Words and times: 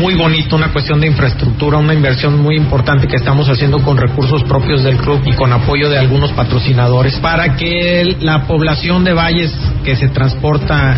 Muy 0.00 0.14
bonito, 0.14 0.56
una 0.56 0.72
cuestión 0.72 0.98
de 1.00 1.06
infraestructura, 1.06 1.76
una 1.76 1.92
inversión 1.92 2.40
muy 2.40 2.56
importante 2.56 3.06
que 3.06 3.16
estamos 3.16 3.48
haciendo 3.48 3.82
con 3.82 3.98
recursos 3.98 4.42
propios 4.44 4.82
del 4.82 4.96
club 4.96 5.20
y 5.26 5.32
con 5.34 5.52
apoyo 5.52 5.90
de 5.90 5.98
algunos 5.98 6.32
patrocinadores 6.32 7.16
para 7.16 7.54
que 7.56 8.16
la 8.20 8.46
población 8.46 9.04
de 9.04 9.12
Valles 9.12 9.52
que 9.84 9.96
se 9.96 10.08
transporta 10.08 10.96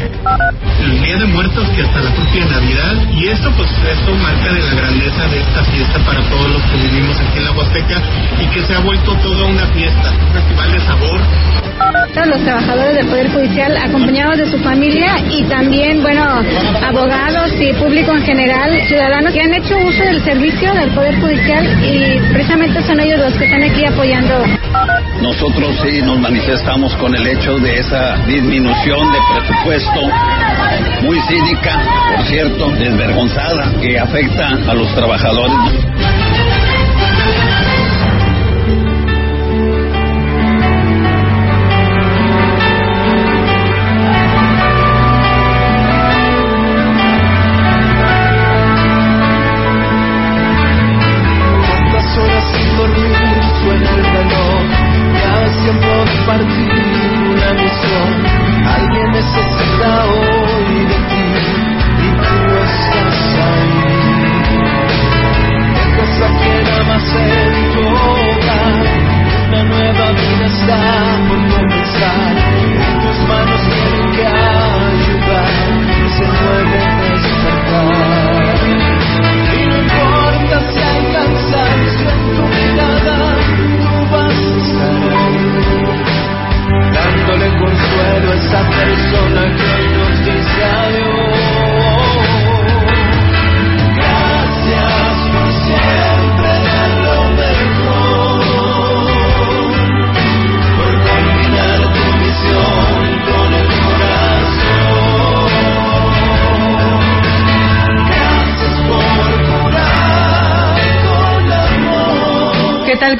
el 0.80 1.02
Día 1.02 1.16
de 1.16 1.26
Muertos 1.26 1.68
que 1.74 1.82
hasta 1.82 2.00
la 2.00 2.14
propia 2.14 2.46
Navidad 2.46 2.94
y 3.12 3.26
esto 3.26 3.50
pues 3.56 3.68
esto 3.70 4.14
marca 4.14 4.52
de 4.52 4.60
la 4.60 4.74
grandeza 4.74 5.26
de 5.26 5.40
esta 5.40 5.64
fiesta 5.64 5.98
para 6.06 6.20
todos 6.30 6.50
los 6.52 6.62
que 6.62 6.76
vivimos 6.76 7.16
aquí 7.18 7.38
en 7.38 7.44
la 7.44 7.52
Huasteca 7.52 8.02
y 8.40 8.46
que 8.54 8.62
se 8.62 8.74
ha 8.74 8.80
vuelto 8.80 9.14
toda 9.16 9.46
una 9.46 9.66
fiesta, 9.66 10.10
un 10.10 10.32
festival 10.32 10.72
de 10.72 10.80
sabor. 10.80 11.61
Los 12.32 12.44
trabajadores 12.44 12.94
del 12.94 13.06
Poder 13.08 13.30
Judicial 13.30 13.76
acompañados 13.76 14.38
de 14.38 14.50
su 14.50 14.58
familia 14.60 15.18
y 15.28 15.44
también, 15.44 16.00
bueno, 16.00 16.22
abogados 16.82 17.52
y 17.60 17.72
público 17.74 18.12
en 18.12 18.22
general, 18.22 18.80
ciudadanos 18.86 19.32
que 19.32 19.40
han 19.40 19.52
hecho 19.52 19.76
uso 19.76 20.02
del 20.04 20.24
servicio 20.24 20.72
del 20.72 20.90
Poder 20.90 21.20
Judicial 21.20 21.66
y 21.84 22.20
precisamente 22.32 22.80
son 22.82 23.00
ellos 23.00 23.18
los 23.18 23.34
que 23.34 23.44
están 23.44 23.62
aquí 23.62 23.84
apoyando. 23.84 24.44
Nosotros 25.20 25.76
sí 25.82 26.00
nos 26.02 26.18
manifestamos 26.20 26.94
con 26.96 27.14
el 27.14 27.26
hecho 27.26 27.58
de 27.58 27.78
esa 27.78 28.16
disminución 28.26 29.12
de 29.12 29.18
presupuesto 29.34 30.00
muy 31.02 31.20
cínica, 31.28 31.82
por 32.16 32.26
cierto, 32.26 32.70
desvergonzada, 32.70 33.72
que 33.80 33.98
afecta 33.98 34.48
a 34.70 34.74
los 34.74 34.94
trabajadores. 34.94 36.21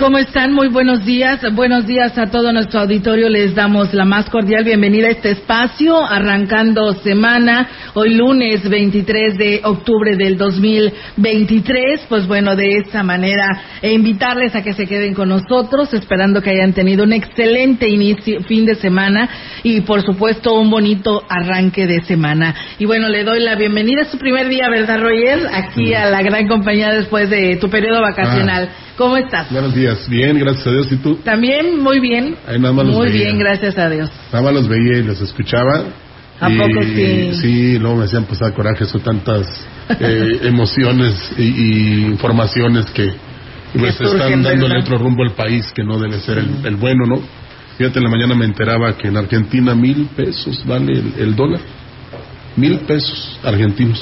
¿Cómo 0.03 0.19
están? 0.19 0.53
Muy 0.53 0.67
buenos 0.67 1.05
días. 1.05 1.39
Buenos 1.55 1.87
días 1.87 2.19
a 2.19 2.27
todo 2.27 2.53
nuestro 2.53 2.81
auditorio. 2.81 3.29
Les 3.29 3.55
damos 3.55 3.95
la 3.95 4.05
más 4.05 4.29
cordial 4.29 4.65
bienvenida 4.65 5.07
a 5.07 5.11
este 5.13 5.31
espacio, 5.31 6.05
arrancando 6.05 6.93
semana, 7.05 7.69
hoy 7.95 8.15
lunes 8.15 8.69
23 8.69 9.39
de 9.39 9.61
octubre 9.63 10.17
del 10.17 10.37
2023. 10.37 12.07
Pues 12.09 12.27
bueno, 12.27 12.57
de 12.57 12.79
esta 12.79 13.05
manera, 13.05 13.47
e 13.81 13.93
invitarles 13.93 14.57
a 14.57 14.63
que 14.65 14.73
se 14.73 14.89
queden 14.89 15.15
con 15.15 15.29
nosotros, 15.29 15.95
esperando 15.95 16.43
que 16.43 16.51
hayan 16.51 16.73
tenido 16.73 17.05
un 17.05 17.13
excelente 17.13 17.89
inicio, 17.89 18.43
fin 18.43 18.67
de 18.67 18.75
semana 18.75 19.29
y 19.63 19.83
por 19.83 20.03
supuesto 20.03 20.55
un 20.55 20.69
bonito 20.69 21.23
arranque 21.29 21.87
de 21.87 22.03
semana. 22.03 22.57
Y 22.81 22.87
bueno, 22.87 23.09
le 23.09 23.23
doy 23.23 23.39
la 23.39 23.55
bienvenida. 23.55 24.03
Es 24.03 24.09
su 24.09 24.19
primer 24.19 24.49
día, 24.49 24.69
¿verdad, 24.69 25.01
Roger? 25.01 25.47
Aquí 25.53 25.95
a 25.95 26.07
la 26.07 26.23
gran 26.23 26.49
compañía 26.49 26.93
después 26.93 27.31
de 27.31 27.55
tu 27.59 27.71
periodo 27.71 28.01
vacacional. 28.01 28.69
¿Cómo 29.03 29.17
estás? 29.17 29.51
Buenos 29.51 29.75
días, 29.75 30.09
bien, 30.09 30.39
gracias 30.39 30.65
a 30.65 30.71
Dios. 30.71 30.93
¿Y 30.93 30.97
tú? 30.99 31.17
También 31.25 31.83
muy 31.83 31.99
bien. 31.99 32.37
Nada 32.47 32.73
más 32.73 32.87
Muy 32.87 33.11
bien, 33.11 33.37
gracias 33.37 33.77
a 33.77 33.91
Dios. 33.91 34.09
Nada 34.33 34.45
más 34.45 34.55
los 34.55 34.69
veía 34.69 34.99
y 34.99 35.03
los 35.03 35.21
escuchaba. 35.21 35.87
¿A 36.39 36.49
y, 36.49 36.57
poco 36.57 36.83
sí? 36.85 37.35
Sí, 37.41 37.79
luego 37.81 37.97
me 37.97 38.05
hacían 38.05 38.27
pasar 38.27 38.55
coraje, 38.55 38.85
son 38.85 39.01
tantas 39.01 39.67
eh, 39.99 40.39
emociones 40.43 41.33
y, 41.37 41.43
y 41.43 42.05
informaciones 42.05 42.87
que 42.93 43.13
pues, 43.77 43.97
surgen, 43.97 44.21
están 44.21 44.43
dándole 44.45 44.79
otro 44.79 44.99
rumbo 44.99 45.25
al 45.25 45.33
país 45.33 45.73
que 45.75 45.83
no 45.83 45.99
debe 45.99 46.21
ser 46.21 46.39
el, 46.39 46.65
el 46.65 46.77
bueno, 46.77 47.05
¿no? 47.05 47.21
Fíjate, 47.79 47.99
en 47.99 48.05
la 48.05 48.11
mañana 48.11 48.37
me 48.37 48.45
enteraba 48.45 48.97
que 48.97 49.09
en 49.09 49.17
Argentina 49.17 49.75
mil 49.75 50.11
pesos 50.15 50.65
vale 50.65 50.93
el, 50.93 51.15
el 51.19 51.35
dólar. 51.35 51.61
Mil 52.55 52.79
pesos 52.79 53.41
argentinos. 53.43 54.01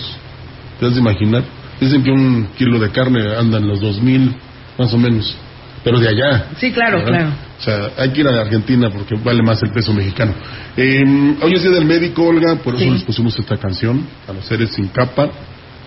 ¿Te 0.79 0.85
has 0.85 0.93
de 0.93 1.01
imaginar? 1.01 1.43
Dicen 1.81 2.03
que 2.03 2.11
un 2.11 2.49
kilo 2.59 2.79
de 2.79 2.91
carne 2.91 3.35
anda 3.35 3.57
en 3.57 3.67
los 3.67 3.81
dos 3.81 3.99
mil, 4.03 4.37
más 4.79 4.93
o 4.93 4.99
menos. 4.99 5.37
Pero 5.83 5.99
de 5.99 6.09
allá. 6.09 6.47
Sí, 6.59 6.73
claro, 6.73 6.99
¿verdad? 6.99 7.11
claro. 7.13 7.31
O 7.59 7.63
sea, 7.63 7.91
hay 7.97 8.11
que 8.11 8.21
ir 8.21 8.29
a 8.29 8.41
Argentina 8.41 8.91
porque 8.91 9.15
vale 9.17 9.43
más 9.43 9.63
el 9.63 9.71
peso 9.71 9.93
mexicano. 9.95 10.35
Eh, 10.77 11.03
hoy 11.43 11.53
es 11.55 11.63
Día 11.63 11.71
del 11.73 11.87
Médico, 11.87 12.23
Olga, 12.25 12.57
por 12.57 12.75
eso 12.75 12.85
Sí. 12.85 12.91
les 12.91 13.05
pusimos 13.05 13.39
esta 13.39 13.57
canción 13.57 14.07
a 14.29 14.33
los 14.33 14.45
seres 14.45 14.71
sin 14.75 14.89
capa, 14.89 15.31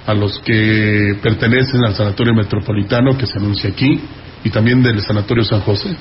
a 0.06 0.14
los 0.14 0.40
que 0.40 1.16
pertenecen 1.22 1.84
al 1.86 1.94
Sanatorio 1.96 2.34
Metropolitano 2.34 3.18
que 3.18 3.28
se 3.28 3.38
anuncia 3.38 3.70
aquí 3.70 4.00
y 4.44 4.50
también 4.50 4.82
del 4.84 5.00
Sanatorio 5.02 5.44
San 5.44 5.62
José, 5.62 5.96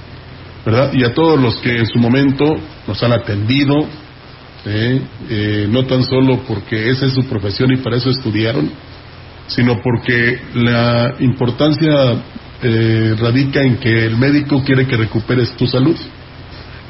¿verdad? 0.64 0.90
Y 0.94 1.04
a 1.04 1.12
todos 1.12 1.38
los 1.40 1.56
que 1.56 1.76
en 1.76 1.86
su 1.86 1.98
momento 1.98 2.44
nos 2.88 3.02
han 3.02 3.12
atendido, 3.12 3.86
¿eh? 4.64 5.00
Eh, 5.28 5.66
no 5.70 5.84
tan 5.84 6.02
solo 6.02 6.40
porque 6.48 6.88
esa 6.90 7.06
es 7.06 7.12
su 7.12 7.24
profesión 7.26 7.70
y 7.72 7.76
para 7.76 7.96
eso 7.96 8.10
estudiaron, 8.10 8.70
sino 9.48 9.80
porque 9.82 10.40
la 10.54 11.14
importancia 11.20 11.92
eh, 12.62 13.14
radica 13.18 13.60
en 13.62 13.76
que 13.78 14.06
el 14.06 14.16
médico 14.16 14.62
quiere 14.64 14.86
que 14.86 14.96
recuperes 14.96 15.50
tu 15.56 15.66
salud. 15.66 15.96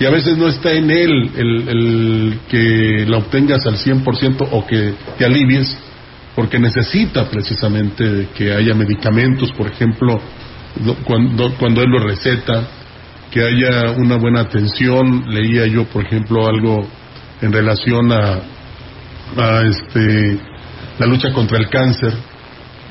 Y 0.00 0.04
a 0.04 0.10
veces 0.10 0.36
no 0.36 0.48
está 0.48 0.72
en 0.72 0.90
él 0.90 1.30
el, 1.36 2.38
que 2.48 3.04
la 3.06 3.18
obtengas 3.18 3.64
al 3.66 3.76
100% 3.76 4.48
o 4.50 4.66
que 4.66 4.94
te 5.18 5.24
alivies, 5.24 5.76
porque 6.34 6.58
necesita 6.58 7.28
precisamente 7.30 8.28
que 8.34 8.52
haya 8.52 8.74
medicamentos, 8.74 9.52
por 9.52 9.68
ejemplo, 9.70 10.20
do- 10.84 10.96
cuando, 11.04 11.54
cuando 11.54 11.82
él 11.82 11.90
lo 11.90 12.00
receta, 12.00 12.68
que 13.30 13.42
haya 13.42 13.92
una 13.92 14.16
buena 14.16 14.40
atención. 14.40 15.24
Leía 15.28 15.66
yo, 15.66 15.84
por 15.84 16.04
ejemplo, 16.04 16.46
algo 16.46 16.86
en 17.40 17.52
relación 17.52 18.10
a, 18.12 18.40
a 19.36 19.62
este, 19.66 20.38
la 20.98 21.06
lucha 21.06 21.32
contra 21.32 21.58
el 21.58 21.68
cáncer. 21.68 22.12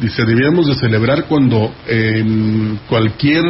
Dice, 0.02 0.26
debíamos 0.26 0.66
de 0.66 0.74
celebrar 0.74 1.26
cuando 1.26 1.72
en 1.88 2.80
cualquier 2.90 3.44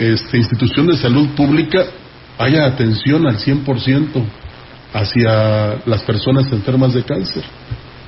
este, 0.00 0.36
institución 0.36 0.88
de 0.88 0.96
salud 0.96 1.28
pública 1.36 1.84
haya 2.38 2.66
atención 2.66 3.24
al 3.24 3.38
100% 3.38 4.24
hacia 4.92 5.80
las 5.86 6.02
personas 6.02 6.50
enfermas 6.50 6.92
de 6.92 7.04
cáncer. 7.04 7.44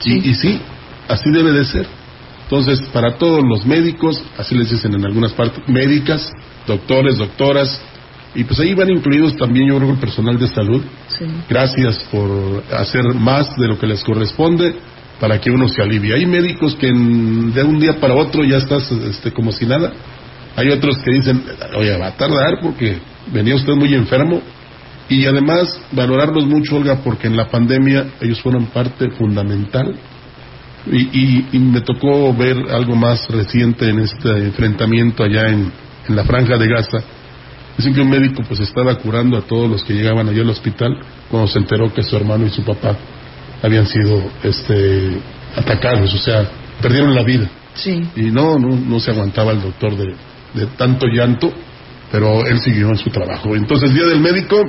Y, 0.05 0.31
y 0.31 0.35
sí, 0.35 0.61
así 1.07 1.31
debe 1.31 1.53
de 1.53 1.65
ser. 1.65 1.87
Entonces, 2.43 2.83
para 2.93 3.17
todos 3.17 3.45
los 3.45 3.65
médicos, 3.65 4.21
así 4.37 4.57
les 4.57 4.69
dicen 4.69 4.95
en 4.95 5.05
algunas 5.07 5.33
partes, 5.33 5.63
médicas, 5.69 6.33
doctores, 6.67 7.17
doctoras, 7.17 7.81
y 8.35 8.43
pues 8.43 8.59
ahí 8.59 8.75
van 8.75 8.91
incluidos 8.91 9.37
también 9.37 9.69
yo 9.69 9.77
creo 9.77 9.93
el 9.93 9.99
personal 9.99 10.37
de 10.37 10.49
salud. 10.49 10.83
Sí. 11.07 11.27
Gracias 11.49 12.01
por 12.11 12.65
hacer 12.73 13.05
más 13.15 13.57
de 13.57 13.69
lo 13.69 13.79
que 13.79 13.87
les 13.87 14.03
corresponde 14.03 14.75
para 15.23 15.41
que 15.41 15.53
uno 15.53 15.69
se 15.69 15.81
alivie. 15.81 16.17
Hay 16.17 16.27
médicos 16.27 16.75
que 16.75 16.89
de 16.89 17.63
un 17.63 17.79
día 17.79 18.01
para 18.01 18.13
otro 18.13 18.43
ya 18.43 18.57
estás 18.57 18.91
este, 18.91 19.31
como 19.31 19.53
si 19.53 19.65
nada. 19.67 19.93
Hay 20.57 20.69
otros 20.71 20.99
que 20.99 21.13
dicen, 21.13 21.45
oye, 21.77 21.97
va 21.97 22.09
a 22.09 22.17
tardar 22.17 22.59
porque 22.61 22.99
venía 23.33 23.55
usted 23.55 23.73
muy 23.75 23.95
enfermo. 23.95 24.43
Y 25.09 25.25
además 25.27 25.81
valorarlos 25.93 26.45
mucho, 26.47 26.75
Olga, 26.75 26.97
porque 27.05 27.29
en 27.29 27.37
la 27.37 27.49
pandemia 27.49 28.05
ellos 28.21 28.41
fueron 28.41 28.67
parte 28.67 29.11
fundamental. 29.13 29.95
Y, 30.91 30.99
y- 31.17 31.47
y 31.53 31.59
me 31.61 31.83
tocó 31.83 32.35
ver 32.35 32.57
algo 32.73 32.97
más 32.97 33.29
reciente 33.29 33.89
en 33.91 34.01
este 34.01 34.29
enfrentamiento 34.29 35.23
allá 35.23 35.51
en, 35.51 35.71
en 36.09 36.17
la 36.17 36.25
franja 36.25 36.59
de 36.59 36.67
Gaza. 36.67 36.99
Dicen 37.77 37.95
que 37.95 38.01
un 38.01 38.11
médico 38.11 38.43
pues 38.49 38.59
estaba 38.59 38.97
curando 38.97 39.39
a 39.39 39.43
todos 39.43 39.71
los 39.71 39.85
que 39.85 39.95
llegaban 39.95 40.29
allá 40.29 40.43
al 40.43 40.51
hospital 40.51 40.99
cuando 41.31 41.47
se 41.47 41.61
enteró 41.61 41.95
que 41.95 42.03
su 42.03 42.17
hermano 42.17 42.45
y 42.45 42.51
su 42.51 42.65
papá 42.65 42.97
habían 43.63 43.87
sido 43.87 44.23
este 44.43 45.19
atacados, 45.57 46.13
o 46.13 46.19
sea, 46.19 46.47
perdieron 46.81 47.15
la 47.15 47.23
vida. 47.23 47.49
Sí. 47.75 48.01
Y 48.17 48.31
no, 48.31 48.59
no, 48.59 48.77
no 48.77 49.01
se 49.01 49.11
aguantaba 49.11 49.53
el 49.53 49.63
doctor 49.63 49.97
de, 49.97 50.15
de 50.55 50.67
tanto 50.77 51.07
llanto, 51.07 51.53
pero 52.11 52.47
él 52.47 52.59
siguió 52.61 52.89
en 52.89 52.97
su 52.99 53.11
trabajo. 53.11 53.55
Entonces, 53.57 53.93
Día 53.95 54.05
del 54.07 54.21
Médico, 54.21 54.61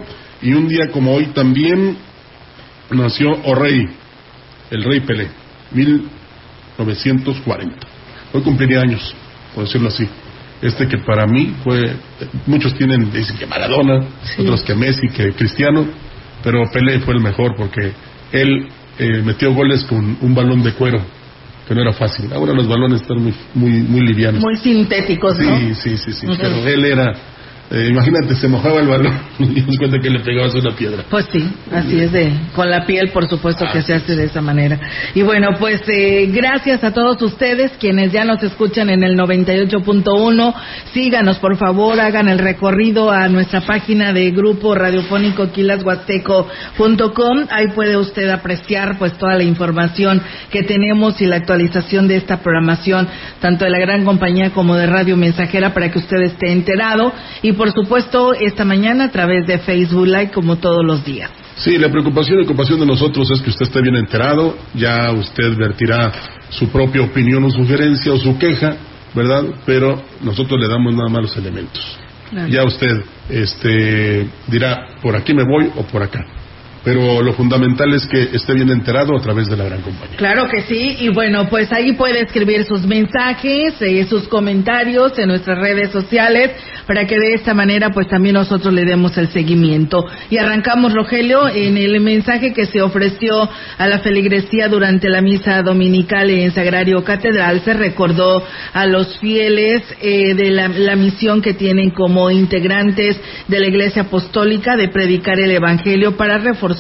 y 0.42 0.54
un 0.54 0.68
día 0.68 0.90
como 0.92 1.14
hoy 1.14 1.28
también 1.28 1.98
nació 2.92 3.32
O'Rey, 3.46 3.88
el 4.72 4.84
rey 4.84 5.00
Pelé, 5.02 5.28
1940. 5.72 7.88
Hoy 8.34 8.42
cumpliría 8.42 8.82
años, 8.82 9.14
por 9.54 9.66
decirlo 9.66 9.90
así. 9.90 10.08
Este 10.62 10.88
que 10.88 10.98
para 11.00 11.26
mí 11.28 11.54
fue, 11.64 11.94
muchos 12.48 12.74
tienen, 12.76 13.12
dicen 13.12 13.38
que 13.38 13.46
Maradona, 13.46 14.06
Sí. 14.24 14.42
otros 14.44 14.64
que 14.64 14.74
Messi, 14.76 15.08
que 15.10 15.34
Cristiano, 15.34 15.86
pero 16.42 16.64
Pelé 16.72 17.00
fue 17.00 17.16
el 17.16 17.22
mejor 17.22 17.54
porque 17.58 17.92
él 18.32 18.70
eh, 18.98 19.22
metió 19.24 19.54
goles 19.54 19.84
con 19.86 20.18
un 20.22 20.36
balón 20.36 20.64
de 20.64 20.74
cuero, 20.74 21.04
que 21.68 21.74
no 21.74 21.82
era 21.82 21.94
fácil. 21.94 22.32
Ahora 22.34 22.54
los 22.54 22.68
balones 22.68 23.02
están 23.02 23.22
muy, 23.22 23.34
muy, 23.54 23.72
muy 23.82 24.02
livianos. 24.02 24.42
Muy 24.42 24.58
sintéticos, 24.58 25.38
¿no? 25.40 25.58
Sí, 25.58 25.76
sí, 25.76 25.98
sí, 25.98 26.14
sí. 26.14 26.28
Pero 26.38 26.68
él 26.68 26.86
era, 26.86 27.14
eh, 27.74 27.88
imagínate, 27.90 28.36
se 28.36 28.48
mojaba 28.48 28.82
el 28.82 28.88
balón 28.88 29.20
y 29.40 29.62
nos 29.62 29.78
cuenta 29.78 29.98
que 29.98 30.12
le 30.12 30.20
pegabas 30.20 30.54
una 30.54 30.76
piedra. 30.76 31.06
Pues 31.10 31.26
sí, 31.32 31.44
así 31.72 32.02
es 32.02 32.12
de, 32.12 32.32
con 32.54 32.70
la 32.70 32.86
piel 32.86 33.10
por 33.10 33.28
supuesto 33.28 33.66
que 33.74 33.82
se 33.82 33.96
hace 33.96 34.16
de 34.16 34.26
esa 34.26 34.42
manera. 34.42 34.80
Y 35.16 35.24
bueno, 35.24 35.50
pues 35.60 35.82
eh, 35.88 36.30
gracias 36.32 36.84
a 36.84 36.94
todos 36.94 37.20
ustedes 37.24 37.72
quienes 37.80 38.12
ya 38.12 38.26
nos 38.26 38.44
escuchan 38.44 38.92
en 38.92 39.04
el 39.04 39.18
98.1. 39.18 40.54
Síganos 40.94 41.40
por 41.40 41.58
favor, 41.58 42.00
hagan 42.00 42.28
el 42.30 42.38
recorrido 42.38 43.10
a 43.10 43.28
nuestra 43.28 43.62
página 43.62 44.14
de 44.14 44.30
grupo 44.30 44.76
radiofónico 44.76 45.52
quilashuasteco.com. 45.52 47.48
Ahí 47.50 47.70
puede 47.70 47.98
usted 47.98 48.30
apreciar 48.30 49.00
pues 49.00 49.18
toda 49.18 49.36
la 49.36 49.44
información 49.44 50.22
que 50.52 50.62
tenemos 50.62 51.20
y 51.22 51.26
la 51.26 51.38
actualización 51.38 52.08
de 52.08 52.18
esta 52.18 52.38
programación, 52.38 53.08
tanto 53.40 53.66
de 53.66 53.72
la 53.72 53.80
gran 53.80 54.06
compañía 54.06 54.52
como 54.52 54.76
de 54.76 54.86
Radio 54.86 55.18
Mensajera 55.18 55.74
para 55.74 55.90
que 55.90 55.98
usted 55.98 56.22
esté 56.22 56.52
enterado. 56.52 57.12
Y 57.42 57.54
por 57.63 57.63
supuesto, 57.72 58.34
esta 58.34 58.66
mañana 58.66 59.06
a 59.06 59.12
través 59.12 59.48
de 59.48 59.60
Facebook 59.60 60.08
Live 60.08 60.32
como 60.32 60.58
todos 60.58 60.84
los 60.84 61.06
días. 61.06 61.30
Sí, 61.56 61.78
la 61.78 61.90
preocupación 61.90 62.40
y 62.40 62.44
ocupación 62.44 62.80
de 62.80 62.86
nosotros 62.86 63.30
es 63.32 63.42
que 63.42 63.52
usted 63.52 63.66
esté 63.66 63.82
bien 63.82 63.96
enterado, 63.96 64.58
ya 64.74 65.12
usted 65.12 65.56
vertirá 65.56 66.12
su 66.50 66.68
propia 66.70 67.04
opinión 67.04 67.44
o 67.44 67.52
sugerencia 67.52 68.12
o 68.12 68.18
su 68.18 68.38
queja, 68.38 68.76
¿verdad? 69.14 69.44
Pero 69.66 70.02
nosotros 70.22 70.60
le 70.60 70.68
damos 70.68 70.94
nada 70.96 71.10
más 71.10 71.22
los 71.22 71.38
elementos. 71.38 71.98
Claro. 72.30 72.48
Ya 72.48 72.64
usted 72.64 73.04
este, 73.30 74.28
dirá, 74.48 74.88
por 75.02 75.16
aquí 75.16 75.34
me 75.34 75.44
voy 75.44 75.72
o 75.76 75.84
por 75.84 76.02
acá. 76.02 76.26
Pero 76.84 77.22
lo 77.22 77.32
fundamental 77.34 77.94
es 77.94 78.06
que 78.08 78.36
esté 78.36 78.54
bien 78.54 78.70
enterado 78.70 79.16
a 79.16 79.22
través 79.22 79.48
de 79.48 79.56
la 79.56 79.64
gran 79.64 79.82
compañía. 79.82 80.18
Claro 80.18 80.50
que 80.50 80.64
sí, 80.64 80.98
y 81.00 81.10
bueno, 81.10 81.48
pues 81.50 81.72
ahí 81.72 81.94
puede 81.94 82.22
escribir 82.22 82.66
sus 82.66 82.86
mensajes, 82.86 83.82
eh, 83.82 84.06
sus 84.10 84.28
comentarios 84.28 85.18
en 85.18 85.30
nuestras 85.30 85.60
redes 85.60 85.92
sociales, 85.92 86.52
para 86.86 87.08
que 87.08 87.18
de 87.18 87.36
esta 87.36 87.54
manera 87.54 87.90
pues 87.92 88.10
también 88.10 88.34
nosotros 88.34 88.74
le 88.74 88.84
demos 88.84 89.18
el 89.18 89.30
seguimiento. 89.30 90.06
Y 90.30 90.38
arrancamos, 90.38 90.94
Rogelio, 90.94 91.48
en 91.48 91.78
el 91.78 92.02
mensaje 92.02 92.54
que 92.54 92.66
se 92.66 92.82
ofreció 92.82 93.50
a 93.78 93.88
la 93.88 94.00
feligresía 94.00 94.68
durante 94.68 95.08
la 95.08 95.22
misa 95.22 95.62
dominical 95.62 96.30
en 96.30 96.52
Sagrario 96.52 97.02
Catedral, 97.06 97.62
se 97.62 97.74
recordó 97.74 98.44
a 98.74 98.86
los 98.86 99.18
fieles 99.20 99.84
eh, 100.02 100.34
de 100.34 100.52
la, 100.52 100.68
la 100.68 100.98
misión 100.98 101.42
que 101.42 101.54
tienen 101.54 101.92
como 101.92 102.30
integrantes 102.30 103.18
de 103.48 103.60
la 103.60 103.68
Iglesia 103.68 104.02
Apostólica 104.02 104.76
de 104.76 104.90
predicar 104.90 105.40
el 105.40 105.52
Evangelio 105.52 106.18
para 106.18 106.38
reforzar 106.40 106.73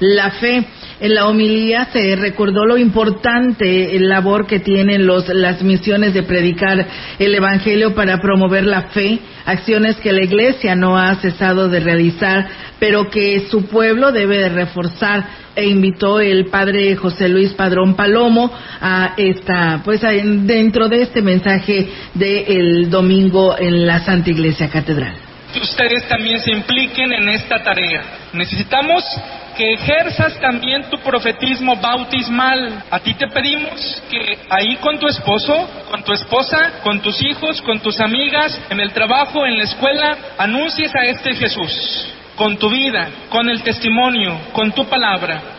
la 0.00 0.30
fe. 0.32 0.64
En 0.98 1.14
la 1.14 1.26
homilía 1.26 1.88
se 1.92 2.16
recordó 2.16 2.64
lo 2.64 2.78
importante 2.78 3.94
el 3.96 4.08
labor 4.08 4.46
que 4.46 4.60
tienen 4.60 5.06
los, 5.06 5.28
las 5.28 5.62
misiones 5.62 6.14
de 6.14 6.22
predicar 6.22 6.86
el 7.18 7.34
Evangelio 7.34 7.94
para 7.94 8.18
promover 8.18 8.64
la 8.64 8.82
fe, 8.88 9.18
acciones 9.44 9.96
que 9.96 10.12
la 10.12 10.24
Iglesia 10.24 10.74
no 10.74 10.96
ha 10.98 11.14
cesado 11.16 11.68
de 11.68 11.80
realizar, 11.80 12.48
pero 12.78 13.10
que 13.10 13.46
su 13.50 13.66
pueblo 13.66 14.10
debe 14.10 14.38
de 14.38 14.48
reforzar 14.48 15.26
e 15.54 15.66
invitó 15.66 16.20
el 16.20 16.46
padre 16.46 16.96
José 16.96 17.28
Luis 17.28 17.52
Padrón 17.52 17.94
Palomo 17.94 18.50
a 18.80 19.12
esta, 19.18 19.82
pues 19.84 20.02
a- 20.04 20.10
dentro 20.12 20.88
de 20.88 21.02
este 21.02 21.20
mensaje 21.20 21.88
del 22.14 22.88
domingo 22.88 23.54
en 23.58 23.86
la 23.86 24.00
Santa 24.00 24.30
Iglesia 24.30 24.68
Catedral. 24.70 25.25
Que 25.52 25.60
ustedes 25.60 26.06
también 26.08 26.40
se 26.40 26.52
impliquen 26.52 27.12
en 27.12 27.28
esta 27.28 27.62
tarea. 27.62 28.02
Necesitamos 28.32 29.04
que 29.56 29.72
ejerzas 29.72 30.38
también 30.40 30.84
tu 30.90 30.98
profetismo 30.98 31.76
bautismal. 31.76 32.84
A 32.90 32.98
ti 33.00 33.14
te 33.14 33.28
pedimos 33.28 34.02
que 34.10 34.38
ahí 34.50 34.76
con 34.76 34.98
tu 34.98 35.06
esposo, 35.08 35.68
con 35.90 36.02
tu 36.02 36.12
esposa, 36.12 36.80
con 36.82 37.00
tus 37.00 37.22
hijos, 37.22 37.62
con 37.62 37.80
tus 37.80 37.98
amigas, 38.00 38.60
en 38.70 38.80
el 38.80 38.92
trabajo, 38.92 39.46
en 39.46 39.56
la 39.56 39.64
escuela, 39.64 40.16
anuncies 40.38 40.94
a 40.94 41.04
este 41.04 41.34
Jesús 41.34 42.12
con 42.36 42.58
tu 42.58 42.68
vida, 42.68 43.08
con 43.30 43.48
el 43.48 43.62
testimonio, 43.62 44.38
con 44.52 44.70
tu 44.72 44.84
palabra. 44.84 45.56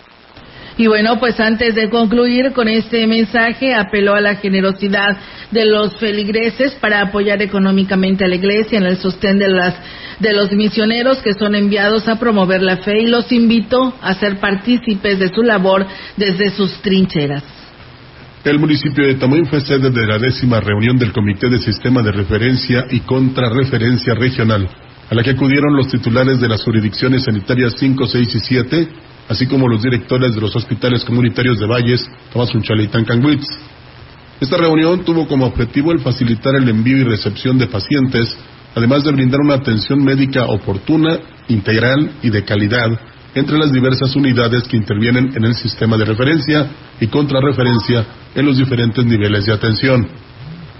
Y 0.78 0.86
bueno, 0.86 1.20
pues 1.20 1.40
antes 1.40 1.74
de 1.74 1.90
concluir 1.90 2.54
con 2.54 2.68
este 2.68 3.08
mensaje, 3.08 3.74
apeló 3.74 4.14
a 4.14 4.22
la 4.22 4.36
generosidad 4.36 5.18
de 5.50 5.66
los 5.66 5.98
feligreses 5.98 6.74
para 6.76 7.02
apoyar 7.02 7.42
económicamente 7.42 8.24
a 8.24 8.28
la 8.28 8.36
iglesia 8.36 8.78
en 8.78 8.86
el 8.86 8.98
sostén 8.98 9.40
de 9.40 9.50
las 9.50 9.76
de 10.20 10.34
los 10.34 10.52
misioneros 10.52 11.20
que 11.20 11.34
son 11.34 11.56
enviados 11.56 12.08
a 12.08 12.20
promover 12.20 12.62
la 12.62 12.78
fe 12.78 13.02
y 13.02 13.08
los 13.08 13.32
invitó 13.32 13.94
a 14.02 14.16
ser 14.16 14.38
partícipes 14.38 15.20
de 15.20 15.30
su 15.30 15.44
labor 15.44 15.86
desde 16.16 16.50
sus 16.50 16.74
trincheras. 16.82 17.44
El 18.44 18.60
municipio 18.60 19.06
de 19.06 19.16
Tamuín 19.16 19.46
fue 19.46 19.62
sede 19.62 19.90
de 19.90 20.08
la 20.08 20.18
décima 20.18 20.60
reunión 20.60 20.98
del 20.98 21.12
Comité 21.12 21.50
de 21.50 21.60
Sistema 21.60 22.02
de 22.02 22.12
Referencia 22.12 22.86
y 22.90 23.02
Contrarreferencia 23.02 24.14
Regional, 24.14 24.70
a 25.10 25.16
la 25.16 25.24
que 25.24 25.32
acudieron 25.32 25.76
los 25.76 25.88
titulares 25.90 26.40
de 26.40 26.48
las 26.48 26.64
jurisdicciones 26.64 27.24
sanitarias 27.24 27.74
5, 27.78 28.08
6 28.08 28.36
y 28.36 28.40
7, 28.40 28.90
así 29.30 29.48
como 29.48 29.68
los 29.68 29.82
directores 29.82 30.34
de 30.34 30.42
los 30.42 30.56
hospitales 30.56 31.04
comunitarios 31.04 31.60
de 31.60 31.68
Valles, 31.68 32.10
Tamazunchale 32.32 32.84
y 32.84 32.88
Tancangüitz. 32.88 33.46
Esta 34.40 34.58
reunión 34.58 35.04
tuvo 35.04 35.28
como 35.28 35.46
objetivo 35.46 35.92
el 35.92 36.00
facilitar 36.00 36.56
el 36.56 36.70
envío 36.70 36.98
y 36.98 37.04
recepción 37.04 37.58
de 37.58 37.68
pacientes, 37.68 38.38
además 38.76 39.04
de 39.04 39.12
brindar 39.12 39.42
una 39.42 39.56
atención 39.56 40.04
médica 40.04 40.46
oportuna, 40.46 41.18
integral 41.48 42.12
y 42.22 42.30
de 42.30 42.44
calidad 42.44 43.00
entre 43.34 43.58
las 43.58 43.72
diversas 43.72 44.16
unidades 44.16 44.64
que 44.64 44.78
intervienen 44.78 45.32
en 45.36 45.46
el 45.46 45.56
sistema 45.56 45.98
de 45.98 46.06
referencia 46.06 46.70
y 47.00 47.08
contrarreferencia 47.08 48.06
en 48.34 48.46
los 48.46 48.58
diferentes 48.58 49.06
niveles 49.06 49.46
de 49.46 49.54
atención. 49.54 50.08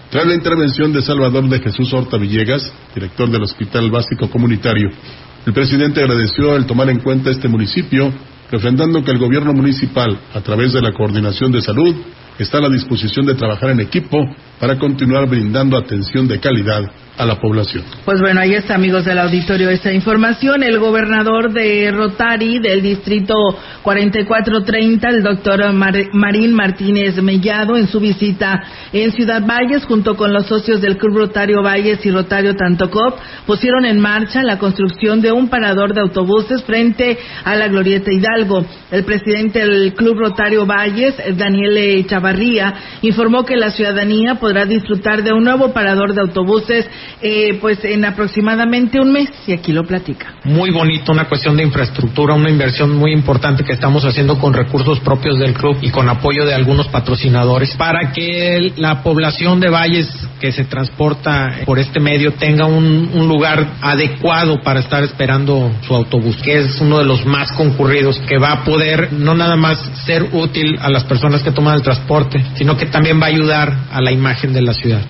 Tras 0.10 0.26
la 0.26 0.34
intervención 0.34 0.94
de 0.94 1.02
Salvador 1.02 1.50
de 1.50 1.60
Jesús 1.60 1.94
Horta 1.94 2.18
Villegas, 2.18 2.72
director 2.96 3.30
del 3.30 3.44
Hospital 3.44 3.92
Básico 3.92 4.30
Comunitario, 4.30 4.90
el 5.46 5.54
presidente 5.54 6.02
agradeció 6.02 6.56
el 6.56 6.66
tomar 6.66 6.90
en 6.90 7.00
cuenta 7.00 7.30
este 7.30 7.48
municipio, 7.48 8.12
refrendando 8.52 9.04
que 9.04 9.12
el 9.12 9.18
gobierno 9.18 9.54
municipal, 9.54 10.18
a 10.34 10.42
través 10.42 10.74
de 10.74 10.82
la 10.82 10.94
Coordinación 10.94 11.52
de 11.52 11.62
Salud, 11.62 11.96
está 12.44 12.60
a 12.60 12.62
la 12.62 12.70
disposición 12.70 13.26
de 13.26 13.36
trabajar 13.36 13.72
en 13.72 13.80
equipo 13.80 14.18
para 14.60 14.78
continuar 14.78 15.28
brindando 15.28 15.78
atención 15.78 16.28
de 16.28 16.40
calidad 16.40 16.90
a 17.18 17.26
la 17.26 17.40
población. 17.40 17.84
Pues 18.06 18.22
bueno, 18.22 18.40
ahí 18.42 18.54
está, 18.54 18.76
amigos 18.76 19.04
del 19.06 19.18
auditorio, 19.18 19.70
esa 19.70 19.92
información. 19.92 20.62
El 20.62 20.78
gobernador 20.80 21.52
de 21.52 21.92
Rotary 21.92 22.60
del 22.60 22.82
distrito 22.82 23.34
4430, 23.82 25.10
el 25.10 25.24
doctor 25.24 25.74
Marín 25.74 26.54
Martínez 26.54 27.16
Mellado, 27.22 27.76
en 27.76 27.88
su 27.88 28.00
visita 28.00 28.64
en 28.94 29.12
Ciudad 29.14 29.44
Valles, 29.46 29.86
junto 29.86 30.16
con 30.16 30.32
los 30.32 30.46
socios 30.46 30.80
del 30.80 30.98
Club 30.98 31.18
Rotario 31.18 31.64
Valles 31.64 32.06
y 32.06 32.12
Rotario 32.12 32.56
Tantocop, 32.56 33.18
pusieron 33.48 33.86
en 33.86 34.00
marcha 34.00 34.44
la 34.44 34.60
construcción 34.60 35.20
de 35.20 35.32
un 35.32 35.50
parador 35.50 35.94
de 35.94 36.02
autobuses 36.02 36.64
frente 36.64 37.18
a 37.44 37.56
la 37.56 37.68
Glorieta 37.68 38.12
Hidalgo. 38.12 38.64
El 38.92 39.04
presidente 39.04 39.60
del 39.60 39.94
Club 39.96 40.20
Rotario 40.20 40.68
Valles, 40.68 41.16
Daniel 41.36 42.06
Chavarría, 42.28 42.74
informó 43.02 43.46
que 43.46 43.56
la 43.56 43.72
ciudadanía 43.72 44.36
podrá 44.36 44.66
disfrutar 44.66 45.24
de 45.24 45.32
un 45.32 45.44
nuevo 45.44 45.72
parador 45.72 46.14
de 46.14 46.22
autobuses 46.22 46.86
eh, 47.22 47.58
pues 47.62 47.84
en 47.86 48.04
aproximadamente 48.04 49.00
un 49.00 49.12
mes 49.12 49.30
y 49.48 49.54
aquí 49.54 49.72
lo 49.72 49.86
platica. 49.86 50.36
Muy 50.44 50.72
bonito, 50.72 51.12
una 51.12 51.26
cuestión 51.26 51.56
de 51.56 51.64
infraestructura, 51.64 52.34
una 52.34 52.50
inversión 52.50 52.96
muy 52.96 53.14
importante 53.14 53.64
que 53.64 53.74
estamos 53.74 54.04
haciendo 54.04 54.38
con 54.40 54.54
recursos 54.54 55.00
propios 55.00 55.40
del 55.40 55.54
club 55.54 55.78
y 55.82 55.90
con 55.90 56.10
apoyo 56.10 56.46
de 56.46 56.54
algunos 56.54 56.88
patrocinadores 56.90 57.76
para 57.76 58.12
que 58.12 58.74
la 58.76 59.02
población 59.04 59.60
de 59.60 59.70
Valles 59.70 60.08
que 60.40 60.52
se 60.52 60.66
transporta 60.66 61.62
por 61.66 61.80
este 61.80 62.00
medio 62.00 62.34
tenga 62.34 62.66
un 62.66 63.28
lugar 63.28 63.76
adecuado 63.82 64.62
para 64.62 64.82
estar 64.82 65.04
esperando 65.04 65.72
su 65.88 65.96
autobús, 65.96 66.38
que 66.44 66.60
es 66.60 66.80
uno 66.80 67.00
de 67.00 67.06
los 67.06 67.26
más 67.26 67.52
concurridos, 67.54 68.20
que 68.28 68.38
va 68.38 68.52
a 68.52 68.64
poder 68.64 69.14
no 69.14 69.34
nada 69.34 69.56
más 69.56 69.80
ser 70.06 70.30
útil 70.34 70.78
a 70.80 70.90
las 70.90 71.04
personas 71.06 71.42
que 71.42 71.52
toman 71.52 71.76
el 71.76 71.82
transporte, 71.82 72.17
sino 72.56 72.78
que 72.78 72.86
también 72.88 73.20
va 73.22 73.26
a 73.26 73.30
ayudar 73.30 73.86
a 73.92 74.02
la 74.02 74.12
imagen 74.12 74.54
de 74.54 74.62
la 74.62 74.74
ciudad. 74.74 75.02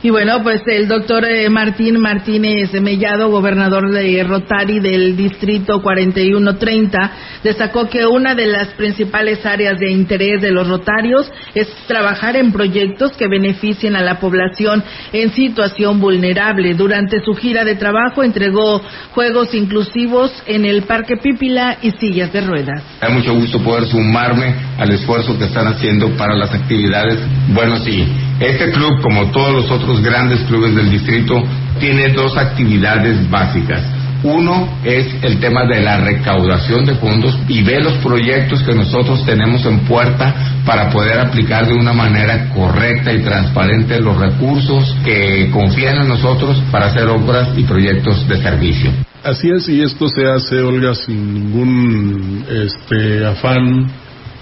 Y 0.00 0.10
bueno, 0.10 0.44
pues 0.44 0.62
el 0.66 0.86
doctor 0.86 1.24
eh, 1.24 1.50
Martín 1.50 1.98
Martínez 1.98 2.72
Mellado, 2.80 3.30
gobernador 3.30 3.90
de 3.90 4.22
Rotary 4.22 4.78
del 4.78 5.16
distrito 5.16 5.82
4130, 5.82 7.12
destacó 7.42 7.88
que 7.88 8.06
una 8.06 8.36
de 8.36 8.46
las 8.46 8.68
principales 8.74 9.44
áreas 9.44 9.80
de 9.80 9.90
interés 9.90 10.40
de 10.40 10.52
los 10.52 10.68
rotarios 10.68 11.28
es 11.52 11.66
trabajar 11.88 12.36
en 12.36 12.52
proyectos 12.52 13.16
que 13.16 13.26
beneficien 13.26 13.96
a 13.96 14.02
la 14.02 14.20
población 14.20 14.84
en 15.12 15.32
situación 15.32 15.98
vulnerable. 15.98 16.74
Durante 16.74 17.18
su 17.24 17.34
gira 17.34 17.64
de 17.64 17.74
trabajo 17.74 18.22
entregó 18.22 18.80
juegos 19.10 19.52
inclusivos 19.52 20.30
en 20.46 20.64
el 20.64 20.82
Parque 20.82 21.16
Pípila 21.16 21.78
y 21.82 21.90
sillas 21.90 22.32
de 22.32 22.42
ruedas. 22.42 22.84
Hay 23.00 23.12
mucho 23.12 23.34
gusto 23.34 23.60
poder 23.64 23.84
sumarme 23.86 24.54
al 24.78 24.92
esfuerzo 24.92 25.36
que 25.36 25.46
están 25.46 25.66
haciendo 25.66 26.16
para 26.16 26.36
las 26.36 26.54
actividades. 26.54 27.18
Bueno, 27.48 27.78
sí, 27.78 28.06
este 28.38 28.70
club, 28.70 29.00
como 29.02 29.32
todos 29.32 29.52
los 29.52 29.70
otros 29.72 29.87
grandes 30.02 30.40
clubes 30.42 30.74
del 30.74 30.90
distrito, 30.90 31.42
tiene 31.78 32.08
dos 32.10 32.36
actividades 32.36 33.28
básicas. 33.30 33.82
Uno 34.22 34.68
es 34.82 35.14
el 35.22 35.38
tema 35.38 35.64
de 35.64 35.80
la 35.80 35.98
recaudación 35.98 36.84
de 36.84 36.96
fondos 36.96 37.38
y 37.46 37.62
ve 37.62 37.80
los 37.80 37.94
proyectos 37.98 38.62
que 38.64 38.74
nosotros 38.74 39.24
tenemos 39.24 39.64
en 39.64 39.80
puerta 39.80 40.34
para 40.66 40.90
poder 40.90 41.20
aplicar 41.20 41.68
de 41.68 41.74
una 41.74 41.92
manera 41.92 42.50
correcta 42.50 43.12
y 43.12 43.22
transparente 43.22 44.00
los 44.00 44.18
recursos 44.18 44.96
que 45.04 45.48
confían 45.52 46.02
en 46.02 46.08
nosotros 46.08 46.60
para 46.72 46.86
hacer 46.86 47.06
obras 47.08 47.50
y 47.56 47.62
proyectos 47.62 48.26
de 48.28 48.42
servicio. 48.42 48.90
Así 49.22 49.50
es, 49.50 49.68
y 49.68 49.82
esto 49.82 50.08
se 50.08 50.26
hace, 50.26 50.60
Olga, 50.62 50.94
sin 50.94 51.34
ningún 51.34 52.44
este, 52.48 53.24
afán 53.24 53.88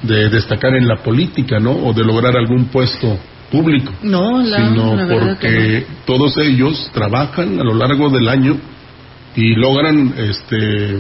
de 0.03 0.31
destacar 0.31 0.75
en 0.75 0.88
la 0.88 0.97
política, 1.03 1.59
¿no? 1.59 1.73
O 1.73 1.93
de 1.93 2.05
lograr 2.05 2.35
algún 2.37 2.67
puesto 2.67 3.19
público, 3.50 3.93
no, 4.03 4.45
sino 4.45 4.97
porque 5.09 5.87
todos 6.05 6.37
ellos 6.38 6.91
trabajan 6.93 7.61
a 7.61 7.65
lo 7.65 7.75
largo 7.75 8.11
del 8.11 8.29
año 8.29 8.57
y 9.37 9.55
logran 9.55 10.15
este 10.17 10.97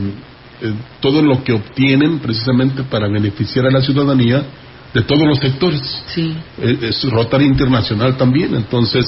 eh, 0.62 0.72
todo 1.00 1.22
lo 1.22 1.44
que 1.44 1.52
obtienen 1.52 2.18
precisamente 2.18 2.82
para 2.84 3.08
beneficiar 3.08 3.66
a 3.66 3.70
la 3.70 3.82
ciudadanía 3.82 4.42
de 4.94 5.02
todos 5.02 5.26
los 5.26 5.38
sectores. 5.38 6.04
Sí. 6.14 6.34
Eh, 6.62 6.78
es, 6.82 7.02
Rotary 7.10 7.44
Internacional 7.44 8.16
también, 8.16 8.54
entonces 8.54 9.04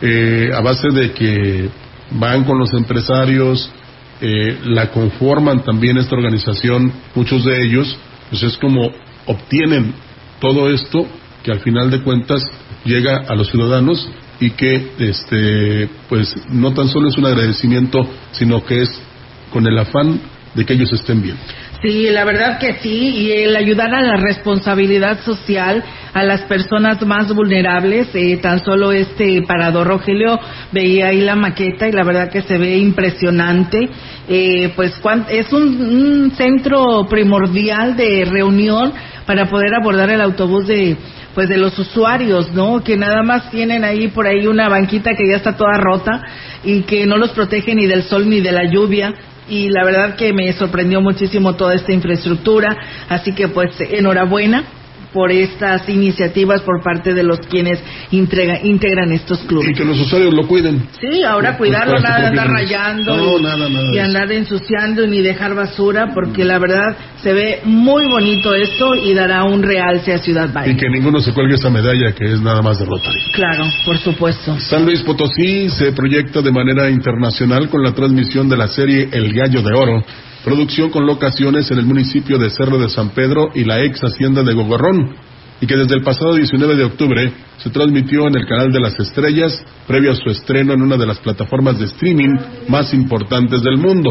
eh, 0.00 0.50
a 0.54 0.60
base 0.60 0.88
de 0.90 1.12
que 1.12 1.68
van 2.12 2.44
con 2.44 2.58
los 2.58 2.72
empresarios, 2.74 3.70
la 4.64 4.90
conforman 4.90 5.64
también 5.64 5.98
esta 5.98 6.14
organización, 6.14 6.90
muchos 7.14 7.44
de 7.44 7.62
ellos, 7.62 7.94
pues 8.30 8.42
es 8.42 8.56
como 8.56 8.90
obtienen 9.26 9.92
todo 10.40 10.70
esto 10.70 11.06
que 11.42 11.52
al 11.52 11.60
final 11.60 11.90
de 11.90 12.00
cuentas 12.00 12.42
llega 12.84 13.24
a 13.28 13.34
los 13.34 13.48
ciudadanos 13.50 14.10
y 14.40 14.50
que 14.50 14.92
este 14.98 15.88
pues 16.08 16.34
no 16.48 16.74
tan 16.74 16.88
solo 16.88 17.08
es 17.08 17.16
un 17.16 17.26
agradecimiento 17.26 18.08
sino 18.32 18.64
que 18.64 18.82
es 18.82 18.90
con 19.50 19.66
el 19.66 19.78
afán 19.78 20.20
de 20.54 20.64
que 20.64 20.74
ellos 20.74 20.92
estén 20.92 21.22
bien. 21.22 21.36
Sí, 21.82 22.08
la 22.10 22.24
verdad 22.24 22.58
que 22.58 22.74
sí, 22.74 22.88
y 22.88 23.32
el 23.32 23.54
ayudar 23.54 23.94
a 23.94 24.00
la 24.00 24.16
responsabilidad 24.16 25.22
social 25.22 25.84
a 26.14 26.22
las 26.22 26.42
personas 26.42 27.04
más 27.04 27.34
vulnerables, 27.34 28.08
eh, 28.14 28.38
tan 28.38 28.64
solo 28.64 28.90
este 28.90 29.42
parador 29.42 29.88
Rogelio 29.88 30.40
veía 30.72 31.08
ahí 31.08 31.20
la 31.20 31.36
maqueta 31.36 31.86
y 31.86 31.92
la 31.92 32.04
verdad 32.04 32.30
que 32.30 32.40
se 32.40 32.56
ve 32.56 32.78
impresionante, 32.78 33.90
eh, 34.28 34.72
pues 34.76 34.98
es 35.28 35.52
un 35.52 36.32
centro 36.36 37.06
primordial 37.06 37.96
de 37.96 38.24
reunión 38.24 38.92
para 39.26 39.50
poder 39.50 39.74
abordar 39.74 40.08
el 40.08 40.22
autobús 40.22 40.66
de 40.66 40.96
pues 41.34 41.48
de 41.48 41.58
los 41.58 41.78
usuarios, 41.78 42.52
¿no? 42.52 42.82
Que 42.82 42.96
nada 42.96 43.22
más 43.22 43.50
tienen 43.50 43.84
ahí 43.84 44.08
por 44.08 44.26
ahí 44.26 44.46
una 44.46 44.68
banquita 44.68 45.14
que 45.14 45.28
ya 45.28 45.36
está 45.36 45.56
toda 45.56 45.78
rota 45.78 46.22
y 46.62 46.82
que 46.82 47.06
no 47.06 47.16
los 47.16 47.30
protege 47.30 47.74
ni 47.74 47.86
del 47.86 48.04
sol 48.04 48.28
ni 48.28 48.40
de 48.40 48.52
la 48.52 48.64
lluvia. 48.64 49.14
Y 49.48 49.68
la 49.68 49.84
verdad 49.84 50.16
que 50.16 50.32
me 50.32 50.52
sorprendió 50.54 51.00
muchísimo 51.00 51.54
toda 51.54 51.74
esta 51.74 51.92
infraestructura, 51.92 52.76
así 53.08 53.34
que 53.34 53.48
pues 53.48 53.78
enhorabuena 53.80 54.64
por 55.14 55.30
estas 55.30 55.88
iniciativas 55.88 56.60
por 56.62 56.82
parte 56.82 57.14
de 57.14 57.22
los 57.22 57.38
quienes 57.46 57.78
integran 58.10 59.12
estos 59.12 59.38
clubes. 59.44 59.70
Y 59.70 59.74
que 59.74 59.84
los 59.84 59.98
usuarios 60.00 60.34
lo 60.34 60.46
cuiden. 60.48 60.88
Sí, 61.00 61.22
ahora 61.22 61.56
cuidarlo, 61.56 62.00
nada 62.00 62.20
de 62.20 62.26
andar 62.26 62.48
rayando 62.48 63.38
y, 63.92 63.98
andar 63.98 64.30
ensuciando 64.32 65.06
ni 65.06 65.22
dejar 65.22 65.54
basura, 65.54 66.10
porque 66.12 66.44
la 66.44 66.58
verdad 66.58 66.96
se 67.22 67.32
ve 67.32 67.60
muy 67.64 68.06
bonito 68.06 68.54
esto 68.54 68.96
y 68.96 69.14
dará 69.14 69.44
un 69.44 69.62
realce 69.62 70.12
a 70.12 70.18
Ciudad 70.18 70.52
Valle. 70.52 70.72
Y 70.72 70.76
que 70.76 70.88
ninguno 70.90 71.20
se 71.20 71.32
cuelgue 71.32 71.54
esa 71.54 71.70
medalla 71.70 72.12
que 72.12 72.24
es 72.24 72.40
nada 72.40 72.60
más 72.60 72.80
de 72.80 72.84
Rotary. 72.84 73.20
Claro, 73.32 73.64
por 73.86 73.96
supuesto. 73.98 74.58
San 74.58 74.84
Luis 74.84 75.02
Potosí 75.02 75.70
se 75.70 75.92
proyecta 75.92 76.42
de 76.42 76.50
manera 76.50 76.90
internacional 76.90 77.68
con 77.68 77.84
la 77.84 77.92
transmisión 77.92 78.48
de 78.48 78.56
la 78.56 78.66
serie 78.66 79.08
El 79.12 79.32
Gallo 79.32 79.62
de 79.62 79.72
Oro 79.72 80.04
producción 80.44 80.90
con 80.90 81.06
locaciones 81.06 81.70
en 81.70 81.78
el 81.78 81.86
municipio 81.86 82.38
de 82.38 82.50
Cerro 82.50 82.78
de 82.78 82.90
San 82.90 83.10
Pedro 83.10 83.50
y 83.54 83.64
la 83.64 83.82
ex 83.82 84.04
hacienda 84.04 84.42
de 84.42 84.52
Gogorrón, 84.52 85.16
y 85.60 85.66
que 85.66 85.76
desde 85.76 85.94
el 85.94 86.02
pasado 86.02 86.34
19 86.34 86.76
de 86.76 86.84
octubre 86.84 87.32
se 87.56 87.70
transmitió 87.70 88.26
en 88.28 88.36
el 88.36 88.46
canal 88.46 88.70
de 88.70 88.80
las 88.80 88.98
estrellas 89.00 89.64
previo 89.86 90.12
a 90.12 90.16
su 90.16 90.28
estreno 90.28 90.74
en 90.74 90.82
una 90.82 90.98
de 90.98 91.06
las 91.06 91.18
plataformas 91.18 91.78
de 91.78 91.86
streaming 91.86 92.36
más 92.68 92.92
importantes 92.92 93.62
del 93.62 93.78
mundo. 93.78 94.10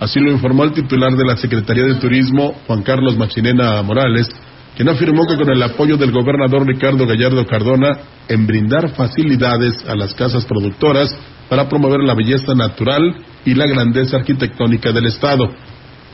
Así 0.00 0.20
lo 0.20 0.30
informó 0.30 0.64
el 0.64 0.72
titular 0.72 1.14
de 1.14 1.24
la 1.24 1.36
Secretaría 1.36 1.84
de 1.84 1.96
Turismo, 1.96 2.54
Juan 2.66 2.82
Carlos 2.82 3.18
Machinena 3.18 3.82
Morales, 3.82 4.28
quien 4.76 4.88
afirmó 4.88 5.26
que 5.26 5.36
con 5.36 5.50
el 5.50 5.62
apoyo 5.62 5.96
del 5.96 6.12
gobernador 6.12 6.66
Ricardo 6.66 7.04
Gallardo 7.04 7.44
Cardona 7.44 7.98
en 8.28 8.46
brindar 8.46 8.94
facilidades 8.94 9.84
a 9.86 9.96
las 9.96 10.14
casas 10.14 10.46
productoras 10.46 11.14
para 11.48 11.68
promover 11.68 12.00
la 12.04 12.14
belleza 12.14 12.54
natural 12.54 13.16
y 13.44 13.54
la 13.54 13.66
grandeza 13.66 14.18
arquitectónica 14.18 14.92
del 14.92 15.06
Estado. 15.06 15.48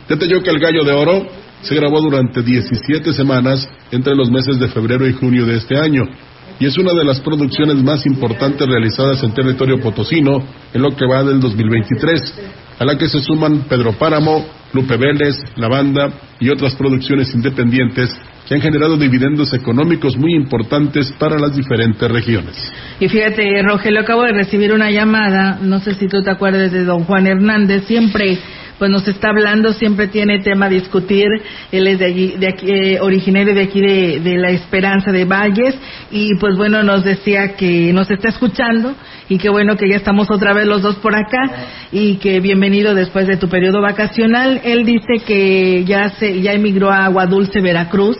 Detalló 0.08 0.42
que 0.42 0.50
El 0.50 0.58
Gallo 0.58 0.84
de 0.84 0.92
Oro 0.92 1.26
se 1.62 1.74
grabó 1.74 2.00
durante 2.00 2.42
17 2.42 3.12
semanas 3.12 3.68
entre 3.90 4.14
los 4.14 4.30
meses 4.30 4.58
de 4.58 4.68
febrero 4.68 5.08
y 5.08 5.12
junio 5.12 5.46
de 5.46 5.56
este 5.56 5.78
año 5.78 6.04
y 6.58 6.66
es 6.66 6.78
una 6.78 6.92
de 6.92 7.04
las 7.04 7.20
producciones 7.20 7.82
más 7.82 8.06
importantes 8.06 8.66
realizadas 8.66 9.22
en 9.22 9.32
territorio 9.32 9.80
potosino 9.80 10.42
en 10.72 10.82
lo 10.82 10.90
que 10.94 11.06
va 11.06 11.24
del 11.24 11.40
2023, 11.40 12.34
a 12.78 12.84
la 12.84 12.96
que 12.96 13.08
se 13.08 13.20
suman 13.20 13.64
Pedro 13.68 13.92
Páramo, 13.94 14.46
Lupe 14.72 14.96
Vélez, 14.96 15.36
La 15.56 15.68
Banda 15.68 16.12
y 16.38 16.50
otras 16.50 16.74
producciones 16.76 17.34
independientes 17.34 18.10
que 18.46 18.54
han 18.54 18.60
generado 18.60 18.96
dividendos 18.96 19.52
económicos 19.54 20.16
muy 20.16 20.34
importantes 20.34 21.12
para 21.18 21.38
las 21.38 21.56
diferentes 21.56 22.10
regiones. 22.10 22.72
Y 23.00 23.08
fíjate, 23.08 23.62
Rogelio, 23.62 24.00
acabo 24.00 24.22
de 24.22 24.32
recibir 24.32 24.72
una 24.72 24.90
llamada, 24.90 25.58
no 25.62 25.80
sé 25.80 25.94
si 25.94 26.08
tú 26.08 26.22
te 26.22 26.30
acuerdas 26.30 26.72
de 26.72 26.84
don 26.84 27.04
Juan 27.04 27.26
Hernández, 27.26 27.86
siempre 27.86 28.38
pues 28.78 28.90
nos 28.90 29.06
está 29.06 29.28
hablando, 29.28 29.72
siempre 29.72 30.08
tiene 30.08 30.40
tema 30.40 30.66
a 30.66 30.68
discutir, 30.68 31.26
él 31.70 31.86
es 31.86 31.98
de, 31.98 32.04
allí, 32.04 32.34
de 32.38 32.48
aquí, 32.48 32.70
eh, 32.70 33.00
originario 33.00 33.54
de 33.54 33.62
aquí 33.62 33.80
de, 33.80 34.20
de, 34.20 34.36
La 34.36 34.50
Esperanza 34.50 35.12
de 35.12 35.24
Valles 35.24 35.76
y 36.10 36.34
pues 36.36 36.56
bueno, 36.56 36.82
nos 36.82 37.04
decía 37.04 37.54
que 37.56 37.92
nos 37.92 38.10
está 38.10 38.28
escuchando 38.28 38.94
y 39.28 39.38
que 39.38 39.48
bueno 39.48 39.76
que 39.76 39.88
ya 39.88 39.96
estamos 39.96 40.30
otra 40.30 40.52
vez 40.52 40.66
los 40.66 40.82
dos 40.82 40.96
por 40.96 41.14
acá 41.14 41.66
y 41.92 42.16
que 42.16 42.40
bienvenido 42.40 42.94
después 42.94 43.26
de 43.26 43.36
tu 43.36 43.48
periodo 43.48 43.80
vacacional. 43.80 44.60
Él 44.64 44.84
dice 44.84 45.24
que 45.26 45.84
ya 45.84 46.10
se 46.10 46.40
ya 46.40 46.52
emigró 46.52 46.90
a 46.90 47.06
Aguadulce, 47.06 47.60
Veracruz. 47.60 48.16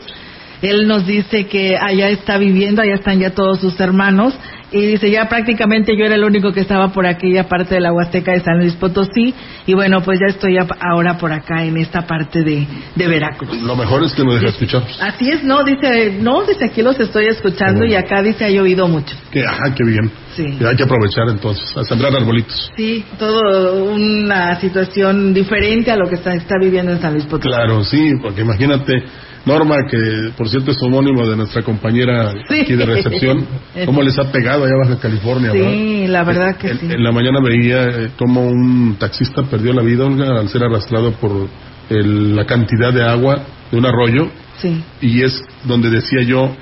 Él 0.63 0.87
nos 0.87 1.07
dice 1.07 1.47
que 1.47 1.77
allá 1.77 2.09
está 2.09 2.39
viviendo, 2.39 2.81
allá 2.81 2.95
están 2.95 3.19
ya 3.19 3.31
todos 3.31 3.61
sus 3.61 3.79
hermanos 3.81 4.35
y 4.75 4.87
dice, 4.87 5.09
ya 5.09 5.29
prácticamente 5.29 5.97
yo 5.97 6.05
era 6.05 6.17
el 6.17 6.25
único 6.25 6.53
que 6.53 6.61
estaba 6.61 6.93
por 6.93 7.07
aquella 7.07 7.45
parte 7.49 7.77
de 7.77 7.81
la 7.81 7.93
Huasteca 7.93 8.33
de 8.33 8.41
San 8.41 8.59
Luis 8.59 8.75
Potosí 8.75 9.33
y 9.67 9.75
bueno, 9.75 10.03
pues 10.03 10.19
ya 10.19 10.27
estoy 10.27 10.57
ahora 10.81 11.17
por 11.17 11.33
acá 11.33 11.65
en 11.65 11.77
esta 11.77 12.07
parte 12.07 12.43
de, 12.43 12.67
de 12.97 13.07
Veracruz. 13.07 13.63
Lo 13.63 13.77
mejor 13.77 14.03
es 14.03 14.13
que 14.13 14.25
nos 14.25 14.35
deja 14.35 14.49
escuchar. 14.49 14.83
Así 15.01 15.31
es, 15.31 15.45
no, 15.45 15.63
dice, 15.63 16.19
no, 16.21 16.43
dice 16.43 16.65
aquí 16.65 16.83
los 16.83 16.99
estoy 16.99 17.27
escuchando 17.27 17.85
y 17.85 17.95
acá 17.95 18.21
dice 18.21 18.45
ha 18.45 18.51
llovido 18.51 18.89
mucho. 18.89 19.15
Que, 19.31 19.45
ajá, 19.45 19.73
qué 19.75 19.85
bien. 19.85 20.11
Sí. 20.35 20.59
hay 20.67 20.75
que 20.75 20.83
aprovechar 20.83 21.29
entonces, 21.29 21.77
a 21.77 21.85
sembrar 21.85 22.13
arbolitos. 22.13 22.73
Sí, 22.77 23.05
todo 23.17 23.85
una 23.85 24.59
situación 24.61 25.33
diferente 25.33 25.93
a 25.93 25.97
lo 25.97 26.09
que 26.09 26.17
está, 26.17 26.35
está 26.35 26.57
viviendo 26.61 26.91
en 26.91 27.01
San 27.01 27.13
Luis 27.13 27.27
Potosí. 27.27 27.49
Claro, 27.49 27.85
sí, 27.85 28.15
porque 28.21 28.41
imagínate 28.41 29.05
Norma, 29.47 29.77
que 29.91 30.31
por 30.37 30.49
cierto 30.49 30.71
es 30.71 30.83
homónimo 30.83 31.27
de 31.27 31.37
nuestra 31.37 31.63
compañera 31.63 32.31
aquí 32.31 32.75
de 32.75 32.87
recepción, 32.87 33.47
cómo 33.87 34.03
les 34.03 34.19
ha 34.19 34.33
pegado 34.33 34.65
allá 34.65 34.75
Baja 34.83 34.99
California. 34.99 35.53
Sí, 35.53 36.07
la 36.07 36.25
verdad 36.25 36.57
que 36.57 36.75
sí. 36.75 36.87
En 36.91 37.05
la 37.05 37.13
mañana 37.13 37.41
veía 37.43 37.85
eh, 37.85 38.11
cómo 38.17 38.47
un 38.47 38.97
taxista 38.99 39.43
perdió 39.43 39.73
la 39.73 39.83
vida, 39.83 40.07
Olga, 40.07 40.41
al 40.41 40.49
ser 40.49 40.65
arrastrado 40.65 41.13
por 41.13 41.49
la 41.91 42.47
cantidad 42.47 42.93
de 42.93 43.05
agua 43.05 43.45
de 43.71 43.77
un 43.77 43.85
arroyo. 43.85 44.31
Sí. 44.57 44.83
Y 45.03 45.23
es 45.23 45.43
donde 45.65 45.91
decía 45.91 46.23
yo, 46.23 46.57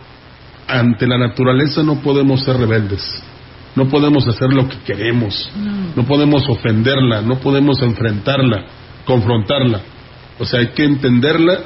ante 0.66 1.06
la 1.06 1.18
naturaleza 1.18 1.82
no 1.82 2.00
podemos 2.00 2.42
ser 2.42 2.56
rebeldes. 2.56 3.22
No 3.74 3.88
podemos 3.88 4.26
hacer 4.26 4.52
lo 4.52 4.68
que 4.68 4.78
queremos. 4.84 5.50
no 5.96 6.04
podemos 6.04 6.48
ofenderla, 6.48 7.22
no 7.22 7.38
podemos 7.38 7.80
enfrentarla, 7.80 8.66
confrontarla. 9.04 9.80
O 10.38 10.44
sea, 10.44 10.60
hay 10.60 10.68
que 10.68 10.84
entenderla 10.84 11.58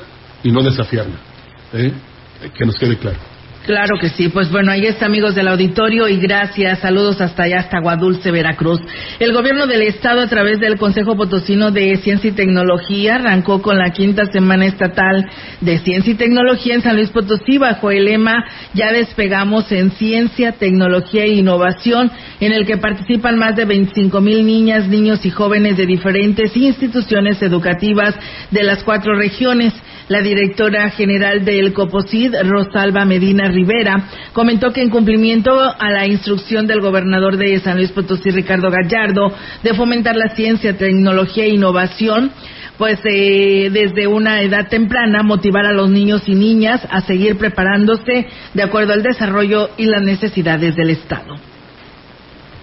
y 0.43 0.51
no 0.51 0.63
desafiarla. 0.63 1.17
¿eh? 1.73 1.93
Que 2.57 2.65
nos 2.65 2.77
quede 2.77 2.97
claro. 2.99 3.19
Claro 3.67 3.99
que 4.01 4.11
sí. 4.11 4.29
Pues 4.29 4.49
bueno, 4.53 4.71
ahí 4.71 4.87
está, 4.87 5.07
amigos 5.07 5.35
del 5.35 5.49
auditorio, 5.49 6.07
y 6.07 6.19
gracias. 6.19 6.79
Saludos 6.79 7.21
hasta 7.21 7.43
allá, 7.43 7.59
hasta 7.59 7.81
Guadulce, 7.81 8.31
Veracruz. 8.31 8.81
El 9.19 9.33
gobierno 9.33 9.67
del 9.67 9.83
Estado, 9.83 10.21
a 10.21 10.29
través 10.29 10.61
del 10.61 10.79
Consejo 10.79 11.17
Potosino 11.17 11.73
de 11.73 11.97
Ciencia 11.97 12.31
y 12.31 12.35
Tecnología, 12.35 13.17
arrancó 13.17 13.61
con 13.61 13.77
la 13.77 13.91
quinta 13.91 14.27
semana 14.27 14.67
estatal 14.67 15.29
de 15.61 15.79
Ciencia 15.79 16.13
y 16.13 16.17
Tecnología 16.17 16.77
en 16.77 16.83
San 16.83 16.95
Luis 16.95 17.11
Potosí, 17.11 17.59
bajo 17.59 17.91
el 17.91 18.05
lema 18.05 18.45
Ya 18.73 18.93
despegamos 18.93 19.73
en 19.73 19.91
Ciencia, 19.91 20.53
Tecnología 20.53 21.25
e 21.25 21.33
Innovación, 21.33 22.13
en 22.39 22.53
el 22.53 22.67
que 22.67 22.77
participan 22.77 23.37
más 23.37 23.57
de 23.57 23.65
25 23.65 24.21
mil 24.21 24.47
niñas, 24.47 24.87
niños 24.87 25.27
y 25.27 25.31
jóvenes 25.31 25.77
de 25.77 25.87
diferentes 25.87 26.57
instituciones 26.57 27.43
educativas 27.43 28.15
de 28.53 28.63
las 28.63 28.85
cuatro 28.85 29.17
regiones. 29.17 29.75
La 30.09 30.21
directora 30.21 30.89
general 30.91 31.45
del 31.45 31.73
COPOSID, 31.73 32.37
Rosalba 32.45 33.05
Medina 33.05 33.51
Rivera, 33.57 34.09
comentó 34.33 34.71
que 34.73 34.83
en 34.83 34.91
cumplimiento 34.91 35.59
a 35.59 35.91
la 35.91 36.07
instrucción 36.07 36.67
del 36.67 36.81
gobernador 36.81 37.39
de 37.39 37.59
San 37.61 37.77
Luis 37.77 37.91
Potosí, 37.91 38.31
Ricardo 38.31 38.71
Gallardo, 38.71 39.33
de 39.63 39.75
fomentar 39.75 40.15
la 40.15 40.35
ciencia, 40.35 40.77
tecnología 40.77 41.45
e 41.45 41.55
innovación, 41.55 42.31
pues 42.77 42.99
eh, 43.05 43.71
desde 43.73 44.07
una 44.07 44.43
edad 44.43 44.69
temprana 44.69 45.23
motivar 45.23 45.65
a 45.67 45.73
los 45.73 45.91
niños 45.91 46.29
y 46.29 46.35
niñas 46.35 46.87
a 46.91 47.01
seguir 47.01 47.39
preparándose 47.39 48.27
de 48.53 48.63
acuerdo 48.63 48.93
al 48.93 49.03
desarrollo 49.03 49.71
y 49.79 49.87
las 49.87 50.03
necesidades 50.03 50.77
del 50.77 50.91
Estado. 50.91 51.37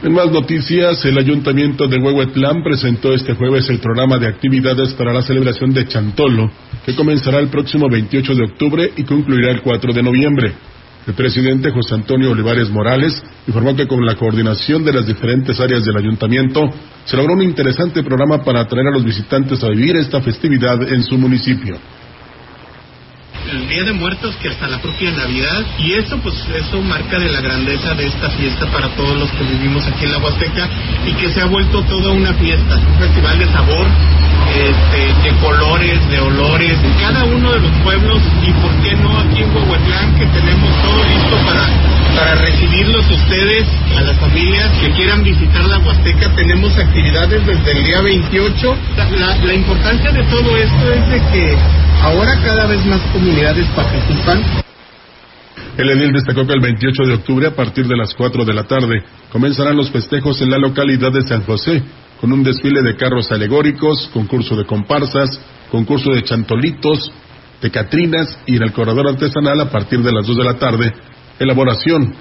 En 0.03 0.11
más 0.11 0.29
noticias, 0.31 1.03
el 1.05 1.17
Ayuntamiento 1.17 1.87
de 1.87 1.97
Huehuetlán 1.97 2.61
presentó 2.61 3.13
este 3.13 3.35
jueves 3.35 3.69
el 3.69 3.79
programa 3.79 4.17
de 4.17 4.27
actividades 4.27 4.93
para 4.95 5.13
la 5.13 5.21
celebración 5.21 5.73
de 5.73 5.87
Chantolo, 5.87 6.51
que 6.85 6.93
comenzará 6.93 7.39
el 7.39 7.47
próximo 7.47 7.87
28 7.89 8.35
de 8.35 8.43
octubre 8.43 8.91
y 8.97 9.03
concluirá 9.03 9.51
el 9.51 9.61
4 9.61 9.93
de 9.93 10.03
noviembre. 10.03 10.53
El 11.05 11.15
presidente 11.15 11.69
José 11.69 11.95
Antonio 11.95 12.31
Olivares 12.31 12.69
Morales 12.69 13.21
informó 13.45 13.75
que 13.75 13.87
con 13.87 14.05
la 14.05 14.15
coordinación 14.15 14.85
de 14.85 14.93
las 14.93 15.05
diferentes 15.05 15.59
áreas 15.59 15.83
del 15.83 15.97
ayuntamiento 15.97 16.69
se 17.03 17.17
logró 17.17 17.33
un 17.33 17.41
interesante 17.41 18.03
programa 18.03 18.41
para 18.41 18.61
atraer 18.61 18.87
a 18.87 18.91
los 18.91 19.03
visitantes 19.03 19.61
a 19.63 19.69
vivir 19.69 19.97
esta 19.97 20.21
festividad 20.21 20.81
en 20.81 21.03
su 21.03 21.17
municipio. 21.17 21.77
El 23.51 23.67
Día 23.67 23.83
de 23.83 23.91
Muertos 23.91 24.33
que 24.41 24.47
hasta 24.47 24.69
la 24.69 24.81
propia 24.81 25.11
Navidad 25.11 25.65
y 25.77 25.93
eso 25.93 26.17
pues 26.19 26.35
eso 26.55 26.81
marca 26.81 27.19
de 27.19 27.29
la 27.29 27.41
grandeza 27.41 27.93
de 27.93 28.07
esta 28.07 28.29
fiesta 28.29 28.65
para 28.71 28.87
todos 28.95 29.19
los 29.19 29.29
que 29.31 29.43
vivimos 29.43 29.85
aquí 29.85 30.05
en 30.05 30.11
la 30.11 30.19
Huasteca 30.19 30.69
y 31.05 31.13
que 31.15 31.29
se 31.29 31.41
ha 31.41 31.45
vuelto 31.45 31.83
toda 31.83 32.11
una 32.11 32.33
fiesta, 32.35 32.77
un 32.77 32.97
festival 32.97 33.39
de 33.39 33.45
sabor, 33.47 33.87
este, 34.53 35.29
de 35.29 35.35
colores, 35.39 36.09
de 36.09 36.19
olores, 36.19 36.77
en 36.83 36.93
cada 36.93 37.23
uno 37.25 37.51
de 37.53 37.59
los 37.59 37.71
pueblos 37.83 38.21
y 38.45 38.51
por 38.53 38.71
qué 38.81 38.95
no 38.95 39.17
aquí 39.19 39.41
en 39.41 39.55
Huehuetlán 39.55 40.15
que 40.15 40.25
tenemos 40.27 40.69
todo 40.81 41.03
listo 41.03 41.35
para, 41.45 41.67
para 42.15 42.35
recibirlos 42.35 43.09
ustedes, 43.09 43.67
a 43.97 44.01
las 44.01 44.17
familias 44.17 44.69
que 44.79 44.91
quieran 44.91 45.23
visitar 45.23 45.65
la 45.65 45.79
Huasteca, 45.79 46.29
tenemos 46.35 46.77
actividades 46.77 47.45
desde 47.45 47.71
el 47.71 47.83
día 47.83 48.01
28. 48.01 48.77
La, 48.97 49.35
la 49.37 49.53
importancia 49.53 50.11
de 50.11 50.23
todo 50.23 50.57
esto 50.57 50.93
es 50.93 51.09
de 51.09 51.19
que 51.31 51.57
Ahora 52.03 52.37
cada 52.43 52.65
vez 52.67 52.85
más 52.85 52.99
comunidades 53.13 53.65
participan. 53.67 54.43
El 55.77 55.89
edil 55.89 56.11
destacó 56.11 56.45
que 56.45 56.51
el 56.51 56.59
28 56.59 57.03
de 57.03 57.13
octubre, 57.13 57.47
a 57.47 57.55
partir 57.55 57.87
de 57.87 57.95
las 57.95 58.13
4 58.13 58.43
de 58.43 58.53
la 58.53 58.65
tarde, 58.65 59.03
comenzarán 59.31 59.77
los 59.77 59.89
festejos 59.89 60.41
en 60.41 60.51
la 60.51 60.57
localidad 60.57 61.13
de 61.13 61.21
San 61.21 61.43
José, 61.43 61.81
con 62.23 62.31
un 62.31 62.41
desfile 62.41 62.81
de 62.81 62.95
carros 62.95 63.29
alegóricos, 63.33 64.09
concurso 64.13 64.55
de 64.55 64.63
comparsas, 64.63 65.41
concurso 65.69 66.13
de 66.13 66.23
chantolitos, 66.23 67.11
de 67.61 67.69
catrinas 67.69 68.39
y 68.45 68.55
en 68.55 68.63
el 68.63 68.71
corredor 68.71 69.09
artesanal 69.09 69.59
a 69.59 69.69
partir 69.69 70.01
de 70.01 70.13
las 70.13 70.25
2 70.25 70.37
de 70.37 70.43
la 70.45 70.53
tarde, 70.53 70.93
elaboración 71.37 72.15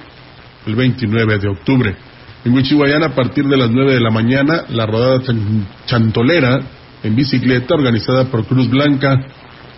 el 0.66 0.74
29 0.74 1.38
de 1.38 1.48
octubre. 1.48 1.96
En 2.44 2.52
Huichihuayán, 2.52 3.04
a 3.04 3.14
partir 3.14 3.44
de 3.44 3.56
las 3.56 3.70
9 3.70 3.94
de 3.94 4.00
la 4.00 4.10
mañana, 4.10 4.64
la 4.70 4.86
rodada 4.86 5.20
chantolera 5.86 6.58
en 7.04 7.14
bicicleta 7.14 7.76
organizada 7.76 8.24
por 8.24 8.44
Cruz 8.44 8.68
Blanca, 8.68 9.24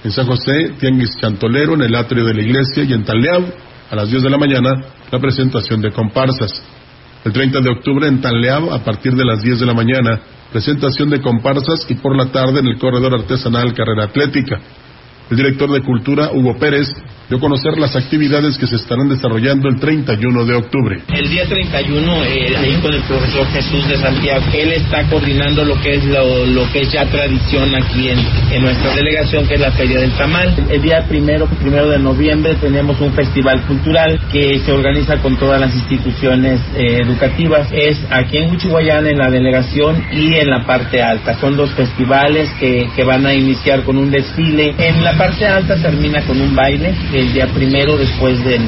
en 0.04 0.10
San 0.10 0.26
José, 0.26 0.72
Tianguis 0.80 1.18
Chantolero, 1.20 1.74
en 1.74 1.82
el 1.82 1.94
atrio 1.94 2.24
de 2.24 2.32
la 2.32 2.40
iglesia 2.40 2.82
y 2.84 2.94
en 2.94 3.04
Tanleab, 3.04 3.42
a 3.90 3.94
las 3.94 4.08
10 4.08 4.22
de 4.22 4.30
la 4.30 4.38
mañana, 4.38 4.70
la 5.12 5.18
presentación 5.18 5.82
de 5.82 5.92
comparsas. 5.92 6.62
El 7.24 7.32
30 7.32 7.60
de 7.60 7.70
octubre 7.70 8.06
en 8.06 8.20
Tanleab, 8.20 8.70
a 8.70 8.84
partir 8.84 9.14
de 9.14 9.24
las 9.24 9.42
10 9.42 9.60
de 9.60 9.66
la 9.66 9.72
mañana, 9.72 10.20
presentación 10.52 11.08
de 11.08 11.22
comparsas 11.22 11.86
y 11.88 11.94
por 11.94 12.14
la 12.16 12.26
tarde 12.26 12.60
en 12.60 12.66
el 12.66 12.78
corredor 12.78 13.14
artesanal 13.14 13.72
Carrera 13.72 14.04
Atlética. 14.04 14.60
El 15.30 15.38
director 15.38 15.72
de 15.72 15.80
Cultura, 15.80 16.30
Hugo 16.32 16.54
Pérez, 16.58 16.86
dio 17.30 17.38
a 17.38 17.40
conocer 17.40 17.78
las 17.78 17.96
actividades 17.96 18.58
que 18.58 18.66
se 18.66 18.76
estarán 18.76 19.08
desarrollando 19.08 19.70
el 19.70 19.80
31 19.80 20.44
de 20.44 20.54
octubre. 20.54 21.02
El 21.14 21.30
día 21.30 21.46
31, 21.48 22.24
eh, 22.24 22.56
ahí 22.58 22.74
con 22.82 22.92
el 22.92 23.02
profesor 23.04 23.46
Jesús 23.46 23.88
de 23.88 23.96
Santiago, 23.96 24.44
él 24.52 24.72
está 24.72 25.08
coordinando 25.08 25.64
lo 25.64 25.80
que 25.80 25.94
es 25.94 26.04
lo, 26.04 26.70
que 26.70 26.82
es 26.82 26.92
ya 26.92 27.06
tradición 27.06 27.74
aquí 27.74 28.10
en, 28.10 28.18
en, 28.52 28.62
nuestra 28.62 28.94
delegación, 28.94 29.46
que 29.46 29.54
es 29.54 29.60
la 29.60 29.72
Feria 29.72 30.00
del 30.00 30.12
Tamal. 30.12 30.54
El 30.68 30.82
día 30.82 31.06
primero, 31.08 31.46
primero 31.46 31.88
de 31.88 31.98
noviembre, 31.98 32.56
tenemos 32.56 33.00
un 33.00 33.14
festival 33.14 33.62
cultural 33.62 34.20
que 34.30 34.58
se 34.58 34.72
organiza 34.72 35.16
con 35.22 35.38
todas 35.38 35.58
las 35.58 35.74
instituciones 35.74 36.60
eh, 36.76 36.98
educativas. 37.00 37.68
Es 37.72 37.98
aquí 38.10 38.36
en 38.36 38.50
Huichihuayán, 38.50 39.06
en 39.06 39.16
la 39.16 39.30
delegación 39.30 40.04
y 40.12 40.34
en 40.34 40.50
la 40.50 40.66
parte 40.66 41.02
alta. 41.02 41.40
Son 41.40 41.56
dos 41.56 41.70
festivales 41.70 42.50
que, 42.60 42.90
que 42.94 43.04
van 43.04 43.24
a 43.24 43.32
iniciar 43.32 43.82
con 43.84 43.96
un 43.96 44.10
desfile. 44.10 44.74
En 44.78 45.02
la 45.02 45.13
parte 45.16 45.46
alta 45.46 45.76
termina 45.76 46.22
con 46.22 46.40
un 46.40 46.54
baile 46.54 46.94
el 47.12 47.32
día 47.32 47.46
primero 47.48 47.96
después 47.96 48.42
del, 48.44 48.62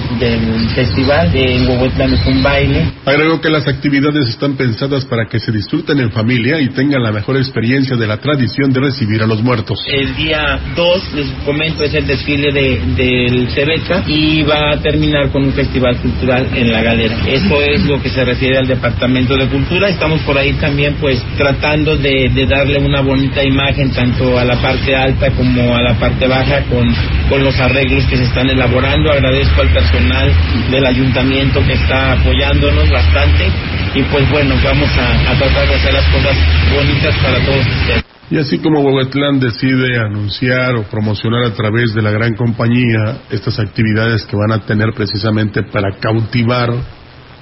festival. 0.75 1.31
En 1.35 1.69
Huehuetlán 1.69 2.13
es 2.13 2.27
un 2.27 2.43
baile. 2.43 2.93
Agregó 3.05 3.41
que 3.41 3.49
las 3.49 3.67
actividades 3.67 4.29
están 4.29 4.57
pensadas 4.57 5.05
para 5.05 5.27
que 5.27 5.39
se 5.39 5.53
disfruten 5.53 6.01
en 6.01 6.11
familia 6.11 6.61
y 6.61 6.69
tengan 6.69 7.03
la 7.03 7.13
mejor 7.13 7.37
experiencia 7.37 7.97
de 7.97 8.07
la 8.07 8.19
tradición 8.19 8.73
de 8.73 8.81
recibir 8.81 9.23
a 9.23 9.27
los 9.27 9.43
muertos. 9.43 9.79
El 9.87 10.15
día 10.17 10.61
2, 10.75 11.15
les 11.15 11.27
comento, 11.45 11.85
es 11.85 11.95
el 11.95 12.07
desfile 12.07 12.53
de, 12.53 12.81
del 12.97 13.49
Cebeca 13.51 14.03
y 14.07 14.43
va 14.43 14.73
a 14.75 14.81
terminar 14.81 15.31
con 15.31 15.45
un 15.45 15.53
festival 15.53 15.97
cultural 15.99 16.49
en 16.55 16.73
la 16.73 16.83
galera. 16.83 17.17
Eso 17.27 17.63
es 17.63 17.85
lo 17.85 18.01
que 18.01 18.09
se 18.11 18.25
refiere 18.25 18.59
al 18.59 18.67
Departamento 18.67 19.37
de 19.37 19.47
Cultura. 19.49 19.89
Estamos 19.89 20.21
por 20.23 20.37
ahí 20.37 20.53
también 20.55 20.97
pues 21.01 21.23
tratando 21.37 21.97
de, 21.97 22.31
de 22.35 22.47
darle 22.47 22.79
una 22.79 23.01
bonita 23.01 23.43
imagen 23.43 23.91
tanto 23.91 24.39
a 24.39 24.45
la 24.45 24.57
parte 24.61 24.95
alta 24.95 25.31
como 25.31 25.75
a 25.75 25.83
la 25.83 25.95
parte 25.95 26.27
baja 26.27 26.36
con, 26.45 26.95
con 27.31 27.43
los 27.43 27.59
arreglos 27.59 28.05
que 28.07 28.17
se 28.17 28.25
están 28.25 28.51
elaborando. 28.51 29.11
Agradezco 29.11 29.63
al 29.63 29.69
personal 29.69 30.31
del 30.71 30.87
ayuntamiento 30.87 31.65
que 31.65 31.73
está 31.73 32.13
apoyándonos 32.13 32.91
bastante 32.91 33.47
y 33.95 34.03
pues 34.03 34.29
bueno, 34.31 34.55
vamos 34.63 34.91
a, 34.99 35.39
tratar 35.39 35.69
de 35.69 35.75
hacer 35.75 35.95
las 35.95 36.05
cosas 36.09 36.37
bonitas 36.75 37.15
para 37.23 37.45
todos 37.45 37.67
ustedes. 37.67 38.05
Y 38.29 38.39
así 38.39 38.59
como 38.59 38.81
Huehuetlán 38.81 39.39
decide 39.39 39.99
anunciar 39.99 40.75
o 40.75 40.83
promocionar 40.83 41.45
a 41.45 41.55
través 41.55 41.95
de 41.95 42.03
la 42.03 42.11
gran 42.11 42.35
compañía 42.35 43.19
estas 43.31 43.59
actividades 43.59 44.27
que 44.27 44.37
van 44.37 44.53
a 44.53 44.67
tener 44.67 44.93
precisamente 44.93 45.63
para 45.63 45.97
cautivar 45.99 46.71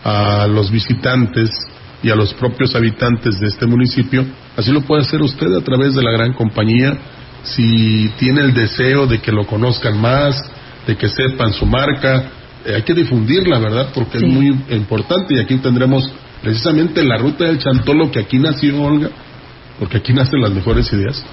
a 0.05 0.47
los 0.47 0.71
visitantes 0.71 1.51
y 2.03 2.11
a 2.11 2.15
los 2.15 2.35
propios 2.35 2.75
habitantes 2.77 3.41
de 3.41 3.47
este 3.47 3.67
municipio, 3.67 4.27
así 4.57 4.71
lo 4.71 4.83
puede 4.83 5.03
hacer 5.03 5.23
usted 5.23 5.51
a 5.55 5.65
través 5.65 5.95
de 5.95 6.03
la 6.03 6.13
gran 6.13 6.35
compañía 6.35 6.99
si 7.45 8.09
tiene 8.19 8.43
el 8.43 8.55
deseo 8.55 9.07
de 9.07 9.21
que 9.21 9.33
lo 9.33 9.47
conozcan 9.47 10.01
más, 10.01 10.37
de 10.87 10.97
que 10.97 11.09
sepan 11.09 11.53
su 11.53 11.67
marca, 11.67 12.31
hay 12.67 12.83
que 12.83 12.95
difundirla, 12.95 13.59
¿verdad? 13.59 13.89
Porque 13.95 14.19
es 14.19 14.25
muy 14.25 14.49
importante 14.71 15.35
y 15.35 15.39
aquí 15.39 15.59
tendremos 15.59 16.11
precisamente 16.43 17.03
la 17.05 17.19
ruta 17.19 17.45
del 17.45 17.59
Chantolo 17.59 18.11
que 18.11 18.21
aquí 18.21 18.39
nació 18.39 18.83
Olga, 18.83 19.11
porque 19.79 19.99
aquí 19.99 20.13
nacen 20.13 20.41
las 20.41 20.53
mejores 20.53 20.91
ideas 20.93 21.25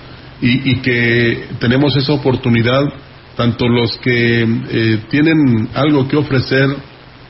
y, 0.41 0.71
y 0.71 0.75
que 0.77 1.47
tenemos 1.59 1.95
esa 1.95 2.13
oportunidad, 2.13 2.83
tanto 3.37 3.67
los 3.67 3.97
que 3.97 4.41
eh, 4.41 4.99
tienen 5.09 5.69
algo 5.73 6.07
que 6.07 6.17
ofrecer 6.17 6.67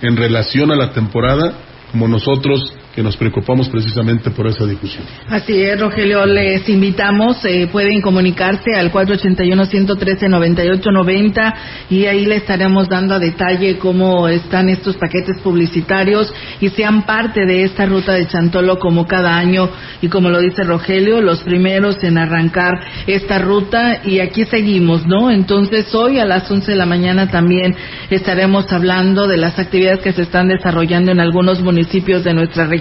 en 0.01 0.17
relación 0.17 0.71
a 0.71 0.75
la 0.75 0.91
temporada, 0.91 1.53
como 1.91 2.07
nosotros 2.07 2.73
que 2.93 3.01
nos 3.01 3.15
preocupamos 3.15 3.69
precisamente 3.69 4.31
por 4.31 4.47
esa 4.47 4.65
difusión. 4.65 5.05
Así 5.29 5.61
es, 5.61 5.79
Rogelio, 5.79 6.25
les 6.25 6.67
invitamos, 6.67 7.37
eh, 7.45 7.69
pueden 7.71 8.01
comunicarse 8.01 8.75
al 8.75 8.91
481-113-9890 8.91 11.53
y 11.89 12.03
ahí 12.05 12.25
le 12.25 12.35
estaremos 12.35 12.89
dando 12.89 13.15
a 13.15 13.19
detalle 13.19 13.77
cómo 13.77 14.27
están 14.27 14.67
estos 14.67 14.97
paquetes 14.97 15.39
publicitarios 15.41 16.33
y 16.59 16.67
sean 16.69 17.05
parte 17.05 17.45
de 17.45 17.63
esta 17.63 17.85
ruta 17.85 18.11
de 18.13 18.27
Chantolo 18.27 18.77
como 18.77 19.07
cada 19.07 19.37
año 19.37 19.69
y 20.01 20.09
como 20.09 20.29
lo 20.29 20.41
dice 20.41 20.63
Rogelio, 20.63 21.21
los 21.21 21.43
primeros 21.43 22.03
en 22.03 22.17
arrancar 22.17 22.73
esta 23.07 23.39
ruta 23.39 24.01
y 24.03 24.19
aquí 24.19 24.43
seguimos, 24.45 25.07
¿no? 25.07 25.31
Entonces 25.31 25.95
hoy 25.95 26.19
a 26.19 26.25
las 26.25 26.51
11 26.51 26.71
de 26.71 26.77
la 26.77 26.85
mañana 26.85 27.29
también 27.29 27.73
estaremos 28.09 28.69
hablando 28.73 29.27
de 29.27 29.37
las 29.37 29.57
actividades 29.57 30.01
que 30.01 30.11
se 30.11 30.23
están 30.23 30.49
desarrollando 30.49 31.11
en 31.11 31.21
algunos 31.21 31.61
municipios 31.61 32.25
de 32.25 32.33
nuestra 32.33 32.65
región 32.65 32.80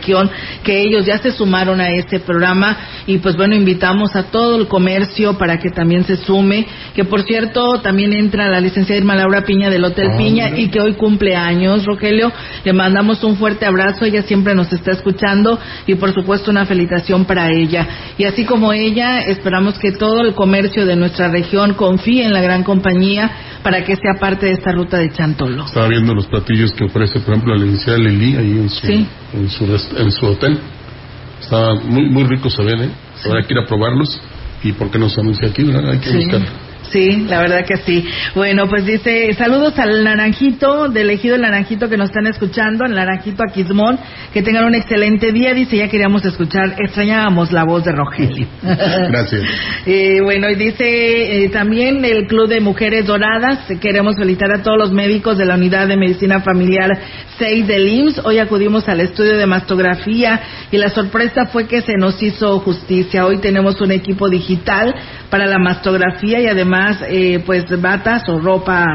que 0.64 0.80
ellos 0.80 1.06
ya 1.06 1.18
se 1.18 1.30
sumaron 1.30 1.80
a 1.80 1.90
este 1.90 2.20
programa 2.20 2.76
y 3.06 3.18
pues 3.18 3.36
bueno, 3.36 3.54
invitamos 3.54 4.14
a 4.16 4.24
todo 4.24 4.56
el 4.56 4.66
comercio 4.66 5.36
para 5.38 5.58
que 5.58 5.70
también 5.70 6.04
se 6.04 6.16
sume, 6.16 6.66
que 6.94 7.04
por 7.04 7.22
cierto 7.22 7.80
también 7.80 8.12
entra 8.12 8.48
la 8.48 8.60
licenciada 8.60 8.98
Irma 9.00 9.14
Laura 9.14 9.42
Piña 9.42 9.70
del 9.70 9.84
Hotel 9.84 10.08
Ah, 10.12 10.16
Piña 10.18 10.50
y 10.58 10.68
que 10.68 10.80
hoy 10.80 10.94
cumple 10.94 11.36
años, 11.36 11.84
Rogelio, 11.84 12.32
le 12.64 12.72
mandamos 12.72 13.22
un 13.24 13.36
fuerte 13.36 13.66
abrazo, 13.66 14.04
ella 14.04 14.22
siempre 14.22 14.54
nos 14.54 14.72
está 14.72 14.92
escuchando 14.92 15.58
y 15.86 15.94
por 15.94 16.12
supuesto 16.12 16.50
una 16.50 16.66
felicitación 16.66 17.24
para 17.24 17.50
ella. 17.52 17.86
Y 18.18 18.24
así 18.24 18.44
como 18.44 18.72
ella, 18.72 19.20
esperamos 19.22 19.78
que 19.78 19.92
todo 19.92 20.22
el 20.22 20.34
comercio 20.34 20.86
de 20.86 20.96
nuestra 20.96 21.28
región 21.28 21.74
confíe 21.74 22.24
en 22.24 22.32
la 22.32 22.40
gran 22.40 22.62
compañía 22.64 23.30
para 23.62 23.84
que 23.84 23.94
sea 23.96 24.14
parte 24.18 24.46
de 24.46 24.52
esta 24.52 24.72
ruta 24.72 24.98
de 24.98 25.10
Chantolo. 25.12 25.66
Estaba 25.66 25.88
viendo 25.88 26.14
los 26.14 26.26
platillos 26.26 26.72
que 26.72 26.84
ofrece, 26.84 27.20
por 27.20 27.34
ejemplo, 27.34 27.54
la 27.54 27.62
licenciada 27.64 27.98
Lili 27.98 28.36
ahí 28.36 28.52
en 28.52 28.68
su, 28.70 28.86
Sí. 28.86 29.06
en 29.34 29.48
su, 29.50 29.66
en 29.96 30.10
su 30.12 30.26
hotel. 30.26 30.58
Está 31.40 31.74
muy, 31.74 32.08
muy 32.08 32.24
rico, 32.24 32.50
se 32.50 32.62
ven, 32.62 32.82
¿eh? 32.82 32.90
Habrá 33.24 33.42
que 33.46 33.52
ir 33.54 33.58
a 33.58 33.66
probarlos. 33.66 34.20
¿Y 34.62 34.72
por 34.72 34.90
qué 34.90 34.98
no 34.98 35.08
se 35.08 35.20
anuncia 35.20 35.48
aquí, 35.48 35.62
verdad? 35.64 35.90
Hay 35.92 35.98
que 35.98 36.10
Sí. 36.10 36.16
buscar. 36.18 36.42
Sí, 36.90 37.26
la 37.28 37.40
verdad 37.40 37.64
que 37.64 37.76
sí. 37.78 38.04
Bueno, 38.34 38.68
pues 38.68 38.84
dice, 38.84 39.32
saludos 39.34 39.78
al 39.78 40.02
Naranjito, 40.02 40.88
del 40.88 41.10
ejido 41.10 41.36
El 41.36 41.42
Naranjito 41.42 41.88
que 41.88 41.96
nos 41.96 42.08
están 42.08 42.26
escuchando, 42.26 42.84
al 42.84 42.94
Naranjito 42.94 43.44
Aquismón, 43.48 43.98
que 44.32 44.42
tengan 44.42 44.64
un 44.64 44.74
excelente 44.74 45.30
día. 45.30 45.54
Dice, 45.54 45.76
ya 45.76 45.88
queríamos 45.88 46.24
escuchar, 46.24 46.74
extrañábamos 46.78 47.52
la 47.52 47.64
voz 47.64 47.84
de 47.84 47.92
Rogelio. 47.92 48.46
Gracias. 48.62 49.42
Eh, 49.86 50.20
bueno, 50.22 50.48
y 50.50 50.56
dice 50.56 51.44
eh, 51.44 51.48
también 51.48 52.04
el 52.04 52.26
Club 52.26 52.48
de 52.48 52.60
Mujeres 52.60 53.06
Doradas, 53.06 53.60
queremos 53.80 54.16
felicitar 54.16 54.52
a 54.52 54.62
todos 54.62 54.76
los 54.76 54.92
médicos 54.92 55.38
de 55.38 55.46
la 55.46 55.54
Unidad 55.54 55.88
de 55.88 55.96
Medicina 55.96 56.40
Familiar 56.40 56.90
6 57.38 57.66
del 57.66 57.88
IMSS. 57.88 58.20
Hoy 58.24 58.38
acudimos 58.38 58.88
al 58.88 59.00
estudio 59.00 59.38
de 59.38 59.46
mastografía 59.46 60.40
y 60.70 60.76
la 60.76 60.90
sorpresa 60.90 61.46
fue 61.46 61.66
que 61.66 61.80
se 61.80 61.94
nos 61.94 62.22
hizo 62.22 62.60
justicia. 62.60 63.24
Hoy 63.24 63.38
tenemos 63.38 63.80
un 63.80 63.90
equipo 63.90 64.28
digital 64.28 64.94
para 65.30 65.46
la 65.46 65.58
mastografía 65.58 66.40
y 66.40 66.46
además 66.46 66.79
eh, 67.08 67.42
pues 67.44 67.64
batas 67.80 68.28
o 68.28 68.38
ropa 68.40 68.86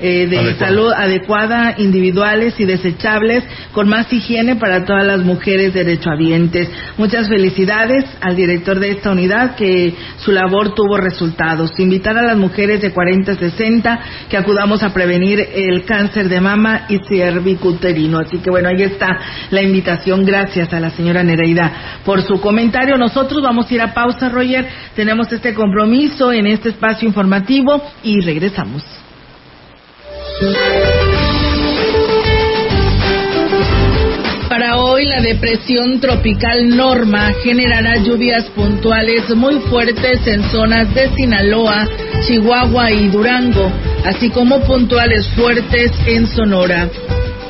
eh, 0.00 0.26
de 0.26 0.38
Adecuada. 0.38 0.66
salud 0.66 0.92
adecuada, 0.92 1.74
individuales 1.78 2.58
y 2.58 2.64
desechables, 2.64 3.44
con 3.72 3.88
más 3.88 4.12
higiene 4.12 4.56
para 4.56 4.84
todas 4.84 5.06
las 5.06 5.20
mujeres 5.20 5.74
derechohabientes. 5.74 6.68
Muchas 6.96 7.28
felicidades 7.28 8.04
al 8.20 8.34
director 8.34 8.80
de 8.80 8.90
esta 8.90 9.10
unidad 9.10 9.54
que 9.56 9.94
su 10.18 10.32
labor 10.32 10.74
tuvo 10.74 10.96
resultados. 10.96 11.78
Invitar 11.78 12.16
a 12.18 12.22
las 12.22 12.36
mujeres 12.36 12.80
de 12.80 12.92
40 12.92 13.32
a 13.32 13.36
60 13.36 14.00
que 14.28 14.36
acudamos 14.36 14.82
a 14.82 14.92
prevenir 14.92 15.46
el 15.54 15.84
cáncer 15.84 16.28
de 16.28 16.40
mama 16.40 16.86
y 16.88 16.98
cervicuterino. 17.08 18.18
Así 18.18 18.38
que 18.38 18.50
bueno, 18.50 18.68
ahí 18.68 18.82
está 18.82 19.18
la 19.50 19.62
invitación. 19.62 20.24
Gracias 20.24 20.72
a 20.72 20.80
la 20.80 20.90
señora 20.90 21.22
Nereida 21.22 22.00
por 22.04 22.22
su 22.22 22.40
comentario. 22.40 22.96
Nosotros 22.96 23.42
vamos 23.42 23.70
a 23.70 23.74
ir 23.74 23.80
a 23.80 23.94
pausa, 23.94 24.28
Roger. 24.28 24.66
Tenemos 24.94 25.32
este 25.32 25.54
compromiso 25.54 26.32
en 26.32 26.46
este 26.46 26.70
espacio 26.70 27.06
informativo 27.06 27.33
y 28.02 28.20
regresamos. 28.20 28.82
Para 34.48 34.76
hoy 34.76 35.04
la 35.06 35.20
depresión 35.20 36.00
tropical 36.00 36.76
Norma 36.76 37.32
generará 37.42 37.96
lluvias 37.96 38.44
puntuales 38.50 39.28
muy 39.34 39.58
fuertes 39.60 40.24
en 40.26 40.42
zonas 40.50 40.94
de 40.94 41.10
Sinaloa, 41.16 41.88
Chihuahua 42.26 42.92
y 42.92 43.08
Durango, 43.08 43.70
así 44.04 44.30
como 44.30 44.60
puntuales 44.60 45.26
fuertes 45.30 45.90
en 46.06 46.28
Sonora. 46.28 46.88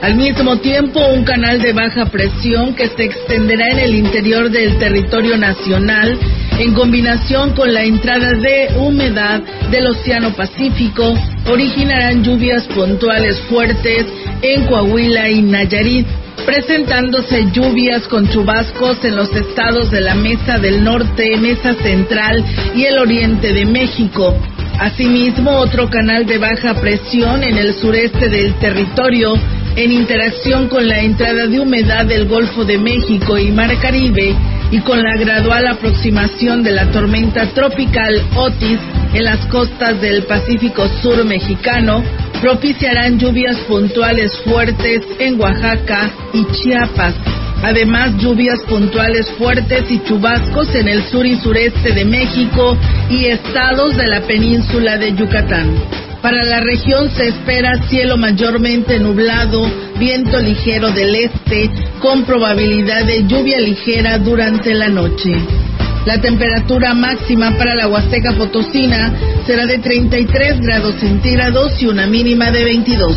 Al 0.02 0.16
mismo 0.16 0.58
tiempo, 0.58 1.00
un 1.06 1.24
canal 1.24 1.60
de 1.62 1.72
baja 1.72 2.06
presión 2.06 2.74
que 2.74 2.88
se 2.88 3.04
extenderá 3.04 3.70
en 3.70 3.78
el 3.78 3.94
interior 3.94 4.50
del 4.50 4.76
territorio 4.78 5.38
nacional, 5.38 6.18
en 6.58 6.74
combinación 6.74 7.52
con 7.54 7.72
la 7.72 7.82
entrada 7.82 8.34
de 8.34 8.68
humedad 8.76 9.42
del 9.70 9.86
Océano 9.86 10.34
Pacífico, 10.34 11.14
originarán 11.50 12.22
lluvias 12.22 12.64
puntuales 12.68 13.40
fuertes 13.48 14.06
en 14.42 14.66
Coahuila 14.66 15.30
y 15.30 15.42
Nayarit, 15.42 16.06
presentándose 16.44 17.46
lluvias 17.52 18.06
con 18.06 18.28
chubascos 18.28 19.02
en 19.04 19.16
los 19.16 19.34
estados 19.34 19.90
de 19.90 20.02
la 20.02 20.14
Mesa 20.14 20.58
del 20.58 20.84
Norte, 20.84 21.36
Mesa 21.38 21.74
Central 21.82 22.44
y 22.74 22.84
el 22.84 22.98
Oriente 22.98 23.52
de 23.52 23.64
México. 23.64 24.36
Asimismo, 24.78 25.52
otro 25.52 25.88
canal 25.88 26.26
de 26.26 26.38
baja 26.38 26.74
presión 26.74 27.42
en 27.42 27.56
el 27.56 27.72
sureste 27.74 28.28
del 28.28 28.54
territorio, 28.54 29.34
en 29.76 29.92
interacción 29.92 30.68
con 30.68 30.86
la 30.86 31.00
entrada 31.00 31.46
de 31.46 31.58
humedad 31.58 32.06
del 32.06 32.26
Golfo 32.26 32.64
de 32.64 32.78
México 32.78 33.38
y 33.38 33.50
Mar 33.50 33.76
Caribe, 33.80 34.34
y 34.70 34.80
con 34.80 35.02
la 35.02 35.16
gradual 35.16 35.66
aproximación 35.66 36.62
de 36.62 36.72
la 36.72 36.90
tormenta 36.90 37.46
tropical 37.54 38.22
Otis 38.34 38.78
en 39.12 39.24
las 39.24 39.44
costas 39.46 40.00
del 40.00 40.24
Pacífico 40.24 40.88
Sur 41.02 41.24
mexicano, 41.24 42.02
propiciarán 42.40 43.18
lluvias 43.18 43.56
puntuales 43.68 44.32
fuertes 44.44 45.02
en 45.18 45.40
Oaxaca 45.40 46.10
y 46.32 46.44
Chiapas. 46.52 47.14
Además, 47.62 48.16
lluvias 48.18 48.60
puntuales 48.68 49.30
fuertes 49.38 49.90
y 49.90 50.02
chubascos 50.04 50.74
en 50.74 50.88
el 50.88 51.02
sur 51.04 51.24
y 51.24 51.36
sureste 51.36 51.92
de 51.92 52.04
México 52.04 52.76
y 53.08 53.26
estados 53.26 53.96
de 53.96 54.06
la 54.06 54.20
península 54.22 54.98
de 54.98 55.14
Yucatán. 55.14 56.03
Para 56.24 56.42
la 56.42 56.60
región 56.60 57.10
se 57.10 57.28
espera 57.28 57.86
cielo 57.86 58.16
mayormente 58.16 58.98
nublado, 58.98 59.60
viento 59.98 60.40
ligero 60.40 60.90
del 60.90 61.14
este, 61.14 61.70
con 62.00 62.24
probabilidad 62.24 63.04
de 63.04 63.26
lluvia 63.26 63.60
ligera 63.60 64.16
durante 64.16 64.72
la 64.72 64.88
noche. 64.88 65.36
La 66.06 66.22
temperatura 66.22 66.94
máxima 66.94 67.54
para 67.58 67.74
la 67.74 67.88
Huasteca 67.88 68.32
Potosina 68.32 69.12
será 69.44 69.66
de 69.66 69.76
33 69.80 70.62
grados 70.62 70.94
centígrados 70.94 71.82
y 71.82 71.88
una 71.88 72.06
mínima 72.06 72.50
de 72.50 72.64
22. 72.64 73.16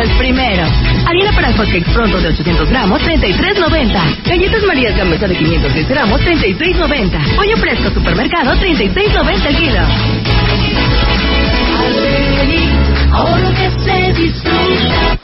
es 0.00 0.10
primero. 0.18 0.64
Harina 1.06 1.32
para 1.32 1.48
hot 1.52 1.66
cupcakes 1.66 1.92
pronto 1.92 2.20
de 2.20 2.28
800 2.28 2.68
gramos, 2.68 3.00
33.90. 3.02 4.22
Galletas 4.24 4.62
Marías 4.64 4.96
Gamesa 4.96 5.26
de 5.26 5.36
510 5.36 5.88
gramos, 5.88 6.20
36.90. 6.20 7.36
Pollo 7.36 7.56
fresco 7.56 7.90
supermercado, 7.90 8.52
36.90 8.54 9.46
el 9.46 9.56
kilo. 9.56 9.80
Ahora 13.12 13.50
que 13.50 13.70
se 13.82 14.12
disfruta. 14.12 15.18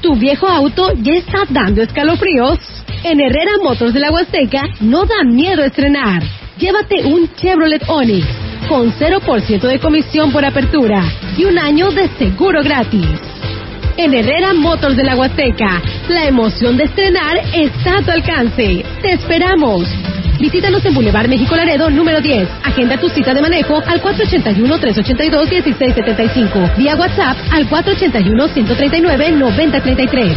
¿Tu 0.00 0.14
viejo 0.16 0.46
auto 0.46 0.92
ya 1.02 1.14
está 1.14 1.40
dando 1.48 1.82
escalofríos? 1.82 2.58
En 3.04 3.20
Herrera 3.20 3.52
Motors 3.62 3.94
de 3.94 4.00
la 4.00 4.10
Huasteca 4.10 4.62
no 4.80 5.04
da 5.04 5.24
miedo 5.24 5.64
estrenar. 5.64 6.22
Llévate 6.58 7.04
un 7.04 7.28
Chevrolet 7.34 7.82
Onix 7.88 8.26
con 8.68 8.92
0% 8.92 9.60
de 9.60 9.78
comisión 9.78 10.30
por 10.30 10.44
apertura 10.44 11.02
y 11.36 11.44
un 11.44 11.58
año 11.58 11.90
de 11.90 12.08
seguro 12.18 12.62
gratis. 12.62 13.06
En 13.98 14.14
Herrera 14.14 14.54
Motors 14.54 14.96
de 14.96 15.02
la 15.02 15.16
Huasteca, 15.16 15.82
la 16.08 16.28
emoción 16.28 16.76
de 16.76 16.84
estrenar 16.84 17.36
está 17.52 17.98
a 17.98 18.02
tu 18.02 18.12
alcance. 18.12 18.84
¡Te 19.02 19.10
esperamos! 19.10 19.88
Visítanos 20.38 20.86
en 20.86 20.94
Boulevard 20.94 21.28
México 21.28 21.56
Laredo, 21.56 21.90
número 21.90 22.20
10. 22.20 22.48
Agenda 22.62 22.96
tu 22.96 23.08
cita 23.08 23.34
de 23.34 23.42
manejo 23.42 23.82
al 23.84 24.00
481-382-1675. 24.00 26.76
Vía 26.76 26.94
WhatsApp 26.94 27.36
al 27.50 27.68
481-139-9033. 27.68 30.36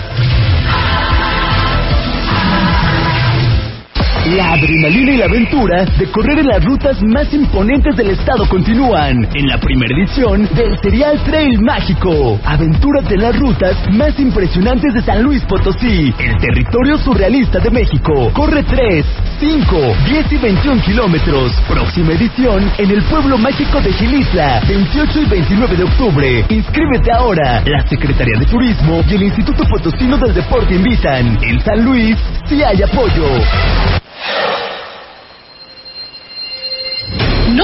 La 4.35 4.53
adrenalina 4.53 5.11
y 5.11 5.17
la 5.17 5.25
aventura 5.25 5.83
de 5.83 6.09
correr 6.09 6.39
en 6.39 6.47
las 6.47 6.63
rutas 6.63 7.01
más 7.03 7.33
imponentes 7.33 7.97
del 7.97 8.11
estado 8.11 8.47
continúan 8.47 9.27
en 9.33 9.47
la 9.47 9.57
primera 9.57 9.93
edición 9.93 10.47
del 10.55 10.79
Serial 10.79 11.21
Trail 11.25 11.59
Mágico. 11.59 12.39
Aventúrate 12.45 13.15
en 13.15 13.23
las 13.23 13.37
rutas 13.37 13.75
más 13.91 14.17
impresionantes 14.19 14.93
de 14.93 15.01
San 15.01 15.21
Luis 15.21 15.43
Potosí, 15.43 16.13
el 16.17 16.37
territorio 16.37 16.97
surrealista 16.99 17.59
de 17.59 17.71
México. 17.71 18.31
Corre 18.33 18.63
3, 18.63 19.05
5, 19.41 19.77
10 20.05 20.31
y 20.31 20.37
21 20.37 20.81
kilómetros. 20.81 21.51
Próxima 21.67 22.13
edición 22.13 22.71
en 22.77 22.89
el 22.89 23.01
pueblo 23.03 23.37
mágico 23.37 23.81
de 23.81 23.91
Gilitla, 23.91 24.61
28 24.65 25.23
y 25.23 25.25
29 25.25 25.75
de 25.75 25.83
octubre. 25.83 26.45
Inscríbete 26.47 27.11
ahora. 27.11 27.61
La 27.65 27.85
Secretaría 27.85 28.39
de 28.39 28.45
Turismo 28.45 29.03
y 29.09 29.15
el 29.15 29.23
Instituto 29.23 29.65
Potosino 29.65 30.17
del 30.17 30.33
Deporte 30.33 30.73
invitan. 30.73 31.37
En 31.43 31.59
San 31.65 31.83
Luis, 31.83 32.15
si 32.47 32.63
hay 32.63 32.81
apoyo. 32.81 34.00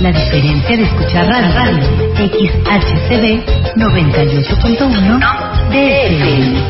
La 0.00 0.10
diferencia 0.10 0.76
de 0.76 0.82
escuchar 0.82 1.24
radio, 1.26 1.80
XHCD 2.16 3.44
98.1 3.76 5.20
DFM. 5.70 6.62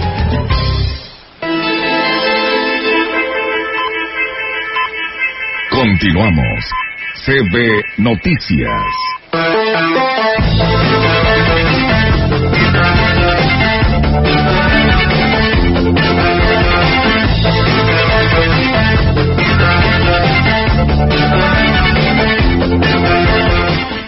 Continuamos. 5.70 6.64
CB 7.24 7.82
Noticias. 7.98 8.82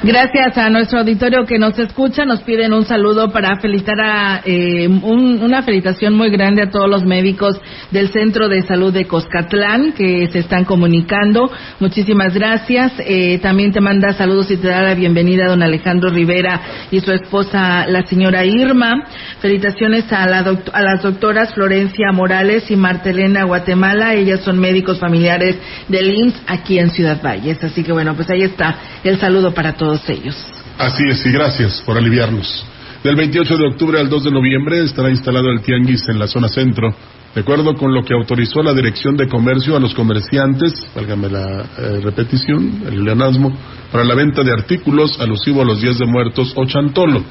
Gracias 0.06 0.56
a 0.56 0.70
nuestro 0.70 1.00
auditorio 1.00 1.44
que 1.46 1.58
nos 1.58 1.76
escucha. 1.80 2.24
Nos 2.24 2.40
piden 2.42 2.72
un 2.72 2.84
saludo 2.84 3.32
para 3.32 3.56
felicitar 3.60 4.00
a 4.00 4.40
eh, 4.44 4.86
un- 4.86 5.42
una 5.42 5.64
felicitación 5.64 6.14
muy 6.14 6.30
grande 6.30 6.62
a 6.62 6.70
todos 6.70 6.88
los 6.88 7.02
médicos 7.04 7.60
del 7.90 8.10
Centro 8.10 8.48
de 8.48 8.62
Salud 8.62 8.92
de 8.92 9.06
Coscatlán 9.06 9.94
que 9.94 10.28
se 10.28 10.38
están 10.38 10.64
comunicando. 10.64 11.50
Muchísimas 11.80 12.34
gracias. 12.34 12.92
Eh, 13.00 13.38
también 13.42 13.72
te 13.72 13.80
manda 13.80 14.12
saludos 14.12 14.48
y 14.52 14.58
te 14.58 14.68
da 14.68 14.80
la 14.80 14.94
bienvenida 14.94 15.46
a 15.46 15.48
don 15.48 15.64
Alejandro 15.64 16.10
Rivera 16.10 16.60
y 16.92 17.00
su 17.00 17.10
esposa, 17.10 17.88
la 17.88 18.06
señora 18.06 18.44
Irma. 18.44 19.06
Felicitaciones 19.40 20.12
a, 20.12 20.24
la 20.28 20.44
doct- 20.44 20.70
las 20.72 21.02
doctoras 21.02 21.52
Florencia 21.52 22.12
Morales 22.12 22.70
y 22.70 22.76
Martelena 22.76 23.42
Guatemala. 23.42 24.14
Ellas 24.14 24.38
son 24.42 24.60
médicos 24.60 25.00
familiares 25.00 25.56
del 25.88 26.14
IMSS 26.14 26.42
aquí 26.46 26.78
en 26.78 26.90
Ciudad 26.90 27.20
Valles. 27.20 27.64
Así 27.64 27.82
que 27.82 27.90
bueno, 27.90 28.14
pues 28.14 28.30
ahí 28.30 28.42
está 28.42 28.76
el 29.02 29.18
saludo 29.18 29.52
para 29.52 29.72
todos 29.72 29.95
ellos. 30.08 30.36
Así 30.78 31.02
es, 31.08 31.24
y 31.24 31.30
gracias 31.30 31.82
por 31.84 31.96
aliviarnos. 31.96 32.64
Del 33.02 33.16
28 33.16 33.56
de 33.56 33.66
octubre 33.68 34.00
al 34.00 34.08
2 34.08 34.24
de 34.24 34.30
noviembre 34.30 34.82
estará 34.82 35.10
instalado 35.10 35.50
el 35.50 35.60
Tianguis 35.60 36.08
en 36.08 36.18
la 36.18 36.26
zona 36.26 36.48
centro, 36.48 36.94
de 37.36 37.42
acuerdo 37.42 37.74
con 37.74 37.92
lo 37.92 38.02
que 38.02 38.14
autorizó 38.14 38.62
la 38.62 38.72
Dirección 38.72 39.14
de 39.14 39.28
Comercio 39.28 39.76
a 39.76 39.78
los 39.78 39.94
comerciantes, 39.94 40.72
válgame 40.94 41.28
la 41.28 41.66
eh, 41.78 42.00
repetición, 42.02 42.84
el 42.86 43.04
leonasmo, 43.04 43.54
para 43.92 44.04
la 44.04 44.14
venta 44.14 44.42
de 44.42 44.52
artículos 44.52 45.20
alusivo 45.20 45.60
a 45.60 45.66
los 45.66 45.82
días 45.82 45.98
de 45.98 46.06
muertos 46.06 46.54
o 46.56 46.64
chantolo. 46.64 47.22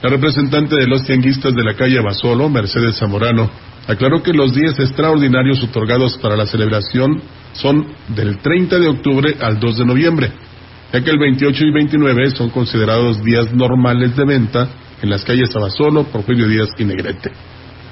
La 0.00 0.10
representante 0.10 0.76
de 0.76 0.86
los 0.86 1.02
tianguistas 1.02 1.54
de 1.54 1.64
la 1.64 1.74
calle 1.74 1.98
Basolo, 2.00 2.48
Mercedes 2.48 2.96
Zamorano, 2.98 3.50
aclaró 3.88 4.22
que 4.22 4.32
los 4.32 4.54
días 4.54 4.78
extraordinarios 4.78 5.60
otorgados 5.64 6.16
para 6.18 6.36
la 6.36 6.46
celebración 6.46 7.20
son 7.54 7.84
del 8.14 8.38
30 8.38 8.78
de 8.78 8.88
octubre 8.88 9.36
al 9.40 9.58
2 9.58 9.78
de 9.78 9.84
noviembre. 9.84 10.32
Ya 10.92 11.00
que 11.00 11.10
el 11.10 11.18
28 11.18 11.64
y 11.64 11.70
29 11.70 12.30
son 12.30 12.50
considerados 12.50 13.22
días 13.24 13.52
normales 13.54 14.14
de 14.14 14.24
venta 14.24 14.68
en 15.00 15.10
las 15.10 15.24
calles 15.24 15.54
Abasolo, 15.56 16.04
Porfirio 16.04 16.46
Díaz 16.46 16.68
y 16.78 16.84
Negrete. 16.84 17.32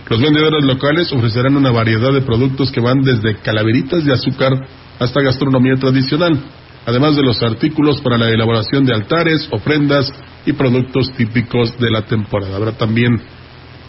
Los 0.09 0.21
vendedores 0.21 0.65
locales 0.65 1.13
ofrecerán 1.13 1.57
una 1.57 1.71
variedad 1.71 2.13
de 2.13 2.21
productos 2.23 2.71
que 2.71 2.81
van 2.81 3.01
desde 3.01 3.37
calaveritas 3.37 4.05
de 4.05 4.13
azúcar 4.13 4.53
hasta 4.99 5.23
gastronomía 5.23 5.77
tradicional, 5.77 6.39
además 6.85 7.17
de 7.17 7.23
los 7.23 7.43
artículos 7.43 8.01
para 8.01 8.19
la 8.19 8.29
elaboración 8.29 8.85
de 8.85 8.93
altares, 8.93 9.49
ofrendas 9.51 10.13
y 10.45 10.53
productos 10.53 11.13
típicos 11.13 11.79
de 11.79 11.91
la 11.91 12.03
temporada. 12.03 12.57
Habrá 12.57 12.73
también 12.73 13.21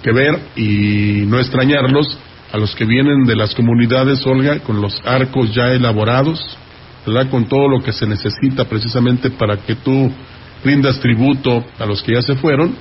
que 0.04 0.12
ver 0.12 0.40
y 0.56 1.26
no 1.28 1.40
extrañarlos 1.40 2.18
a 2.52 2.58
los 2.58 2.76
que 2.76 2.86
vienen 2.86 3.26
de 3.26 3.36
las 3.36 3.56
comunidades, 3.56 4.26
Olga, 4.26 4.60
con 4.60 4.82
los 4.82 5.02
arcos 5.06 5.54
ya 5.54 5.72
elaborados, 5.74 6.40
¿verdad? 7.06 7.30
Con 7.30 7.46
todo 7.46 7.68
lo 7.68 7.82
que 7.82 7.92
se 7.92 8.06
necesita 8.06 8.66
precisamente 8.66 9.30
para 9.32 9.58
que 9.58 9.76
tú 9.76 10.12
rindas 10.64 11.00
tributo 11.00 11.64
a 11.80 11.86
los 11.86 12.04
que 12.04 12.14
ya 12.14 12.22
se 12.22 12.36
fueron, 12.36 12.76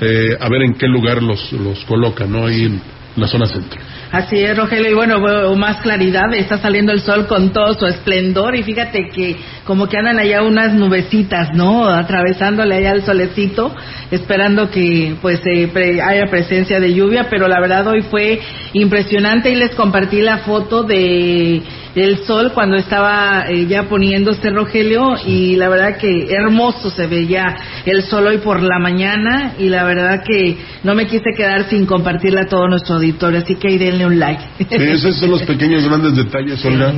eh, 0.00 0.36
a 0.38 0.48
ver 0.48 0.62
en 0.62 0.74
qué 0.74 0.86
lugar 0.86 1.22
los, 1.22 1.52
los 1.52 1.84
colocan, 1.86 2.30
¿no? 2.30 2.46
Ahí 2.46 2.64
en 2.64 2.80
la 3.16 3.26
zona 3.26 3.46
centro. 3.46 3.78
Así 4.10 4.36
es, 4.38 4.54
Rogelio, 4.56 4.90
y 4.90 4.94
bueno, 4.94 5.18
más 5.56 5.80
claridad, 5.80 6.32
está 6.34 6.58
saliendo 6.58 6.92
el 6.92 7.00
sol 7.00 7.26
con 7.26 7.50
todo 7.50 7.72
su 7.74 7.86
esplendor 7.86 8.54
y 8.54 8.62
fíjate 8.62 9.08
que 9.08 9.36
como 9.64 9.86
que 9.88 9.96
andan 9.96 10.18
allá 10.18 10.42
unas 10.42 10.74
nubecitas, 10.74 11.48
¿no? 11.54 11.88
Atravesándole 11.88 12.74
allá 12.74 12.92
el 12.92 13.02
solecito, 13.04 13.74
esperando 14.10 14.70
que 14.70 15.14
pues 15.22 15.40
eh, 15.46 15.68
pre- 15.72 16.02
haya 16.02 16.26
presencia 16.26 16.78
de 16.78 16.92
lluvia, 16.92 17.28
pero 17.30 17.48
la 17.48 17.58
verdad 17.60 17.86
hoy 17.86 18.02
fue 18.02 18.38
impresionante 18.74 19.50
y 19.50 19.54
les 19.54 19.74
compartí 19.74 20.20
la 20.20 20.38
foto 20.38 20.82
de 20.82 21.62
del 21.94 22.24
sol 22.24 22.52
cuando 22.54 22.76
estaba 22.76 23.44
eh, 23.48 23.66
ya 23.66 23.82
poniéndose 23.84 24.48
Rogelio 24.50 25.14
y 25.26 25.56
la 25.56 25.68
verdad 25.68 25.98
que 25.98 26.26
hermoso 26.30 26.90
se 26.90 27.06
veía 27.06 27.54
el 27.84 28.02
sol 28.02 28.26
hoy 28.26 28.38
por 28.38 28.62
la 28.62 28.78
mañana 28.78 29.54
y 29.58 29.68
la 29.68 29.84
verdad 29.84 30.22
que 30.24 30.56
no 30.84 30.94
me 30.94 31.06
quise 31.06 31.24
quedar 31.36 31.68
sin 31.68 31.84
compartirla 31.84 32.42
a 32.42 32.46
todo 32.46 32.66
nuestro 32.66 32.94
auditorio, 32.96 33.40
así 33.40 33.56
que 33.56 33.68
ahí 33.68 33.78
denle 33.78 34.06
un 34.06 34.18
like. 34.18 34.42
Sí, 34.58 34.66
esos 34.70 35.16
son 35.16 35.30
los 35.32 35.42
pequeños 35.42 35.84
grandes 35.86 36.16
detalles, 36.16 36.64
Olga, 36.64 36.92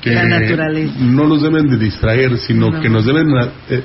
que 0.00 0.10
la 0.10 0.24
naturaleza. 0.24 0.94
no 0.98 1.28
nos 1.28 1.42
deben 1.42 1.68
de 1.70 1.76
distraer, 1.76 2.36
sino 2.38 2.70
No. 2.70 2.80
que 2.80 2.88
nos 2.88 3.06
deben 3.06 3.28
eh, 3.68 3.82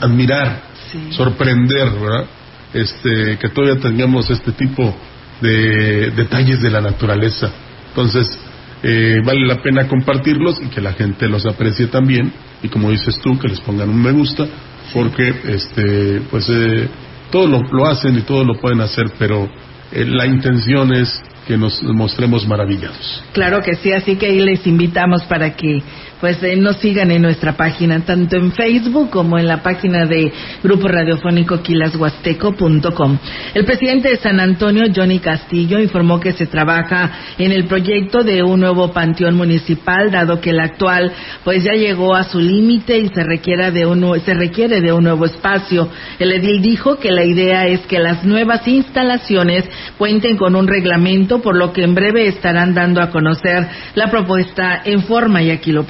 admirar, 0.00 0.62
sorprender, 1.10 1.88
¿verdad? 1.90 2.24
Este, 2.72 3.36
que 3.38 3.48
todavía 3.48 3.80
tengamos 3.80 4.30
este 4.30 4.52
tipo 4.52 4.94
de 5.40 6.10
detalles 6.16 6.62
de 6.62 6.70
la 6.70 6.80
naturaleza. 6.80 7.50
Entonces, 7.88 8.38
eh, 8.82 9.20
vale 9.24 9.46
la 9.46 9.62
pena 9.62 9.86
compartirlos 9.86 10.60
y 10.62 10.68
que 10.68 10.80
la 10.80 10.92
gente 10.92 11.28
los 11.28 11.44
aprecie 11.46 11.88
también 11.88 12.32
y 12.62 12.68
como 12.68 12.90
dices 12.90 13.18
tú, 13.20 13.38
que 13.38 13.48
les 13.48 13.60
pongan 13.60 13.88
un 13.88 14.02
me 14.02 14.12
gusta, 14.12 14.46
porque 14.92 15.34
este, 15.48 16.20
pues 16.30 16.48
eh, 16.48 16.88
todo 17.30 17.46
lo, 17.46 17.86
hacen 17.86 18.18
y 18.18 18.22
todo 18.22 18.44
lo 18.44 18.54
pueden 18.54 18.80
hacer, 18.80 19.06
pero 19.18 19.48
eh, 19.92 20.04
la 20.04 20.26
intención 20.26 20.92
es 20.92 21.22
que 21.46 21.56
nos 21.56 21.82
mostremos 21.82 22.46
maravillados. 22.46 23.24
Claro 23.32 23.62
que 23.62 23.74
sí, 23.76 23.92
así 23.92 24.16
que 24.16 24.26
ahí 24.26 24.40
les 24.40 24.66
invitamos 24.66 25.22
para 25.24 25.56
que 25.56 25.82
pues 26.20 26.42
eh, 26.42 26.56
nos 26.56 26.76
sigan 26.76 27.10
en 27.10 27.22
nuestra 27.22 27.56
página, 27.56 28.00
tanto 28.00 28.36
en 28.36 28.52
Facebook 28.52 29.10
como 29.10 29.38
en 29.38 29.46
la 29.46 29.62
página 29.62 30.06
de 30.06 30.32
Grupo 30.62 30.88
Radiofónico 30.88 31.62
quilashuasteco.com. 31.62 33.18
El 33.54 33.64
presidente 33.64 34.10
de 34.10 34.16
San 34.16 34.38
Antonio, 34.38 34.84
Johnny 34.94 35.18
Castillo, 35.18 35.78
informó 35.78 36.20
que 36.20 36.32
se 36.32 36.46
trabaja 36.46 37.10
en 37.38 37.52
el 37.52 37.64
proyecto 37.64 38.22
de 38.22 38.42
un 38.42 38.60
nuevo 38.60 38.92
panteón 38.92 39.36
municipal, 39.36 40.10
dado 40.10 40.40
que 40.40 40.50
el 40.50 40.60
actual 40.60 41.12
pues 41.44 41.64
ya 41.64 41.72
llegó 41.72 42.14
a 42.14 42.24
su 42.24 42.38
límite 42.38 42.98
y 42.98 43.08
se 43.08 43.22
requiere 43.24 43.70
de 43.70 43.86
un 43.86 44.00
se 44.24 44.34
requiere 44.34 44.80
de 44.80 44.92
un 44.92 45.04
nuevo 45.04 45.24
espacio. 45.24 45.88
El 46.18 46.32
edil 46.32 46.60
dijo 46.62 46.98
que 46.98 47.12
la 47.12 47.24
idea 47.24 47.66
es 47.66 47.80
que 47.80 47.98
las 47.98 48.24
nuevas 48.24 48.66
instalaciones 48.66 49.64
cuenten 49.98 50.36
con 50.36 50.56
un 50.56 50.66
reglamento, 50.66 51.40
por 51.40 51.56
lo 51.56 51.72
que 51.72 51.84
en 51.84 51.94
breve 51.94 52.26
estarán 52.26 52.74
dando 52.74 53.00
a 53.00 53.10
conocer 53.10 53.68
la 53.94 54.10
propuesta 54.10 54.82
en 54.84 55.02
forma 55.02 55.42
y 55.42 55.50
aquí 55.50 55.72
lo 55.72 55.84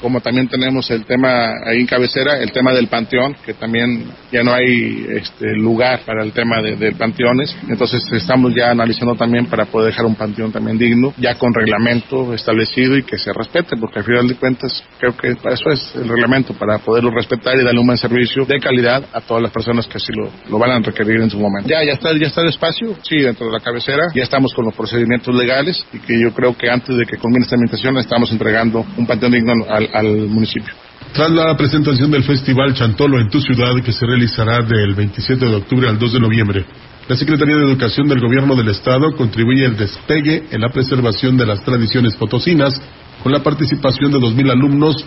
como 0.00 0.20
también 0.20 0.48
tenemos 0.48 0.90
el 0.90 1.04
tema 1.04 1.52
ahí 1.66 1.80
en 1.80 1.86
cabecera, 1.86 2.38
el 2.38 2.52
tema 2.52 2.72
del 2.72 2.88
panteón, 2.88 3.36
que 3.44 3.54
también 3.54 4.04
ya 4.32 4.42
no 4.42 4.52
hay 4.52 5.06
este, 5.10 5.54
lugar 5.54 6.00
para 6.04 6.22
el 6.22 6.32
tema 6.32 6.60
de, 6.62 6.92
panteones. 6.92 7.56
Entonces 7.68 8.02
estamos 8.12 8.54
ya 8.54 8.70
analizando 8.70 9.14
también 9.14 9.46
para 9.46 9.66
poder 9.66 9.90
dejar 9.90 10.06
un 10.06 10.14
panteón 10.14 10.52
también 10.52 10.78
digno, 10.78 11.12
ya 11.18 11.34
con 11.36 11.52
reglamento 11.52 12.32
establecido 12.34 12.96
y 12.96 13.02
que 13.02 13.18
se 13.18 13.32
respete, 13.32 13.76
porque 13.76 14.00
al 14.00 14.04
final 14.04 14.28
de 14.28 14.34
cuentas 14.36 14.84
creo 14.98 15.16
que 15.16 15.34
para 15.36 15.54
eso 15.54 15.70
es 15.70 15.94
el 15.96 16.08
reglamento, 16.08 16.54
para 16.54 16.78
poderlo 16.78 17.10
respetar 17.10 17.56
y 17.56 17.64
darle 17.64 17.80
un 17.80 17.86
buen 17.86 17.98
servicio 17.98 18.44
de 18.44 18.58
calidad 18.60 19.04
a 19.12 19.20
todas 19.20 19.42
las 19.42 19.52
personas 19.52 19.86
que 19.86 19.98
así 19.98 20.12
lo, 20.12 20.30
lo 20.48 20.58
van 20.58 20.70
a 20.70 20.78
requerir 20.80 21.20
en 21.20 21.30
su 21.30 21.38
momento. 21.38 21.68
Ya, 21.68 21.84
ya 21.84 21.92
está, 21.92 22.12
ya 22.12 22.26
está 22.26 22.42
el 22.42 22.48
espacio, 22.48 22.96
sí, 23.02 23.18
dentro 23.18 23.46
de 23.46 23.52
la 23.52 23.60
cabecera, 23.60 24.04
ya 24.14 24.22
estamos 24.22 24.52
con 24.54 24.64
los 24.64 24.74
procedimientos 24.74 25.34
legales 25.34 25.84
y 25.92 25.98
que 25.98 26.18
yo 26.20 26.32
creo 26.32 26.56
que 26.56 26.70
antes 26.70 26.96
de 26.96 27.06
que 27.06 27.16
culmine 27.16 27.42
esta 27.42 27.56
administración 27.56 27.96
estamos 27.98 28.30
entregando 28.32 28.84
un 28.96 29.06
panteón 29.06 29.32
digno 29.32 29.43
al, 29.50 29.88
al 29.92 30.28
municipio. 30.28 30.72
Tras 31.12 31.30
la 31.30 31.56
presentación 31.56 32.10
del 32.10 32.24
Festival 32.24 32.74
Chantolo 32.74 33.20
en 33.20 33.30
tu 33.30 33.40
ciudad, 33.40 33.74
que 33.84 33.92
se 33.92 34.04
realizará 34.04 34.62
del 34.62 34.94
27 34.94 35.46
de 35.46 35.54
octubre 35.54 35.88
al 35.88 35.98
2 35.98 36.12
de 36.12 36.20
noviembre, 36.20 36.66
la 37.06 37.16
Secretaría 37.16 37.56
de 37.56 37.64
Educación 37.64 38.08
del 38.08 38.18
Gobierno 38.18 38.56
del 38.56 38.68
Estado 38.68 39.14
contribuye 39.14 39.66
al 39.66 39.76
despegue 39.76 40.44
en 40.50 40.60
la 40.60 40.70
preservación 40.70 41.36
de 41.36 41.46
las 41.46 41.62
tradiciones 41.62 42.16
potosinas 42.16 42.80
con 43.22 43.30
la 43.30 43.42
participación 43.42 44.10
de 44.10 44.18
2.000 44.18 44.50
alumnos 44.50 45.04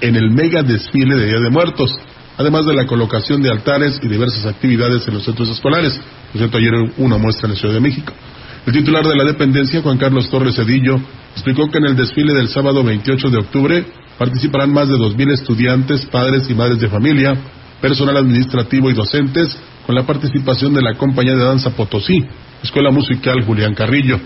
en 0.00 0.16
el 0.16 0.30
mega 0.30 0.62
desfile 0.62 1.14
de 1.14 1.26
Día 1.26 1.40
de 1.40 1.50
Muertos, 1.50 1.94
además 2.38 2.66
de 2.66 2.74
la 2.74 2.86
colocación 2.86 3.42
de 3.42 3.50
altares 3.50 4.00
y 4.02 4.08
diversas 4.08 4.46
actividades 4.46 5.06
en 5.06 5.14
los 5.14 5.24
centros 5.24 5.50
escolares. 5.50 6.00
Por 6.32 6.38
cierto, 6.38 6.58
ayer 6.58 6.72
una 6.96 7.18
muestra 7.18 7.46
en 7.46 7.54
la 7.54 7.60
Ciudad 7.60 7.74
de 7.74 7.80
México. 7.80 8.12
El 8.66 8.72
titular 8.72 9.06
de 9.06 9.14
la 9.14 9.22
dependencia, 9.22 9.80
Juan 9.80 9.96
Carlos 9.96 10.28
Torres 10.28 10.56
Cedillo, 10.56 11.00
explicó 11.32 11.70
que 11.70 11.78
en 11.78 11.86
el 11.86 11.94
desfile 11.94 12.34
del 12.34 12.48
sábado 12.48 12.82
28 12.82 13.30
de 13.30 13.38
octubre 13.38 13.86
participarán 14.18 14.72
más 14.72 14.88
de 14.88 14.96
2.000 14.96 15.34
estudiantes, 15.34 16.04
padres 16.06 16.50
y 16.50 16.54
madres 16.54 16.80
de 16.80 16.88
familia, 16.88 17.32
personal 17.80 18.16
administrativo 18.16 18.90
y 18.90 18.94
docentes, 18.94 19.56
con 19.86 19.94
la 19.94 20.04
participación 20.04 20.74
de 20.74 20.82
la 20.82 20.94
compañía 20.94 21.36
de 21.36 21.44
danza 21.44 21.70
Potosí, 21.70 22.24
Escuela 22.60 22.90
Musical 22.90 23.44
Julián 23.44 23.72
Carrillo. 23.72 24.18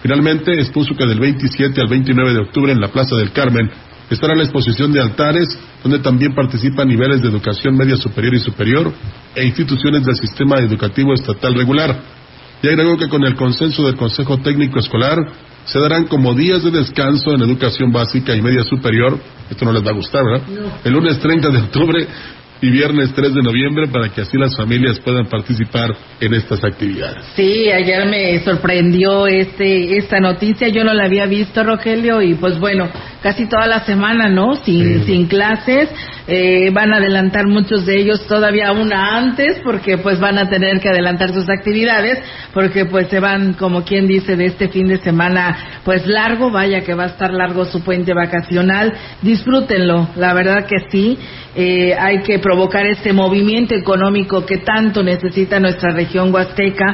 Finalmente, 0.00 0.52
expuso 0.60 0.94
que 0.94 1.04
del 1.04 1.18
27 1.18 1.80
al 1.80 1.88
29 1.88 2.34
de 2.34 2.40
octubre 2.40 2.70
en 2.70 2.80
la 2.80 2.92
Plaza 2.92 3.16
del 3.16 3.32
Carmen 3.32 3.68
estará 4.08 4.36
la 4.36 4.44
exposición 4.44 4.92
de 4.92 5.00
altares, 5.00 5.58
donde 5.82 5.98
también 5.98 6.36
participan 6.36 6.86
niveles 6.86 7.20
de 7.20 7.28
educación 7.28 7.76
media 7.76 7.96
superior 7.96 8.34
y 8.34 8.38
superior 8.38 8.92
e 9.34 9.44
instituciones 9.44 10.04
del 10.04 10.14
sistema 10.14 10.60
educativo 10.60 11.14
estatal 11.14 11.54
regular. 11.54 12.21
Y 12.62 12.68
agregó 12.68 12.96
que 12.96 13.08
con 13.08 13.24
el 13.24 13.34
consenso 13.34 13.84
del 13.84 13.96
Consejo 13.96 14.38
Técnico 14.38 14.78
Escolar 14.78 15.18
se 15.64 15.80
darán 15.80 16.06
como 16.06 16.34
días 16.34 16.62
de 16.62 16.70
descanso 16.70 17.32
en 17.32 17.42
educación 17.42 17.92
básica 17.92 18.34
y 18.34 18.42
media 18.42 18.62
superior, 18.64 19.18
esto 19.50 19.64
no 19.64 19.72
les 19.72 19.84
va 19.84 19.90
a 19.90 19.94
gustar, 19.94 20.24
¿verdad? 20.24 20.42
El 20.84 20.92
lunes 20.92 21.18
30 21.20 21.50
de 21.50 21.58
octubre 21.58 22.06
y 22.62 22.70
viernes 22.70 23.12
3 23.12 23.34
de 23.34 23.42
noviembre 23.42 23.88
para 23.88 24.08
que 24.08 24.20
así 24.20 24.38
las 24.38 24.56
familias 24.56 25.00
puedan 25.00 25.26
participar 25.26 25.90
en 26.20 26.32
estas 26.32 26.62
actividades. 26.64 27.24
Sí, 27.34 27.68
ayer 27.70 28.06
me 28.06 28.38
sorprendió 28.40 29.26
este 29.26 29.98
esta 29.98 30.20
noticia, 30.20 30.68
yo 30.68 30.84
no 30.84 30.94
la 30.94 31.04
había 31.04 31.26
visto, 31.26 31.64
Rogelio, 31.64 32.22
y 32.22 32.34
pues 32.34 32.58
bueno, 32.60 32.88
casi 33.22 33.46
toda 33.46 33.66
la 33.66 33.84
semana, 33.84 34.28
¿no? 34.28 34.54
Sin, 34.64 35.04
sin 35.04 35.26
clases, 35.26 35.88
eh, 36.26 36.70
van 36.72 36.92
a 36.92 36.98
adelantar 36.98 37.46
muchos 37.46 37.84
de 37.84 37.98
ellos 37.98 38.26
todavía 38.26 38.72
una 38.72 39.16
antes, 39.16 39.60
porque 39.64 39.98
pues 39.98 40.20
van 40.20 40.38
a 40.38 40.48
tener 40.48 40.80
que 40.80 40.88
adelantar 40.88 41.32
sus 41.32 41.48
actividades, 41.48 42.18
porque 42.54 42.84
pues 42.84 43.08
se 43.08 43.20
van, 43.20 43.54
como 43.54 43.84
quien 43.84 44.06
dice, 44.06 44.36
de 44.36 44.46
este 44.46 44.68
fin 44.68 44.86
de 44.86 44.98
semana, 44.98 45.80
pues 45.84 46.06
largo, 46.06 46.50
vaya 46.50 46.82
que 46.82 46.94
va 46.94 47.04
a 47.04 47.08
estar 47.08 47.32
largo 47.32 47.64
su 47.64 47.82
puente 47.82 48.14
vacacional, 48.14 48.92
disfrútenlo, 49.22 50.08
la 50.16 50.32
verdad 50.34 50.66
que 50.66 50.76
sí, 50.90 51.18
eh, 51.54 51.94
hay 51.98 52.22
que 52.22 52.38
provocar 52.52 52.86
este 52.86 53.14
movimiento 53.14 53.74
económico 53.74 54.44
que 54.44 54.58
tanto 54.58 55.02
necesita 55.02 55.58
nuestra 55.58 55.90
región 55.92 56.34
huasteca, 56.34 56.84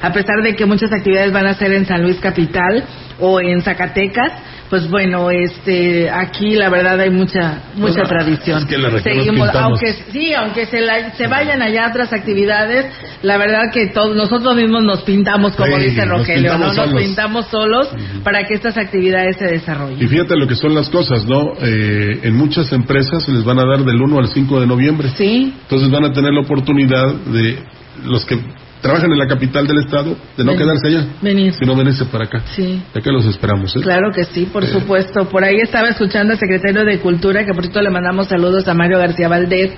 a 0.00 0.12
pesar 0.12 0.44
de 0.44 0.54
que 0.54 0.64
muchas 0.64 0.92
actividades 0.92 1.32
van 1.32 1.48
a 1.48 1.54
ser 1.54 1.72
en 1.72 1.86
San 1.86 2.04
Luis 2.04 2.20
Capital 2.20 2.84
o 3.18 3.40
en 3.40 3.60
Zacatecas, 3.62 4.32
pues 4.70 4.88
bueno, 4.90 5.30
este, 5.30 6.10
aquí 6.10 6.54
la 6.54 6.68
verdad 6.68 7.00
hay 7.00 7.10
mucha 7.10 7.62
mucha 7.74 8.02
Bueno, 8.02 8.08
tradición. 8.08 8.58
es 8.58 8.64
que 8.66 8.78
la 8.78 8.90
nos 8.90 9.02
Seguimos, 9.02 9.48
aunque 9.54 9.94
sí, 10.12 10.34
aunque 10.34 10.66
se, 10.66 10.80
la- 10.80 11.10
se 11.14 11.26
vayan 11.26 11.62
allá 11.62 11.86
a 11.86 11.90
otras 11.90 12.12
actividades, 12.12 12.86
la 13.22 13.38
verdad 13.38 13.70
que 13.72 13.86
todos 13.88 14.14
nosotros 14.14 14.54
mismos 14.56 14.82
nos 14.84 15.02
pintamos, 15.02 15.54
como 15.56 15.76
Sí, 15.78 15.84
dice 15.84 16.04
nos 16.06 16.18
Rogelio, 16.18 16.52
¿no? 16.52 16.58
pintamos 16.58 16.76
Nos 16.76 16.86
solos. 16.86 17.02
pintamos 17.02 17.46
solos 17.46 17.88
para 18.22 18.44
que 18.44 18.54
estas 18.54 18.76
actividades 18.76 19.36
se 19.38 19.46
desarrollen. 19.46 20.02
Y 20.02 20.06
fíjate 20.06 20.36
lo 20.36 20.46
que 20.46 20.54
son 20.56 20.74
las 20.74 20.88
cosas, 20.90 21.24
¿no? 21.26 21.52
Eh, 21.62 22.20
en 22.24 22.34
muchas 22.36 22.70
empresas 22.72 23.24
se 23.24 23.32
les 23.32 23.44
van 23.44 23.58
a 23.58 23.64
dar 23.66 23.84
del 23.84 24.00
1 24.00 24.18
al 24.18 24.28
5 24.28 24.60
de 24.60 24.66
noviembre. 24.66 25.08
Sí. 25.16 25.54
Entonces 25.62 25.90
van 25.90 26.04
a 26.04 26.12
tener 26.12 26.32
la 26.32 26.40
oportunidad 26.40 27.14
de 27.14 27.58
los 28.04 28.24
que 28.26 28.38
trabajan 28.80 29.10
en 29.10 29.18
la 29.18 29.26
capital 29.26 29.66
del 29.66 29.78
estado, 29.78 30.16
de 30.36 30.44
no 30.44 30.56
quedarse 30.56 30.88
allá, 30.88 31.06
Venir. 31.20 31.52
sino 31.54 31.74
venirse 31.74 32.04
para 32.06 32.24
acá. 32.24 32.42
Sí. 32.54 32.82
Ya 32.94 33.00
que 33.00 33.10
los 33.10 33.24
esperamos, 33.26 33.74
¿eh? 33.76 33.80
Claro 33.80 34.10
que 34.14 34.24
sí, 34.24 34.48
por 34.52 34.66
supuesto. 34.66 35.28
Por 35.28 35.44
ahí 35.44 35.56
estaba 35.60 35.88
escuchando 35.88 36.32
al 36.32 36.38
secretario 36.38 36.84
de 36.84 36.98
Cultura, 36.98 37.44
que 37.44 37.52
por 37.52 37.62
cierto 37.62 37.80
le 37.82 37.90
mandamos 37.90 38.28
saludos 38.28 38.66
a 38.68 38.74
Mario 38.74 38.98
García 38.98 39.28
Valdés. 39.28 39.72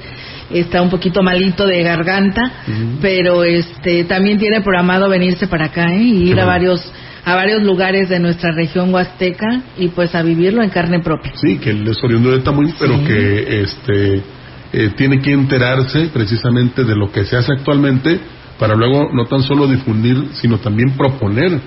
Está 0.50 0.82
un 0.82 0.90
poquito 0.90 1.22
malito 1.22 1.64
de 1.64 1.82
garganta, 1.82 2.42
pero 3.00 3.44
este 3.44 4.04
también 4.04 4.38
tiene 4.38 4.60
programado 4.62 5.08
venirse 5.08 5.46
para 5.46 5.66
acá 5.66 5.94
¿eh? 5.94 6.02
y 6.02 6.30
ir 6.30 6.40
a 6.40 6.44
varios 6.44 6.92
a 7.24 7.34
varios 7.34 7.62
lugares 7.62 8.08
de 8.08 8.18
nuestra 8.18 8.50
región 8.52 8.92
huasteca 8.92 9.62
y 9.76 9.88
pues 9.88 10.14
a 10.14 10.22
vivirlo 10.22 10.62
en 10.62 10.70
carne 10.70 11.00
propia. 11.00 11.32
Sí, 11.36 11.58
que 11.58 11.70
él 11.70 11.86
es 11.86 12.02
oriundo 12.02 12.32
de 12.32 12.40
Tamuín, 12.40 12.74
pero 12.78 13.04
que 13.04 13.62
este 13.62 14.22
eh, 14.72 14.90
tiene 14.96 15.20
que 15.20 15.32
enterarse 15.32 16.10
precisamente 16.12 16.84
de 16.84 16.96
lo 16.96 17.12
que 17.12 17.24
se 17.24 17.36
hace 17.36 17.52
actualmente 17.52 18.20
para 18.60 18.74
luego 18.74 19.08
no 19.12 19.24
tan 19.24 19.42
solo 19.42 19.66
difundir, 19.66 20.28
sino 20.34 20.58
también 20.58 20.94
proponer 20.94 21.58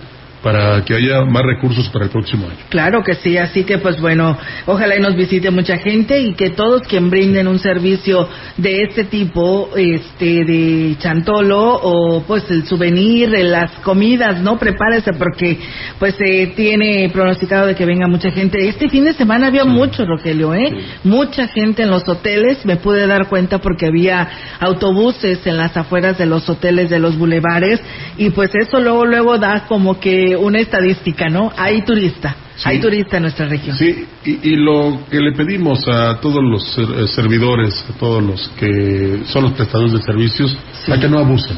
para 0.43 0.83
que 0.83 0.93
haya 0.93 1.23
más 1.23 1.43
recursos 1.43 1.87
para 1.89 2.05
el 2.05 2.11
próximo 2.11 2.47
año. 2.47 2.57
Claro 2.69 3.01
que 3.01 3.15
sí, 3.15 3.37
así 3.37 3.63
que 3.63 3.77
pues 3.77 3.99
bueno, 3.99 4.37
ojalá 4.65 4.97
y 4.97 4.99
nos 4.99 5.15
visite 5.15 5.49
mucha 5.49 5.77
gente 5.77 6.19
y 6.19 6.33
que 6.33 6.49
todos 6.49 6.81
quien 6.81 7.09
brinden 7.09 7.47
un 7.47 7.59
servicio 7.59 8.27
de 8.57 8.83
este 8.83 9.05
tipo, 9.05 9.69
este 9.75 10.43
de 10.43 10.95
chantolo 10.99 11.79
o 11.81 12.23
pues 12.23 12.43
el 12.51 12.65
souvenir, 12.65 13.33
eh, 13.33 13.43
las 13.43 13.71
comidas, 13.79 14.41
¿no? 14.41 14.59
Prepárese 14.59 15.13
porque 15.13 15.57
pues 15.97 16.15
se 16.15 16.47
tiene 16.55 17.09
pronosticado 17.13 17.67
de 17.67 17.75
que 17.75 17.85
venga 17.85 18.07
mucha 18.07 18.29
gente. 18.31 18.67
Este 18.67 18.89
fin 18.89 19.05
de 19.05 19.13
semana 19.13 19.47
había 19.47 19.63
mucho, 19.63 20.05
Rogelio, 20.05 20.53
¿eh? 20.53 20.71
Mucha 21.03 21.47
gente 21.47 21.83
en 21.83 21.89
los 21.89 22.07
hoteles, 22.07 22.65
me 22.65 22.75
pude 22.75 23.07
dar 23.07 23.29
cuenta 23.29 23.59
porque 23.59 23.87
había 23.87 24.27
autobuses 24.59 25.45
en 25.47 25.55
las 25.55 25.77
afueras 25.77 26.17
de 26.17 26.25
los 26.25 26.49
hoteles 26.49 26.89
de 26.89 26.99
los 26.99 27.17
bulevares 27.17 27.81
y 28.17 28.29
pues 28.31 28.51
eso 28.55 28.79
luego 28.79 29.05
luego 29.05 29.37
da 29.37 29.65
como 29.67 29.99
que 29.99 30.32
una 30.36 30.59
estadística, 30.59 31.29
¿no? 31.29 31.51
Hay 31.55 31.81
turista, 31.84 32.36
hay 32.63 32.79
turista 32.79 33.17
en 33.17 33.23
nuestra 33.23 33.47
región. 33.47 33.77
Sí, 33.77 34.05
y, 34.25 34.49
y 34.51 34.55
lo 34.55 34.99
que 35.09 35.19
le 35.19 35.34
pedimos 35.34 35.88
a 35.88 36.19
todos 36.19 36.43
los 36.43 36.77
eh, 36.77 37.07
servidores, 37.07 37.86
a 37.89 37.97
todos 37.97 38.23
los 38.23 38.47
que 38.59 39.21
son 39.25 39.43
los 39.43 39.53
prestadores 39.53 39.93
de 39.93 40.01
servicios, 40.01 40.57
a 40.91 40.99
que 40.99 41.09
no 41.09 41.19
abusen, 41.19 41.57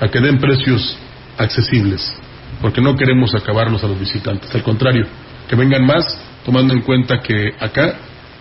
a 0.00 0.08
que 0.08 0.20
den 0.20 0.38
precios 0.38 0.96
accesibles, 1.38 2.16
porque 2.60 2.80
no 2.80 2.94
queremos 2.96 3.34
acabarlos 3.34 3.82
a 3.84 3.88
los 3.88 3.98
visitantes, 3.98 4.54
al 4.54 4.62
contrario, 4.62 5.06
que 5.48 5.56
vengan 5.56 5.84
más, 5.84 6.04
tomando 6.44 6.74
en 6.74 6.82
cuenta 6.82 7.20
que 7.20 7.54
acá 7.58 7.94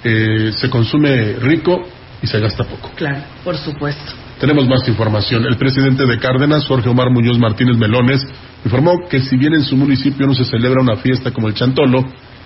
eh, 0.03 0.51
se 0.55 0.69
consume 0.69 1.33
rico 1.33 1.81
y 2.21 2.27
se 2.27 2.39
gasta 2.39 2.63
poco. 2.63 2.91
Claro, 2.95 3.23
por 3.43 3.57
supuesto. 3.57 4.22
Tenemos 4.43 4.67
más 4.67 4.85
información. 4.89 5.45
El 5.45 5.55
presidente 5.55 6.05
de 6.05 6.19
Cárdenas, 6.19 6.65
Jorge 6.65 6.89
Omar 6.89 7.09
Muñoz 7.09 7.39
Martínez 7.39 7.77
Melones, 7.77 8.27
informó 8.65 9.07
que 9.09 9.21
si 9.21 9.37
bien 9.37 9.53
en 9.53 9.63
su 9.63 9.77
municipio 9.77 10.27
no 10.27 10.33
se 10.33 10.43
celebra 10.43 10.81
una 10.81 10.97
fiesta 10.97 11.31
como 11.31 11.47
el 11.47 11.53
Chantolo, 11.53 12.03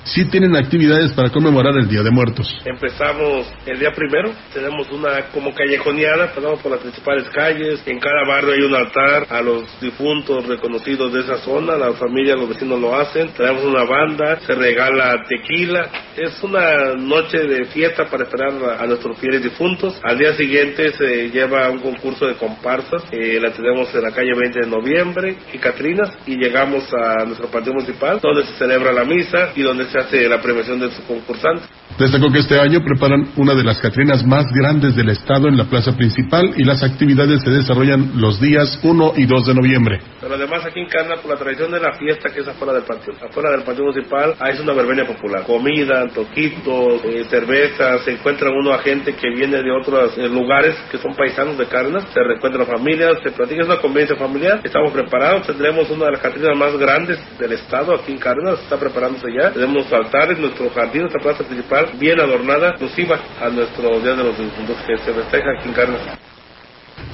sí 0.07 0.25
tienen 0.25 0.55
actividades 0.55 1.11
para 1.11 1.29
conmemorar 1.29 1.75
el 1.77 1.87
Día 1.87 2.03
de 2.03 2.11
Muertos. 2.11 2.47
Empezamos 2.65 3.47
el 3.65 3.79
día 3.79 3.91
primero, 3.93 4.31
tenemos 4.53 4.89
una 4.91 5.29
como 5.33 5.53
callejoneada, 5.53 6.33
pasamos 6.33 6.59
por 6.61 6.71
las 6.71 6.81
principales 6.81 7.29
calles, 7.29 7.81
en 7.85 7.99
cada 7.99 8.27
barrio 8.27 8.53
hay 8.53 8.61
un 8.61 8.75
altar 8.75 9.27
a 9.29 9.41
los 9.41 9.79
difuntos 9.79 10.45
reconocidos 10.47 11.13
de 11.13 11.21
esa 11.21 11.37
zona, 11.39 11.77
la 11.77 11.93
familia, 11.93 12.35
los 12.35 12.49
vecinos 12.49 12.79
lo 12.79 12.95
hacen, 12.95 13.29
traemos 13.33 13.63
una 13.63 13.83
banda, 13.83 14.39
se 14.39 14.53
regala 14.53 15.23
tequila, 15.27 15.89
es 16.15 16.41
una 16.43 16.93
noche 16.95 17.39
de 17.39 17.65
fiesta 17.65 18.05
para 18.05 18.23
esperar 18.23 18.53
a, 18.63 18.83
a 18.83 18.87
nuestros 18.87 19.17
fieles 19.19 19.43
difuntos. 19.43 19.99
Al 20.03 20.17
día 20.17 20.33
siguiente 20.35 20.91
se 20.93 21.29
lleva 21.29 21.69
un 21.69 21.79
concurso 21.79 22.25
de 22.25 22.35
comparsas, 22.35 23.03
eh, 23.11 23.39
la 23.39 23.51
tenemos 23.51 23.93
en 23.93 24.01
la 24.01 24.11
calle 24.11 24.31
20 24.35 24.61
de 24.61 24.67
noviembre 24.67 25.35
y 25.53 25.57
Catrinas. 25.57 26.17
Y 26.25 26.37
llegamos 26.37 26.91
a 26.93 27.25
nuestro 27.25 27.47
partido 27.47 27.73
municipal 27.73 28.19
donde 28.21 28.45
se 28.45 28.53
celebra 28.57 28.91
la 28.91 29.03
misa 29.03 29.51
y 29.55 29.61
donde 29.61 29.85
se 29.85 29.96
hace 29.99 30.27
la 30.27 30.41
premiación 30.41 30.79
de 30.79 30.91
sus 30.91 31.03
concursantes. 31.05 31.67
Destacó 31.97 32.29
que 32.31 32.39
este 32.39 32.59
año 32.59 32.83
preparan 32.83 33.29
una 33.37 33.55
de 33.55 33.63
las 33.63 33.79
Catrinas 33.79 34.23
más 34.23 34.45
grandes 34.53 34.95
del 34.95 35.09
estado 35.09 35.47
en 35.47 35.57
la 35.57 35.65
plaza 35.65 35.97
principal 35.97 36.53
y 36.55 36.63
las 36.63 36.83
actividades 36.83 37.41
se 37.41 37.49
desarrollan 37.49 38.11
los 38.15 38.39
días 38.39 38.79
1 38.83 39.13
y 39.17 39.25
2 39.25 39.47
de 39.47 39.53
noviembre. 39.55 39.99
Pero 40.21 40.35
además 40.35 40.63
aquí 40.65 40.79
en 40.79 40.87
Carna, 40.87 41.15
por 41.15 41.31
la 41.31 41.37
tradición 41.37 41.71
de 41.71 41.79
la 41.79 41.93
fiesta 41.93 42.29
que 42.29 42.41
es 42.41 42.47
afuera 42.47 42.73
del 42.73 42.83
patio. 42.83 43.13
Afuera 43.21 43.51
del 43.51 43.63
patio 43.63 43.85
municipal 43.85 44.35
hay 44.39 44.59
una 44.59 44.73
verbena 44.73 45.05
popular. 45.05 45.43
Comida, 45.43 46.07
toquitos, 46.13 47.03
eh, 47.05 47.25
cerveza, 47.29 47.97
se 47.99 48.11
encuentra 48.11 48.49
uno 48.51 48.73
a 48.73 48.79
gente 48.79 49.13
que 49.13 49.29
viene 49.29 49.63
de 49.63 49.71
otros 49.71 50.17
eh, 50.17 50.27
lugares 50.27 50.75
que 50.91 50.97
son 50.97 51.15
paisanos 51.15 51.57
de 51.57 51.65
Carnas, 51.65 52.05
se 52.13 52.19
reencuentran 52.21 52.65
familias, 52.65 53.17
se 53.23 53.31
platica, 53.31 53.61
es 53.61 53.67
una 53.67 53.79
convivencia 53.79 54.15
familiar. 54.17 54.61
Estamos 54.63 54.91
preparados, 54.91 55.47
tendremos 55.47 55.89
una 55.89 56.05
de 56.05 56.11
las 56.11 56.21
catrinas 56.21 56.57
más 56.57 56.77
grandes 56.77 57.19
del 57.39 57.53
estado 57.53 57.95
aquí 57.95 58.11
en 58.11 58.19
Carnas, 58.19 58.59
está 58.61 58.77
preparándose 58.77 59.27
ya. 59.33 59.51
Tenemos 59.51 59.76
altares, 59.91 60.39
nuestro 60.39 60.69
jardín, 60.69 61.01
nuestra 61.01 61.21
plaza 61.21 61.43
principal 61.43 61.91
bien 61.99 62.19
adornada, 62.19 62.69
exclusiva 62.69 63.19
a 63.41 63.49
nuestro 63.49 63.99
Día 63.99 64.15
de 64.15 64.23
los 64.23 64.37
Difuntos 64.37 64.77
que 64.85 64.97
se 64.97 65.13
festeja 65.13 65.45
aquí 65.57 65.69
en 65.69 65.73
Carnas. 65.73 66.01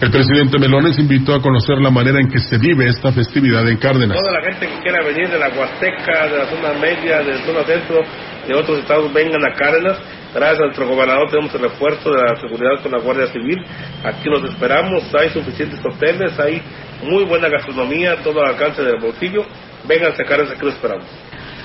El 0.01 0.11
presidente 0.11 0.57
Melones 0.59 0.97
invitó 0.97 1.33
a 1.33 1.41
conocer 1.41 1.77
la 1.77 1.89
manera 1.89 2.19
en 2.19 2.27
que 2.27 2.39
se 2.39 2.57
vive 2.57 2.87
esta 2.87 3.11
festividad 3.11 3.67
en 3.69 3.77
Cárdenas. 3.77 4.17
Toda 4.17 4.31
la 4.31 4.41
gente 4.41 4.67
que 4.67 4.79
quiera 4.81 5.03
venir 5.03 5.29
de 5.29 5.37
la 5.37 5.49
Huasteca, 5.49 6.27
de 6.27 6.37
la 6.39 6.45
zona 6.49 6.73
media, 6.73 7.19
de 7.19 7.33
la 7.33 7.45
zona 7.45 7.63
centro, 7.63 8.01
de 8.47 8.55
otros 8.55 8.79
estados, 8.79 9.13
vengan 9.13 9.43
a 9.45 9.53
Cárdenas. 9.53 9.99
Gracias 10.33 10.59
a 10.59 10.65
nuestro 10.65 10.87
gobernador 10.87 11.29
tenemos 11.29 11.53
el 11.53 11.61
refuerzo 11.61 12.11
de 12.11 12.21
la 12.21 12.35
seguridad 12.35 12.81
con 12.81 12.91
la 12.91 12.99
Guardia 12.99 13.27
Civil. 13.27 13.63
Aquí 14.03 14.27
los 14.29 14.43
esperamos, 14.43 15.03
hay 15.13 15.29
suficientes 15.29 15.79
hoteles, 15.85 16.37
hay 16.39 16.61
muy 17.03 17.23
buena 17.25 17.47
gastronomía, 17.49 18.17
todo 18.23 18.41
al 18.41 18.53
alcance 18.53 18.81
del 18.81 18.99
bolsillo. 18.99 19.45
Vengan 19.87 20.11
a 20.11 20.15
Cárdenas, 20.15 20.53
aquí 20.53 20.65
los 20.65 20.73
esperamos. 20.73 21.05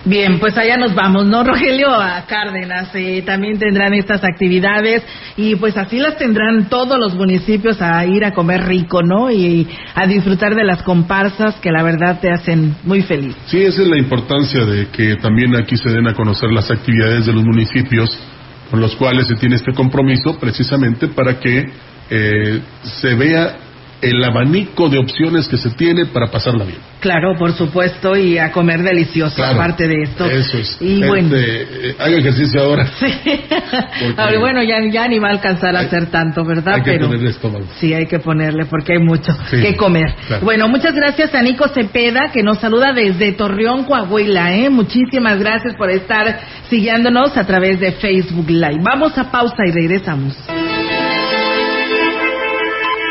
Bien, 0.09 0.39
pues 0.41 0.57
allá 0.57 0.79
nos 0.79 0.95
vamos, 0.95 1.27
¿no, 1.27 1.45
Rogelio? 1.45 1.91
A 1.91 2.25
Cárdenas 2.25 2.89
eh, 2.95 3.23
también 3.27 3.59
tendrán 3.59 3.93
estas 3.93 4.25
actividades 4.25 5.03
y 5.37 5.57
pues 5.57 5.77
así 5.77 5.99
las 5.99 6.17
tendrán 6.17 6.71
todos 6.71 6.99
los 6.99 7.15
municipios 7.15 7.83
a 7.83 8.07
ir 8.07 8.25
a 8.25 8.33
comer 8.33 8.67
rico, 8.67 9.03
¿no? 9.03 9.31
Y 9.31 9.69
a 9.95 10.07
disfrutar 10.07 10.55
de 10.55 10.65
las 10.65 10.83
comparsas 10.83 11.57
que 11.57 11.71
la 11.71 11.83
verdad 11.83 12.21
te 12.21 12.31
hacen 12.31 12.75
muy 12.85 13.03
feliz. 13.03 13.37
Sí, 13.49 13.63
esa 13.63 13.83
es 13.83 13.89
la 13.89 13.99
importancia 13.99 14.65
de 14.65 14.87
que 14.87 15.17
también 15.17 15.55
aquí 15.57 15.77
se 15.77 15.91
den 15.91 16.09
a 16.09 16.15
conocer 16.15 16.51
las 16.53 16.71
actividades 16.71 17.27
de 17.27 17.35
los 17.35 17.45
municipios 17.45 18.09
con 18.71 18.81
los 18.81 18.97
cuales 18.97 19.27
se 19.27 19.35
tiene 19.35 19.57
este 19.57 19.75
compromiso 19.75 20.39
precisamente 20.41 21.09
para 21.09 21.39
que 21.39 21.65
eh, 22.09 22.61
se 22.83 23.15
vea 23.15 23.57
el 24.01 24.23
abanico 24.25 24.89
de 24.89 24.99
opciones 24.99 25.49
que 25.49 25.57
se 25.57 25.71
tiene 25.71 26.07
para 26.07 26.29
pasarla 26.31 26.65
bien. 26.65 26.79
Claro, 27.01 27.37
por 27.37 27.53
supuesto, 27.53 28.17
y 28.17 28.39
a 28.39 28.51
comer 28.53 28.83
delicioso, 28.83 29.37
Claro, 29.37 29.55
aparte 29.55 29.87
de 29.89 30.03
esto. 30.03 30.25
Eso 30.31 30.59
es. 30.59 30.77
Y 30.81 30.97
Gente, 30.99 31.07
bueno. 31.09 31.37
eh, 31.37 31.97
haga 31.99 32.17
ejercicio 32.17 32.61
ahora. 32.63 32.89
Ahora, 34.17 34.39
bueno, 34.39 34.63
ya, 34.63 34.77
ya 34.91 35.07
ni 35.09 35.19
va 35.19 35.29
a 35.29 35.33
alcanzar 35.33 35.77
a 35.77 35.81
hacer 35.81 36.07
tanto, 36.07 36.45
¿verdad? 36.45 36.75
Hay 36.77 36.83
que 36.83 36.91
Pero 36.93 37.07
ponerle 37.07 37.31
estómago. 37.31 37.65
sí, 37.79 37.93
hay 37.95 38.07
que 38.07 38.19
ponerle 38.19 38.65
porque 38.67 38.95
hay 38.95 38.99
mucho 38.99 39.33
Sí, 39.51 39.61
que 39.61 39.77
comer. 39.77 40.15
claro. 40.27 40.45
Bueno, 40.45 40.69
muchas 40.69 40.95
gracias 40.95 41.35
a 41.35 41.43
Nico 41.43 41.69
Cepeda 41.69 42.31
que 42.33 42.43
nos 42.43 42.59
saluda 42.59 42.93
desde 42.93 43.33
Torreón, 43.33 43.85
Coahuila. 43.85 44.55
¿eh? 44.57 44.71
Muchísimas 44.71 45.39
gracias 45.39 45.75
por 45.77 45.91
estar 45.91 46.41
siguiéndonos 46.69 47.37
a 47.37 47.45
través 47.45 47.79
de 47.81 47.93
Facebook 47.93 48.49
Live. 48.51 48.81
Vamos 48.83 49.17
a 49.19 49.31
pausa 49.31 49.63
y 49.67 49.71
regresamos. 49.73 50.37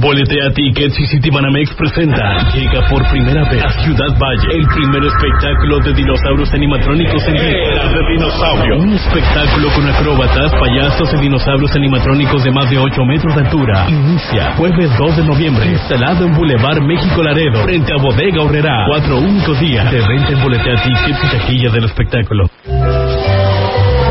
Boletea 0.00 0.50
Tickets 0.54 0.94
y 1.00 1.06
Citibanamex 1.06 1.74
presenta. 1.74 2.38
Llega 2.54 2.86
por 2.88 3.02
primera 3.10 3.42
vez 3.50 3.64
a 3.64 3.82
Ciudad 3.82 4.16
Valle 4.18 4.48
El 4.54 4.66
primer 4.68 5.02
espectáculo 5.04 5.80
de 5.80 5.92
dinosaurios 5.92 6.52
animatrónicos 6.54 7.22
en 7.26 7.36
Era 7.36 7.88
de 7.88 8.12
dinosaurio. 8.12 8.78
Un 8.78 8.92
espectáculo 8.92 9.68
con 9.74 9.88
acróbatas, 9.88 10.52
payasos 10.60 11.12
y 11.14 11.16
dinosaurios 11.18 11.74
animatrónicos 11.74 12.44
de 12.44 12.50
más 12.52 12.70
de 12.70 12.78
8 12.78 13.04
metros 13.04 13.34
de 13.34 13.40
altura. 13.42 13.86
Inicia 13.88 14.52
jueves 14.56 14.90
2 14.98 15.16
de 15.16 15.24
noviembre 15.24 15.66
Instalado 15.66 16.26
en 16.26 16.34
Boulevard 16.34 16.80
México 16.80 17.22
Laredo 17.22 17.64
Frente 17.64 17.92
a 17.92 17.96
Bodega 18.00 18.42
Horrera. 18.42 18.86
Cuatro 18.88 19.18
únicos 19.18 19.58
días 19.58 19.90
de 19.90 20.00
renta 20.00 20.32
en 20.32 20.42
Boletea 20.42 20.82
Tickets 20.82 21.24
y 21.24 21.38
taquilla 21.38 21.70
del 21.70 21.84
espectáculo. 21.84 22.48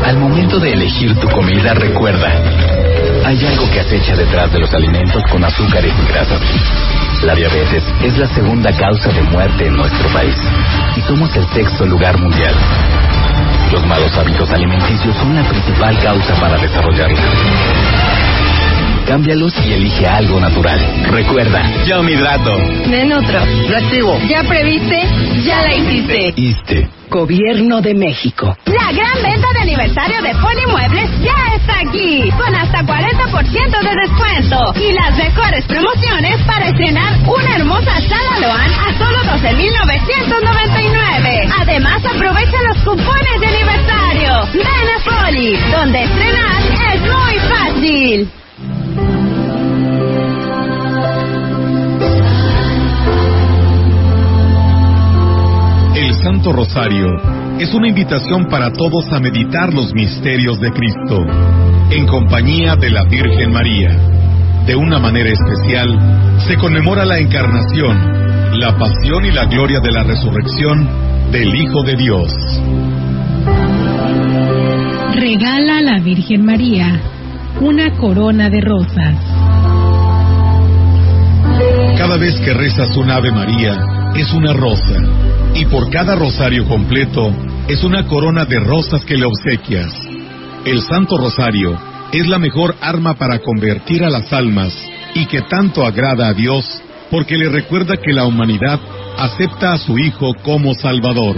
Al 0.04 0.18
momento 0.18 0.58
de 0.58 0.72
elegir 0.72 1.14
tu 1.20 1.28
comida, 1.28 1.74
recuerda, 1.74 2.32
hay 3.28 3.44
algo 3.44 3.70
que 3.70 3.80
acecha 3.80 4.16
detrás 4.16 4.50
de 4.50 4.58
los 4.58 4.72
alimentos 4.72 5.22
con 5.30 5.44
azúcares 5.44 5.92
y 5.92 6.08
grasas. 6.10 6.40
La 7.24 7.34
diabetes 7.34 7.84
es 8.02 8.16
la 8.16 8.26
segunda 8.26 8.74
causa 8.74 9.10
de 9.10 9.20
muerte 9.20 9.66
en 9.66 9.74
nuestro 9.74 10.08
país 10.14 10.34
y 10.96 11.00
somos 11.02 11.36
el 11.36 11.46
sexto 11.48 11.84
lugar 11.84 12.18
mundial. 12.18 12.54
Los 13.70 13.84
malos 13.86 14.16
hábitos 14.16 14.50
alimenticios 14.50 15.14
son 15.16 15.34
la 15.36 15.42
principal 15.46 15.98
causa 16.02 16.40
para 16.40 16.56
desarrollarla. 16.56 17.20
Cámbialos 19.06 19.54
y 19.66 19.72
elige 19.74 20.06
algo 20.06 20.40
natural. 20.40 20.80
Recuerda, 21.10 21.84
yo 21.86 22.02
me 22.02 22.12
hidrato. 22.12 22.56
Nenutro. 22.88 23.40
Reactivo. 23.68 24.18
¿Ya 24.26 24.42
previste? 24.42 25.02
Ya 25.44 25.62
la 25.62 25.74
hiciste. 25.74 26.32
Iste. 26.34 26.88
Gobierno 27.10 27.82
de 27.82 27.94
México. 27.94 28.56
La 28.66 28.92
gran 28.92 29.22
venta 29.22 29.48
de 29.54 29.60
aniversario 29.60 30.22
de 30.22 30.34
Polimuebles 30.34 31.10
ya 31.20 31.57
aquí, 31.74 32.30
con 32.30 32.54
hasta 32.54 32.82
40% 32.82 33.82
de 33.82 33.94
descuento 34.02 34.72
y 34.76 34.92
las 34.92 35.16
mejores 35.16 35.64
promociones 35.66 36.40
para 36.46 36.68
estrenar 36.68 37.14
una 37.26 37.56
hermosa 37.56 38.00
sala 38.08 38.38
Loan 38.40 38.70
a 38.72 38.92
solo 38.98 39.18
12.999. 39.24 41.52
Además, 41.60 42.04
aprovecha 42.04 42.62
los 42.68 42.76
cupones 42.84 43.40
de 43.40 43.46
aniversario. 43.46 44.46
Ven 44.52 44.66
a 44.66 44.98
Poli, 45.04 45.56
donde 45.70 46.02
estrenar 46.04 46.60
es 46.92 47.00
muy 47.00 47.38
fácil. 47.48 48.28
El 55.94 56.14
Santo 56.22 56.52
Rosario 56.52 57.37
es 57.58 57.74
una 57.74 57.88
invitación 57.88 58.46
para 58.48 58.72
todos 58.72 59.12
a 59.12 59.18
meditar 59.18 59.74
los 59.74 59.92
misterios 59.92 60.60
de 60.60 60.70
Cristo, 60.70 61.26
en 61.90 62.06
compañía 62.06 62.76
de 62.76 62.90
la 62.90 63.04
Virgen 63.04 63.52
María. 63.52 63.90
De 64.64 64.76
una 64.76 64.98
manera 64.98 65.28
especial, 65.28 66.38
se 66.46 66.56
conmemora 66.56 67.04
la 67.04 67.18
encarnación, 67.18 68.58
la 68.60 68.76
pasión 68.76 69.24
y 69.24 69.32
la 69.32 69.46
gloria 69.46 69.80
de 69.80 69.90
la 69.90 70.04
resurrección 70.04 70.88
del 71.32 71.54
Hijo 71.54 71.82
de 71.82 71.96
Dios. 71.96 72.32
Regala 75.14 75.78
a 75.78 75.82
la 75.82 75.98
Virgen 75.98 76.44
María 76.44 77.00
una 77.60 77.90
corona 77.96 78.48
de 78.50 78.60
rosas. 78.60 79.16
Cada 81.98 82.16
vez 82.16 82.38
que 82.40 82.54
rezas 82.54 82.96
un 82.96 83.10
Ave 83.10 83.32
María, 83.32 83.76
es 84.14 84.32
una 84.32 84.52
rosa. 84.52 84.94
Y 85.54 85.64
por 85.64 85.90
cada 85.90 86.14
rosario 86.14 86.66
completo, 86.68 87.32
es 87.68 87.84
una 87.84 88.06
corona 88.06 88.46
de 88.46 88.58
rosas 88.60 89.04
que 89.04 89.16
le 89.16 89.26
obsequias. 89.26 89.92
El 90.64 90.80
Santo 90.80 91.18
Rosario 91.18 91.78
es 92.12 92.26
la 92.26 92.38
mejor 92.38 92.74
arma 92.80 93.14
para 93.14 93.40
convertir 93.40 94.02
a 94.04 94.10
las 94.10 94.32
almas 94.32 94.74
y 95.14 95.26
que 95.26 95.42
tanto 95.42 95.84
agrada 95.84 96.28
a 96.28 96.32
Dios 96.32 96.64
porque 97.10 97.36
le 97.36 97.50
recuerda 97.50 97.98
que 97.98 98.14
la 98.14 98.24
humanidad 98.24 98.80
acepta 99.18 99.74
a 99.74 99.78
su 99.78 99.98
Hijo 99.98 100.32
como 100.42 100.72
Salvador. 100.74 101.36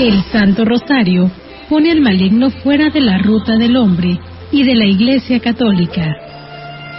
El 0.00 0.22
Santo 0.30 0.64
Rosario 0.64 1.28
pone 1.68 1.90
al 1.90 2.00
maligno 2.00 2.50
fuera 2.50 2.88
de 2.90 3.00
la 3.00 3.18
ruta 3.18 3.56
del 3.56 3.76
hombre 3.76 4.18
y 4.52 4.62
de 4.62 4.74
la 4.76 4.86
Iglesia 4.86 5.40
Católica. 5.40 6.06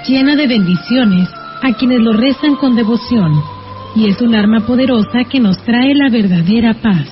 Llena 0.05 0.35
de 0.35 0.47
bendiciones 0.47 1.29
a 1.61 1.73
quienes 1.73 1.99
lo 2.01 2.11
rezan 2.11 2.55
con 2.55 2.75
devoción 2.75 3.60
y 3.95 4.07
es 4.07 4.21
un 4.21 4.35
arma 4.35 4.61
poderosa 4.65 5.23
que 5.29 5.39
nos 5.39 5.57
trae 5.63 5.93
la 5.93 6.09
verdadera 6.09 6.73
paz. 6.73 7.07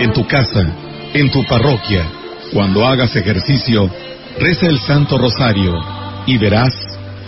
En 0.00 0.12
tu 0.12 0.26
casa, 0.26 0.66
en 1.14 1.30
tu 1.30 1.44
parroquia, 1.44 2.06
cuando 2.52 2.86
hagas 2.86 3.14
ejercicio, 3.16 3.90
reza 4.38 4.66
el 4.66 4.78
Santo 4.78 5.18
Rosario 5.18 5.74
y 6.26 6.38
verás 6.38 6.74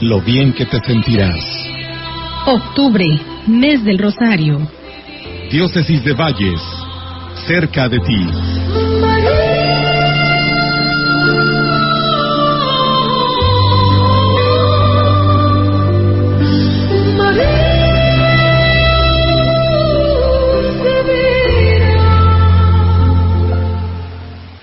lo 0.01 0.21
bien 0.21 0.53
que 0.53 0.67
te 0.67 0.79
sentirás. 0.81 1.45
Octubre, 2.47 3.05
mes 3.47 3.85
del 3.85 3.99
Rosario. 3.99 4.59
Diócesis 5.51 6.05
de 6.05 6.13
Valles, 6.13 6.61
cerca 7.47 7.89
de 7.89 7.99
ti. 8.01 8.98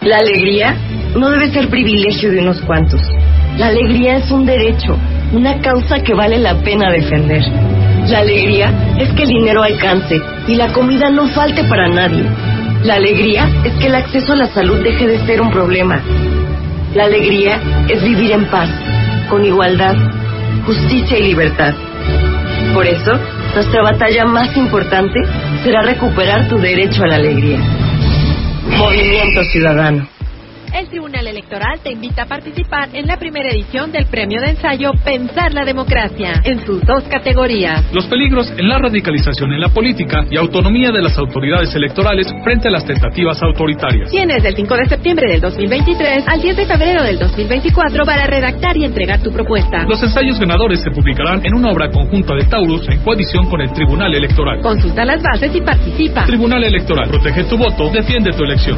La 0.06 0.18
alegría 0.18 0.76
no 1.16 1.32
debe 1.32 1.52
ser 1.52 1.68
privilegio 1.68 2.32
de 2.32 2.38
unos 2.38 2.62
cuantos. 2.62 3.02
La 3.58 3.70
alegría 3.70 4.18
es 4.18 4.30
un 4.30 4.46
derecho, 4.46 4.96
una 5.34 5.60
causa 5.62 6.00
que 6.04 6.14
vale 6.14 6.38
la 6.38 6.54
pena 6.62 6.92
defender. 6.92 7.42
La 8.08 8.20
alegría 8.20 8.72
es 9.00 9.12
que 9.14 9.24
el 9.24 9.30
dinero 9.30 9.64
alcance 9.64 10.22
y 10.48 10.54
la 10.54 10.72
comida 10.74 11.10
no 11.10 11.28
falte 11.30 11.64
para 11.64 11.88
nadie. 11.88 12.24
La 12.84 12.96
alegría 12.96 13.50
es 13.64 13.74
que 13.80 13.88
el 13.88 13.96
acceso 13.96 14.34
a 14.34 14.36
la 14.36 14.48
salud 14.50 14.84
deje 14.84 15.08
de 15.08 15.26
ser 15.26 15.42
un 15.42 15.50
problema. 15.50 16.00
La 16.94 17.06
alegría 17.06 17.60
es 17.90 18.04
vivir 18.04 18.32
en 18.32 18.46
paz, 18.46 18.70
con 19.28 19.44
igualdad, 19.44 19.96
justicia 20.68 21.18
y 21.18 21.24
libertad. 21.24 21.74
Por 22.76 22.86
eso, 22.86 23.12
nuestra 23.56 23.82
batalla 23.82 24.26
más 24.26 24.56
importante 24.56 25.20
será 25.64 25.82
recuperar 25.82 26.48
tu 26.48 26.58
derecho 26.60 27.04
a 27.06 27.08
la 27.08 27.16
alegría. 27.16 27.85
Movimiento 28.66 29.44
Ciudadano. 29.52 30.15
El 30.76 30.90
Tribunal 30.90 31.26
Electoral 31.26 31.80
te 31.82 31.94
invita 31.94 32.24
a 32.24 32.26
participar 32.26 32.90
en 32.92 33.08
la 33.08 33.16
primera 33.16 33.48
edición 33.50 33.94
del 33.94 34.08
premio 34.08 34.42
de 34.42 34.50
ensayo 34.50 34.92
Pensar 35.06 35.54
la 35.54 35.64
Democracia, 35.64 36.42
en 36.44 36.66
sus 36.66 36.82
dos 36.82 37.02
categorías. 37.06 37.86
Los 37.94 38.06
peligros 38.08 38.52
en 38.58 38.68
la 38.68 38.78
radicalización 38.78 39.54
en 39.54 39.62
la 39.62 39.70
política 39.70 40.26
y 40.30 40.36
autonomía 40.36 40.92
de 40.92 41.02
las 41.02 41.18
autoridades 41.18 41.74
electorales 41.76 42.28
frente 42.44 42.68
a 42.68 42.72
las 42.72 42.86
tentativas 42.86 43.42
autoritarias. 43.42 44.12
Tienes 44.12 44.44
del 44.44 44.54
5 44.54 44.76
de 44.76 44.90
septiembre 44.90 45.32
del 45.32 45.40
2023 45.40 46.28
al 46.28 46.42
10 46.42 46.58
de 46.58 46.66
febrero 46.66 47.04
del 47.04 47.20
2024 47.20 48.04
para 48.04 48.28
redactar 48.28 48.76
y 48.76 48.84
entregar 48.84 49.24
tu 49.24 49.32
propuesta. 49.32 49.86
Los 49.88 50.04
ensayos 50.04 50.38
ganadores 50.42 50.82
se 50.82 50.92
publicarán 50.92 51.40
en 51.46 51.56
una 51.56 51.72
obra 51.72 51.90
conjunta 51.90 52.36
de 52.36 52.44
Taurus 52.50 52.86
en 52.90 53.00
coalición 53.00 53.50
con 53.50 53.62
el 53.62 53.72
Tribunal 53.72 54.14
Electoral. 54.14 54.60
Consulta 54.60 55.06
las 55.06 55.24
bases 55.24 55.56
y 55.56 55.62
participa. 55.62 56.26
Tribunal 56.26 56.66
Electoral, 56.66 57.08
protege 57.08 57.46
tu 57.46 57.58
voto, 57.58 57.90
defiende 57.92 58.32
tu 58.32 58.44
elección. 58.44 58.78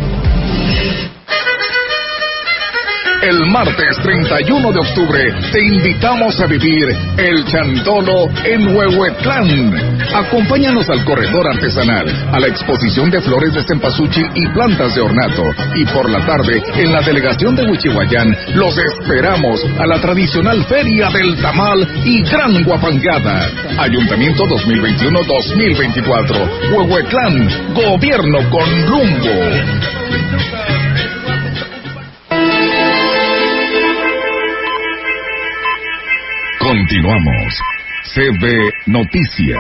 El 3.28 3.46
martes 3.48 3.98
31 4.04 4.72
de 4.72 4.80
octubre 4.80 5.34
te 5.52 5.62
invitamos 5.62 6.40
a 6.40 6.46
vivir 6.46 6.88
el 7.18 7.44
Chantolo 7.44 8.30
en 8.46 8.74
Huehuetlán. 8.74 9.74
Acompáñanos 10.16 10.90
al 10.90 11.04
corredor 11.04 11.46
artesanal, 11.54 12.08
a 12.32 12.40
la 12.40 12.48
exposición 12.48 13.12
de 13.12 13.20
flores 13.20 13.54
de 13.54 13.64
cempasúchil 13.64 14.26
y 14.34 14.48
plantas 14.54 14.96
de 14.96 15.02
ornato. 15.02 15.44
Y 15.76 15.84
por 15.88 16.10
la 16.10 16.26
tarde, 16.26 16.64
en 16.78 16.94
la 16.94 17.02
delegación 17.02 17.54
de 17.58 17.70
Huichihuayán, 17.70 18.34
los 18.56 18.78
esperamos 18.78 19.60
a 19.78 19.86
la 19.88 20.00
tradicional 20.00 20.64
Feria 20.64 21.10
del 21.10 21.36
Tamal 21.42 21.86
y 22.06 22.24
Gran 22.24 22.64
Guapangada. 22.64 23.46
Ayuntamiento 23.78 24.46
2021-2024. 24.46 26.72
Huehuetlán, 26.72 27.50
gobierno 27.76 28.50
con 28.50 28.88
rumbo. 28.88 30.77
Continuamos. 36.82 37.58
CB 38.14 38.72
Noticias. 38.86 39.58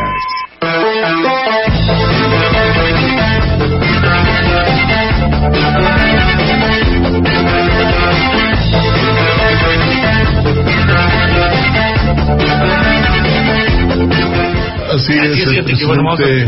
Así 14.93 15.13
es, 15.13 15.47
el 15.47 15.63
presidente, 15.63 16.45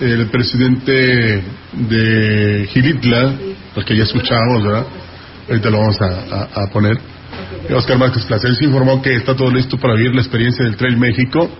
el 0.00 0.26
presidente 0.28 1.42
de 1.72 2.66
Gilitla, 2.70 3.32
al 3.76 3.84
que 3.84 3.96
ya 3.96 4.04
escuchamos, 4.04 4.62
¿verdad? 4.64 4.86
Ahorita 5.48 5.70
lo 5.70 5.78
vamos 5.80 6.00
a, 6.00 6.06
a- 6.06 6.62
a 6.64 6.66
poner. 6.70 6.96
Oscar 7.74 7.98
Márquez 7.98 8.24
Placeres 8.24 8.60
informó 8.62 9.00
que 9.02 9.14
está 9.14 9.34
todo 9.34 9.50
listo 9.50 9.78
para 9.78 9.94
vivir 9.94 10.14
la 10.14 10.20
experiencia 10.20 10.64
del 10.64 10.76
Trail 10.76 10.96
México, 10.96 11.50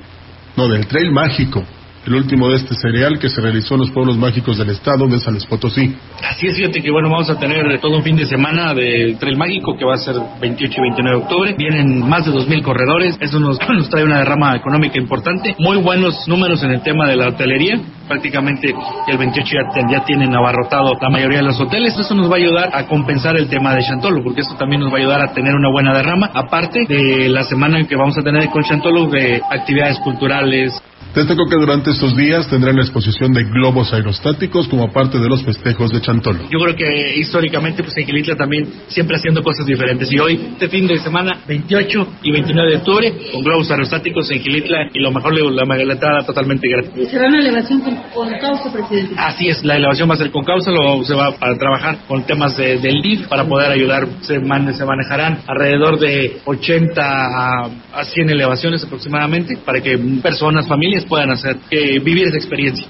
no, 0.56 0.68
del 0.68 0.86
Trail 0.86 1.10
Mágico, 1.12 1.64
el 2.08 2.14
último 2.14 2.48
de 2.48 2.56
este 2.56 2.74
serial 2.74 3.18
que 3.18 3.28
se 3.28 3.40
realizó 3.40 3.74
en 3.74 3.80
los 3.80 3.90
pueblos 3.90 4.16
mágicos 4.16 4.56
del 4.56 4.70
estado 4.70 5.06
de 5.08 5.18
San 5.20 5.34
Luis. 5.34 5.46
Así 5.48 6.46
es, 6.46 6.56
fíjate 6.56 6.80
que 6.80 6.90
bueno, 6.90 7.10
vamos 7.10 7.28
a 7.28 7.38
tener 7.38 7.78
todo 7.80 7.98
un 7.98 8.02
fin 8.02 8.16
de 8.16 8.24
semana 8.24 8.72
del 8.72 9.18
Trail 9.18 9.36
Mágico 9.36 9.76
que 9.76 9.84
va 9.84 9.94
a 9.94 9.98
ser 9.98 10.16
28 10.40 10.74
y 10.74 10.80
29 10.80 11.18
de 11.18 11.22
octubre. 11.22 11.54
Vienen 11.58 12.08
más 12.08 12.24
de 12.24 12.32
2.000 12.32 12.62
corredores, 12.62 13.18
eso 13.20 13.38
nos, 13.38 13.58
trae 13.90 14.04
una 14.04 14.18
derrama 14.20 14.56
económica 14.56 14.98
importante. 14.98 15.54
Muy 15.58 15.76
buenos 15.76 16.26
números 16.26 16.62
en 16.62 16.70
el 16.70 16.80
tema 16.80 17.06
de 17.06 17.16
la 17.16 17.28
hotelería, 17.28 17.78
prácticamente 18.08 18.74
el 19.06 19.18
28 19.18 19.56
ya, 19.90 20.04
tienen 20.04 20.34
abarrotado 20.34 20.94
la 21.00 21.10
mayoría 21.10 21.38
de 21.38 21.44
los 21.44 21.60
hoteles. 21.60 21.98
Eso 21.98 22.14
nos 22.14 22.30
va 22.30 22.36
a 22.36 22.38
ayudar 22.38 22.70
a 22.72 22.86
compensar 22.86 23.36
el 23.36 23.48
tema 23.48 23.74
de 23.74 23.82
Chantolo, 23.82 24.22
porque 24.24 24.40
eso 24.40 24.54
también 24.56 24.80
nos 24.80 24.90
va 24.90 24.96
a 24.96 25.00
ayudar 25.00 25.20
a 25.20 25.32
tener 25.34 25.54
una 25.54 25.70
buena 25.70 25.94
derrama, 25.94 26.30
aparte 26.32 26.86
de 26.88 27.28
la 27.28 27.42
semana 27.44 27.84
que 27.86 27.96
vamos 27.96 28.16
a 28.16 28.22
tener 28.22 28.48
con 28.48 28.62
Chantolo 28.62 29.06
de 29.08 29.42
actividades 29.50 29.98
culturales, 30.00 30.72
Destacó 31.14 31.46
que 31.46 31.56
durante 31.56 31.90
estos 31.90 32.16
días 32.16 32.48
tendrán 32.48 32.76
la 32.76 32.82
exposición 32.82 33.32
de 33.32 33.44
globos 33.44 33.92
aerostáticos 33.92 34.68
como 34.68 34.92
parte 34.92 35.18
de 35.18 35.28
los 35.28 35.42
festejos 35.42 35.90
de 35.90 36.00
Chantolo. 36.00 36.40
Yo 36.50 36.58
creo 36.60 36.76
que 36.76 37.18
históricamente 37.18 37.82
pues 37.82 37.96
en 37.96 38.06
Gilitla 38.06 38.36
también 38.36 38.68
siempre 38.88 39.16
haciendo 39.16 39.42
cosas 39.42 39.66
diferentes 39.66 40.10
y 40.12 40.18
hoy 40.18 40.40
este 40.52 40.68
fin 40.68 40.86
de 40.86 40.98
semana 40.98 41.40
28 41.46 42.08
y 42.22 42.30
29 42.30 42.70
de 42.70 42.76
octubre 42.76 43.12
con 43.32 43.42
globos 43.42 43.70
aerostáticos 43.70 44.30
en 44.30 44.40
Gilitla 44.40 44.90
y 44.92 45.00
lo 45.00 45.10
mejor 45.10 45.38
la 45.38 45.64
magaletada 45.64 46.24
totalmente 46.24 46.68
gratis. 46.68 47.08
¿Será 47.10 47.28
una 47.28 47.40
elevación 47.40 47.80
con, 47.80 47.96
con, 48.14 48.30
causa, 48.38 48.72
presidente? 48.72 49.14
Así 49.16 49.48
es, 49.48 49.64
la 49.64 49.76
elevación 49.76 50.08
va 50.10 50.14
a 50.14 50.18
ser 50.18 50.30
con 50.30 50.44
causa, 50.44 50.70
lo, 50.70 51.04
se 51.04 51.14
va 51.14 51.28
a 51.40 51.54
trabajar 51.56 51.98
con 52.06 52.24
temas 52.24 52.56
de, 52.56 52.78
del 52.78 53.02
DIF 53.02 53.28
para 53.28 53.44
poder 53.44 53.70
ayudar, 53.70 54.06
se, 54.20 54.38
man, 54.38 54.72
se 54.74 54.84
manejarán 54.84 55.40
alrededor 55.46 55.98
de 55.98 56.38
80 56.44 57.02
a, 57.02 57.70
a 57.92 58.04
100 58.04 58.30
elevaciones 58.30 58.84
aproximadamente 58.84 59.56
para 59.64 59.80
que 59.80 59.98
personas, 60.22 60.66
familias 60.66 60.97
puedan 61.04 61.30
hacer, 61.30 61.56
eh, 61.70 61.98
vivir 62.00 62.28
esa 62.28 62.36
experiencia. 62.36 62.86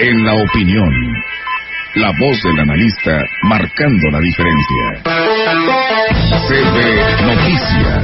En 0.00 0.24
la 0.24 0.34
opinión, 0.34 0.90
la 1.96 2.12
voz 2.20 2.40
del 2.42 2.60
analista 2.60 3.20
marcando 3.42 4.10
la 4.10 4.20
diferencia. 4.20 5.02
CB 6.46 7.26
Noticias. 7.26 7.98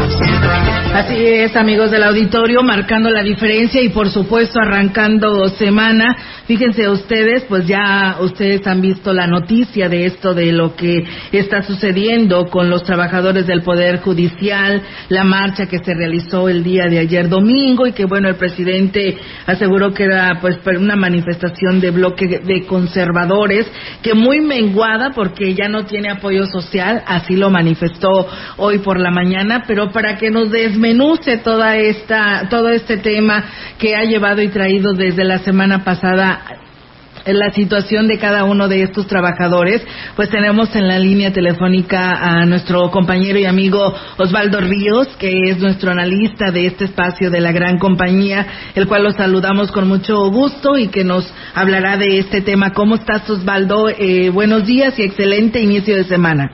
Así 0.94 1.26
es, 1.26 1.56
amigos 1.56 1.90
del 1.90 2.04
auditorio, 2.04 2.62
marcando 2.62 3.10
la 3.10 3.22
diferencia 3.22 3.80
y 3.82 3.88
por 3.88 4.10
supuesto 4.10 4.60
arrancando 4.60 5.48
semana. 5.48 6.16
Fíjense 6.46 6.90
ustedes, 6.90 7.44
pues 7.44 7.66
ya 7.66 8.18
ustedes 8.20 8.66
han 8.66 8.82
visto 8.82 9.14
la 9.14 9.26
noticia 9.26 9.88
de 9.88 10.04
esto, 10.04 10.34
de 10.34 10.52
lo 10.52 10.76
que 10.76 11.02
está 11.32 11.62
sucediendo 11.62 12.50
con 12.50 12.68
los 12.68 12.82
trabajadores 12.82 13.46
del 13.46 13.62
Poder 13.62 14.00
Judicial, 14.00 14.82
la 15.08 15.24
marcha 15.24 15.66
que 15.66 15.78
se 15.78 15.94
realizó 15.94 16.50
el 16.50 16.62
día 16.62 16.84
de 16.84 16.98
ayer 16.98 17.30
domingo 17.30 17.86
y 17.86 17.92
que 17.92 18.04
bueno, 18.04 18.28
el 18.28 18.34
presidente 18.34 19.16
aseguró 19.46 19.94
que 19.94 20.04
era 20.04 20.38
pues 20.42 20.58
una 20.78 20.96
manifestación 20.96 21.80
de 21.80 21.90
bloque 21.90 22.26
de 22.26 22.66
conservadores 22.66 23.66
que 24.02 24.12
muy 24.12 24.42
menguada 24.42 25.12
porque 25.14 25.54
ya 25.54 25.68
no 25.68 25.86
tiene 25.86 26.10
apoyo 26.10 26.44
social, 26.44 27.02
así 27.06 27.36
lo 27.36 27.48
manifestó 27.48 28.28
hoy 28.58 28.80
por 28.80 29.00
la 29.00 29.10
mañana, 29.10 29.64
pero 29.66 29.92
para 29.92 30.16
que 30.16 30.30
nos 30.30 30.50
desmenuce 30.50 31.38
toda 31.38 31.78
esta, 31.78 32.48
todo 32.50 32.68
este 32.68 32.98
tema 32.98 33.44
que 33.78 33.96
ha 33.96 34.04
llevado 34.04 34.42
y 34.42 34.48
traído 34.48 34.92
desde 34.92 35.24
la 35.24 35.38
semana 35.38 35.84
pasada 35.84 36.33
la 37.32 37.50
situación 37.52 38.06
de 38.06 38.18
cada 38.18 38.44
uno 38.44 38.68
de 38.68 38.82
estos 38.82 39.06
trabajadores, 39.06 39.86
pues 40.14 40.28
tenemos 40.28 40.74
en 40.76 40.88
la 40.88 40.98
línea 40.98 41.32
telefónica 41.32 42.12
a 42.20 42.44
nuestro 42.44 42.90
compañero 42.90 43.38
y 43.38 43.46
amigo 43.46 43.94
Osvaldo 44.18 44.60
Ríos, 44.60 45.08
que 45.18 45.50
es 45.50 45.58
nuestro 45.58 45.90
analista 45.90 46.50
de 46.50 46.66
este 46.66 46.84
espacio 46.84 47.30
de 47.30 47.40
la 47.40 47.52
gran 47.52 47.78
compañía, 47.78 48.46
el 48.74 48.86
cual 48.86 49.04
lo 49.04 49.12
saludamos 49.12 49.72
con 49.72 49.88
mucho 49.88 50.30
gusto 50.30 50.76
y 50.76 50.88
que 50.88 51.04
nos 51.04 51.32
hablará 51.54 51.96
de 51.96 52.18
este 52.18 52.42
tema. 52.42 52.72
¿Cómo 52.72 52.96
estás, 52.96 53.28
Osvaldo? 53.30 53.88
Eh, 53.88 54.30
buenos 54.30 54.66
días 54.66 54.98
y 54.98 55.02
excelente 55.02 55.60
inicio 55.60 55.96
de 55.96 56.04
semana. 56.04 56.50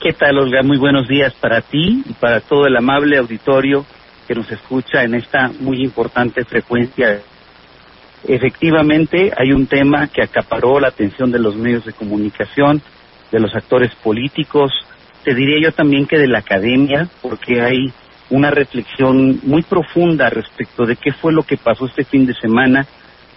¿Qué 0.00 0.12
tal, 0.14 0.38
Olga? 0.38 0.64
Muy 0.64 0.78
buenos 0.78 1.06
días 1.06 1.32
para 1.34 1.60
ti 1.60 2.02
y 2.04 2.12
para 2.14 2.40
todo 2.40 2.66
el 2.66 2.76
amable 2.76 3.18
auditorio 3.18 3.86
que 4.26 4.34
nos 4.34 4.50
escucha 4.50 5.04
en 5.04 5.14
esta 5.14 5.52
muy 5.60 5.82
importante 5.82 6.44
frecuencia 6.44 7.20
Efectivamente, 8.24 9.32
hay 9.36 9.52
un 9.52 9.66
tema 9.66 10.06
que 10.06 10.22
acaparó 10.22 10.78
la 10.78 10.88
atención 10.88 11.32
de 11.32 11.38
los 11.38 11.56
medios 11.56 11.84
de 11.84 11.92
comunicación, 11.92 12.80
de 13.30 13.40
los 13.40 13.54
actores 13.54 13.94
políticos, 13.96 14.70
te 15.24 15.34
diría 15.34 15.58
yo 15.60 15.72
también 15.72 16.06
que 16.06 16.18
de 16.18 16.28
la 16.28 16.38
academia, 16.38 17.08
porque 17.20 17.60
hay 17.60 17.92
una 18.30 18.50
reflexión 18.50 19.40
muy 19.42 19.62
profunda 19.62 20.30
respecto 20.30 20.84
de 20.84 20.96
qué 20.96 21.12
fue 21.12 21.32
lo 21.32 21.42
que 21.42 21.56
pasó 21.56 21.86
este 21.86 22.04
fin 22.04 22.26
de 22.26 22.34
semana 22.34 22.86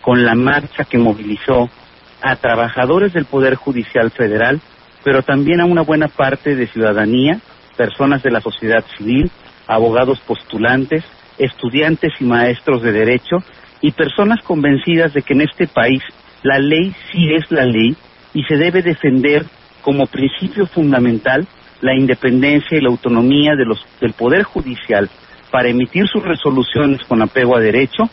con 0.02 0.24
la 0.24 0.36
marcha 0.36 0.84
que 0.84 0.98
movilizó 0.98 1.70
a 2.22 2.36
trabajadores 2.38 3.14
del 3.14 3.26
Poder 3.26 3.56
Judicial 3.56 4.10
Federal, 4.12 4.62
pero 5.04 5.22
también 5.22 5.62
a 5.62 5.66
una 5.66 5.82
buena 5.82 6.08
parte 6.08 6.56
de 6.56 6.68
ciudadanía, 6.68 7.40
personas 7.78 8.24
de 8.24 8.32
la 8.32 8.42
sociedad 8.42 8.84
civil, 8.98 9.30
abogados 9.68 10.20
postulantes, 10.22 11.04
estudiantes 11.38 12.14
y 12.20 12.24
maestros 12.24 12.82
de 12.82 12.92
derecho, 12.92 13.38
y 13.82 13.92
personas 13.92 14.42
convencidas 14.42 15.14
de 15.14 15.22
que 15.22 15.34
en 15.34 15.42
este 15.42 15.68
país 15.68 16.02
la 16.44 16.60
ley 16.60 16.94
sí 17.12 17.34
es 17.34 17.50
la 17.52 17.66
ley 17.66 17.96
y 18.34 18.44
se 18.44 18.58
debe 18.58 18.82
defender 18.82 19.46
como 19.82 20.08
principio 20.08 20.66
fundamental 20.66 21.48
la 21.82 21.96
independencia 21.96 22.78
y 22.78 22.82
la 22.82 22.90
autonomía 22.90 23.56
de 23.56 23.66
los, 23.66 23.86
del 24.00 24.14
Poder 24.14 24.44
Judicial 24.44 25.10
para 25.52 25.70
emitir 25.70 26.08
sus 26.08 26.24
resoluciones 26.24 27.04
con 27.06 27.22
apego 27.22 27.56
a 27.56 27.60
derecho 27.60 28.04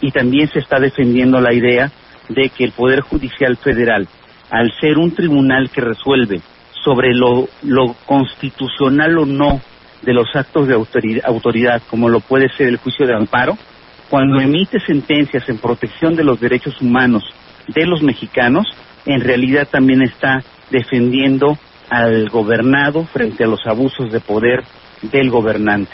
y 0.00 0.10
también 0.10 0.48
se 0.48 0.58
está 0.58 0.78
defendiendo 0.78 1.40
la 1.40 1.54
idea 1.54 1.90
de 2.28 2.48
que 2.48 2.64
el 2.64 2.72
Poder 2.72 3.00
Judicial 3.00 3.56
Federal, 3.56 4.08
al 4.50 4.72
ser 4.80 4.98
un 4.98 5.12
tribunal 5.12 5.70
que 5.70 5.80
resuelve 5.80 6.40
sobre 6.84 7.14
lo, 7.14 7.48
lo 7.62 7.94
constitucional 8.06 9.18
o 9.18 9.26
no 9.26 9.60
de 10.02 10.14
los 10.14 10.34
actos 10.34 10.66
de 10.66 10.74
autoridad, 10.74 11.24
autoridad, 11.26 11.82
como 11.88 12.08
lo 12.08 12.20
puede 12.20 12.48
ser 12.56 12.68
el 12.68 12.78
juicio 12.78 13.06
de 13.06 13.14
amparo, 13.14 13.56
cuando 14.10 14.40
emite 14.40 14.80
sentencias 14.80 15.48
en 15.48 15.58
protección 15.58 16.16
de 16.16 16.24
los 16.24 16.40
derechos 16.40 16.82
humanos 16.82 17.22
de 17.68 17.86
los 17.86 18.02
mexicanos, 18.02 18.66
en 19.06 19.20
realidad 19.20 19.68
también 19.70 20.02
está 20.02 20.42
defendiendo 20.68 21.56
al 21.88 22.28
gobernado 22.28 23.04
frente 23.04 23.44
a 23.44 23.46
los 23.46 23.64
abusos 23.66 24.10
de 24.10 24.20
poder 24.20 24.64
del 25.02 25.30
gobernante. 25.30 25.92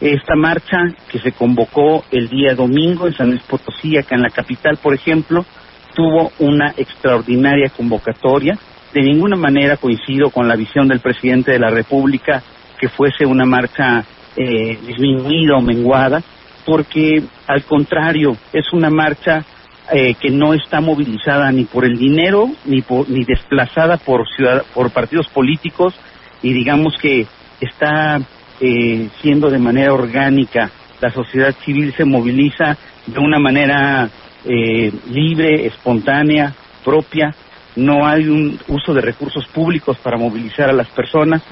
Esta 0.00 0.36
marcha 0.36 0.76
que 1.10 1.18
se 1.18 1.32
convocó 1.32 2.04
el 2.10 2.28
día 2.28 2.54
domingo 2.54 3.06
en 3.06 3.14
San 3.14 3.30
Luis 3.30 3.42
Potosí, 3.42 3.96
acá 3.96 4.14
en 4.14 4.22
la 4.22 4.30
capital, 4.30 4.76
por 4.76 4.94
ejemplo, 4.94 5.46
tuvo 5.94 6.32
una 6.40 6.74
extraordinaria 6.76 7.70
convocatoria. 7.70 8.58
De 8.92 9.00
ninguna 9.00 9.36
manera 9.36 9.76
coincido 9.78 10.30
con 10.30 10.46
la 10.46 10.56
visión 10.56 10.86
del 10.86 11.00
presidente 11.00 11.52
de 11.52 11.58
la 11.58 11.70
República 11.70 12.42
que 12.78 12.88
fuese 12.88 13.24
una 13.24 13.44
marcha 13.44 14.04
eh, 14.36 14.78
disminuida 14.86 15.56
o 15.56 15.62
menguada 15.62 16.22
porque 16.64 17.22
al 17.46 17.64
contrario 17.64 18.36
es 18.52 18.72
una 18.72 18.90
marcha 18.90 19.44
eh, 19.92 20.14
que 20.14 20.30
no 20.30 20.54
está 20.54 20.80
movilizada 20.80 21.52
ni 21.52 21.64
por 21.64 21.84
el 21.84 21.98
dinero 21.98 22.48
ni 22.64 22.80
por, 22.80 23.08
ni 23.08 23.24
desplazada 23.24 23.98
por 23.98 24.24
por 24.72 24.90
partidos 24.90 25.28
políticos 25.28 25.94
y 26.42 26.52
digamos 26.52 26.96
que 26.96 27.26
está 27.60 28.20
eh, 28.60 29.08
siendo 29.20 29.50
de 29.50 29.58
manera 29.58 29.92
orgánica. 29.92 30.70
La 31.00 31.10
sociedad 31.10 31.54
civil 31.64 31.92
se 31.96 32.04
moviliza 32.04 32.76
de 33.06 33.18
una 33.18 33.38
manera 33.38 34.08
eh, 34.44 34.92
libre 35.10 35.66
espontánea 35.66 36.54
propia. 36.84 37.34
No 37.76 38.06
hay 38.06 38.28
un 38.28 38.58
uso 38.68 38.94
de 38.94 39.00
recursos 39.00 39.46
públicos 39.48 39.98
para 39.98 40.16
movilizar 40.16 40.70
a 40.70 40.72
las 40.72 40.88
personas 40.88 41.42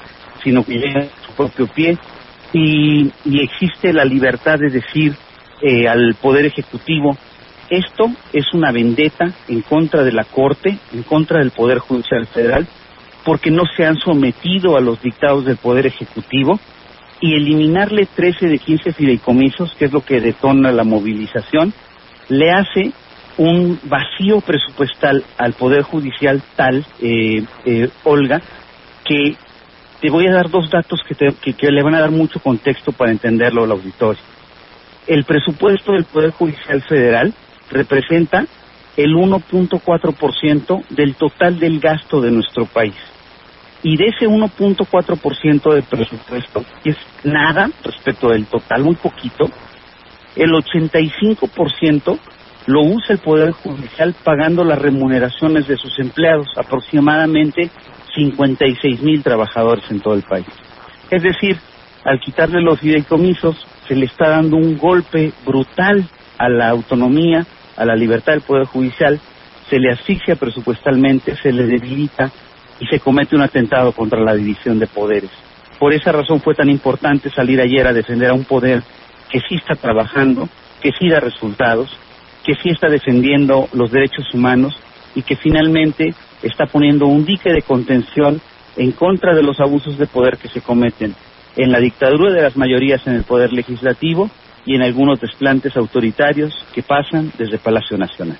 sino 0.43 0.63
que 0.63 0.77
llega 0.77 1.01
a 1.01 1.25
su 1.25 1.33
propio 1.33 1.67
pie 1.67 1.97
y, 2.53 3.11
y 3.25 3.41
existe 3.41 3.91
la 3.91 4.05
libertad 4.05 4.59
de 4.59 4.69
decir 4.69 5.15
eh, 5.61 5.87
al 5.87 6.15
Poder 6.21 6.45
Ejecutivo, 6.45 7.17
esto 7.69 8.11
es 8.31 8.53
una 8.53 8.71
vendetta 8.71 9.33
en 9.47 9.61
contra 9.61 10.03
de 10.03 10.11
la 10.11 10.23
Corte, 10.25 10.77
en 10.93 11.03
contra 11.03 11.39
del 11.39 11.51
Poder 11.51 11.79
Judicial 11.79 12.27
Federal, 12.27 12.67
porque 13.25 13.49
no 13.49 13.63
se 13.75 13.85
han 13.85 13.97
sometido 13.97 14.77
a 14.77 14.81
los 14.81 15.01
dictados 15.01 15.45
del 15.45 15.57
Poder 15.57 15.87
Ejecutivo 15.87 16.59
y 17.21 17.35
eliminarle 17.35 18.07
13 18.13 18.47
de 18.47 18.59
15 18.59 18.93
fideicomisos, 18.93 19.73
que 19.75 19.85
es 19.85 19.93
lo 19.93 20.01
que 20.01 20.19
detona 20.19 20.71
la 20.71 20.83
movilización, 20.83 21.73
le 22.29 22.51
hace 22.51 22.91
un 23.37 23.79
vacío 23.83 24.41
presupuestal 24.41 25.23
al 25.37 25.53
Poder 25.53 25.83
Judicial 25.83 26.43
tal, 26.55 26.85
eh, 27.01 27.43
eh, 27.65 27.89
Olga, 28.03 28.41
que 29.05 29.35
te 30.01 30.09
voy 30.09 30.27
a 30.27 30.33
dar 30.33 30.49
dos 30.49 30.69
datos 30.69 31.01
que, 31.07 31.15
que, 31.53 31.71
le 31.71 31.83
van 31.83 31.95
a 31.95 32.01
dar 32.01 32.11
mucho 32.11 32.39
contexto 32.39 32.91
para 32.91 33.11
entenderlo 33.11 33.63
al 33.63 33.71
auditorio. 33.71 34.21
El 35.07 35.23
presupuesto 35.23 35.93
del 35.93 36.05
Poder 36.05 36.31
Judicial 36.31 36.81
Federal 36.81 37.33
representa 37.71 38.45
el 38.95 39.15
1.4% 39.15 40.83
del 40.89 41.15
total 41.15 41.59
del 41.59 41.79
gasto 41.79 42.21
de 42.21 42.31
nuestro 42.31 42.65
país. 42.65 42.95
Y 43.81 43.97
de 43.97 44.05
ese 44.05 44.27
1.4% 44.27 45.73
del 45.73 45.83
presupuesto, 45.83 46.63
que 46.83 46.91
es 46.91 46.97
nada 47.23 47.69
respecto 47.83 48.29
del 48.29 48.45
total, 48.45 48.83
muy 48.83 48.95
poquito, 48.95 49.49
el 50.35 50.51
85% 50.51 52.19
lo 52.67 52.81
usa 52.81 53.15
el 53.15 53.19
Poder 53.19 53.51
Judicial 53.51 54.15
pagando 54.23 54.63
las 54.63 54.79
remuneraciones 54.79 55.67
de 55.67 55.75
sus 55.75 55.99
empleados, 55.99 56.47
aproximadamente 56.57 57.69
56 58.15 59.01
mil 59.01 59.23
trabajadores 59.23 59.83
en 59.89 59.99
todo 59.99 60.13
el 60.13 60.23
país. 60.23 60.45
Es 61.09 61.23
decir, 61.23 61.57
al 62.03 62.19
quitarle 62.19 62.61
los 62.61 62.79
fideicomisos, 62.79 63.55
se 63.87 63.95
le 63.95 64.05
está 64.05 64.29
dando 64.29 64.57
un 64.57 64.77
golpe 64.77 65.31
brutal 65.45 66.07
a 66.37 66.49
la 66.49 66.69
autonomía, 66.69 67.45
a 67.77 67.85
la 67.85 67.95
libertad 67.95 68.33
del 68.33 68.41
Poder 68.41 68.65
Judicial, 68.65 69.19
se 69.69 69.79
le 69.79 69.91
asfixia 69.91 70.35
presupuestalmente, 70.35 71.35
se 71.37 71.51
le 71.51 71.65
debilita 71.65 72.31
y 72.79 72.85
se 72.87 72.99
comete 72.99 73.35
un 73.35 73.41
atentado 73.41 73.91
contra 73.93 74.19
la 74.19 74.35
división 74.35 74.79
de 74.79 74.87
poderes. 74.87 75.31
Por 75.79 75.93
esa 75.93 76.11
razón 76.11 76.41
fue 76.41 76.55
tan 76.55 76.69
importante 76.69 77.29
salir 77.29 77.59
ayer 77.61 77.87
a 77.87 77.93
defender 77.93 78.29
a 78.29 78.33
un 78.33 78.45
poder 78.45 78.83
que 79.29 79.39
sí 79.39 79.55
está 79.55 79.75
trabajando, 79.75 80.47
que 80.81 80.91
sí 80.91 81.09
da 81.09 81.19
resultados, 81.19 81.97
que 82.43 82.55
sí 82.55 82.69
está 82.69 82.89
defendiendo 82.89 83.69
los 83.73 83.91
derechos 83.91 84.33
humanos 84.33 84.77
y 85.15 85.23
que 85.23 85.35
finalmente 85.35 86.13
está 86.43 86.65
poniendo 86.65 87.07
un 87.07 87.25
dique 87.25 87.51
de 87.51 87.61
contención 87.61 88.41
en 88.75 88.91
contra 88.91 89.35
de 89.35 89.43
los 89.43 89.59
abusos 89.59 89.97
de 89.97 90.07
poder 90.07 90.37
que 90.37 90.49
se 90.49 90.61
cometen 90.61 91.15
en 91.55 91.71
la 91.71 91.79
dictadura 91.79 92.31
de 92.31 92.41
las 92.41 92.57
mayorías 92.57 93.05
en 93.07 93.13
el 93.13 93.23
poder 93.23 93.53
legislativo 93.53 94.29
y 94.65 94.75
en 94.75 94.81
algunos 94.81 95.19
desplantes 95.19 95.75
autoritarios 95.77 96.53
que 96.73 96.83
pasan 96.83 97.31
desde 97.37 97.57
Palacio 97.57 97.97
Nacional. 97.97 98.37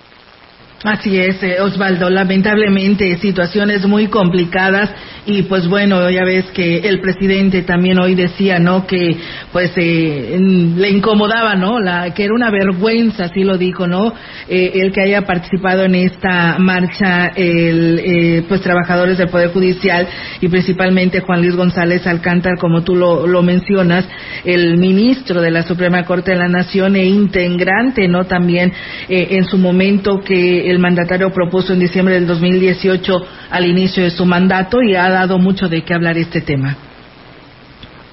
Así 0.83 1.17
es, 1.17 1.41
eh, 1.41 1.61
Osvaldo. 1.61 2.09
Lamentablemente, 2.09 3.17
situaciones 3.19 3.85
muy 3.85 4.07
complicadas 4.07 4.89
y 5.25 5.43
pues 5.43 5.65
bueno, 5.69 6.09
ya 6.09 6.25
ves 6.25 6.43
que 6.53 6.79
el 6.79 6.99
presidente 6.99 7.61
también 7.61 7.97
hoy 7.99 8.15
decía, 8.15 8.59
¿no? 8.59 8.85
Que 8.85 9.15
pues 9.53 9.71
eh, 9.77 10.37
le 10.75 10.89
incomodaba, 10.89 11.55
¿no? 11.55 11.79
La, 11.79 12.13
que 12.13 12.25
era 12.25 12.33
una 12.33 12.51
vergüenza, 12.51 13.25
así 13.25 13.45
lo 13.45 13.57
dijo, 13.57 13.87
¿no? 13.87 14.13
Eh, 14.49 14.71
el 14.75 14.91
que 14.91 15.03
haya 15.03 15.21
participado 15.21 15.85
en 15.85 15.95
esta 15.95 16.57
marcha, 16.59 17.27
el, 17.27 18.43
pues 18.49 18.59
trabajadores 18.59 19.17
del 19.17 19.29
Poder 19.29 19.53
Judicial 19.53 20.05
y 20.41 20.49
principalmente 20.49 21.21
Juan 21.21 21.41
Luis 21.41 21.55
González 21.55 22.05
Alcántara, 22.05 22.57
como 22.59 22.83
tú 22.83 22.97
lo, 22.97 23.25
lo 23.25 23.41
mencionas, 23.41 24.05
el 24.43 24.75
ministro 24.75 25.39
de 25.39 25.51
la 25.51 25.63
Suprema 25.63 26.03
Corte 26.03 26.31
de 26.31 26.39
la 26.39 26.49
Nación 26.49 26.97
e 26.97 27.05
integrante, 27.05 28.09
¿no? 28.09 28.25
También 28.25 28.73
en 29.07 29.45
su 29.45 29.57
momento 29.57 30.19
que 30.19 30.72
el 30.73 30.79
mandatario 30.79 31.31
propuso 31.31 31.73
en 31.73 31.79
diciembre 31.79 32.15
del 32.15 32.27
2018 32.27 33.27
al 33.51 33.65
inicio 33.65 34.03
de 34.03 34.11
su 34.11 34.25
mandato 34.25 34.81
y 34.81 34.95
ha 34.95 35.09
dado 35.09 35.37
mucho 35.37 35.69
de 35.69 35.83
qué 35.83 35.93
hablar 35.93 36.17
este 36.17 36.41
tema. 36.41 36.75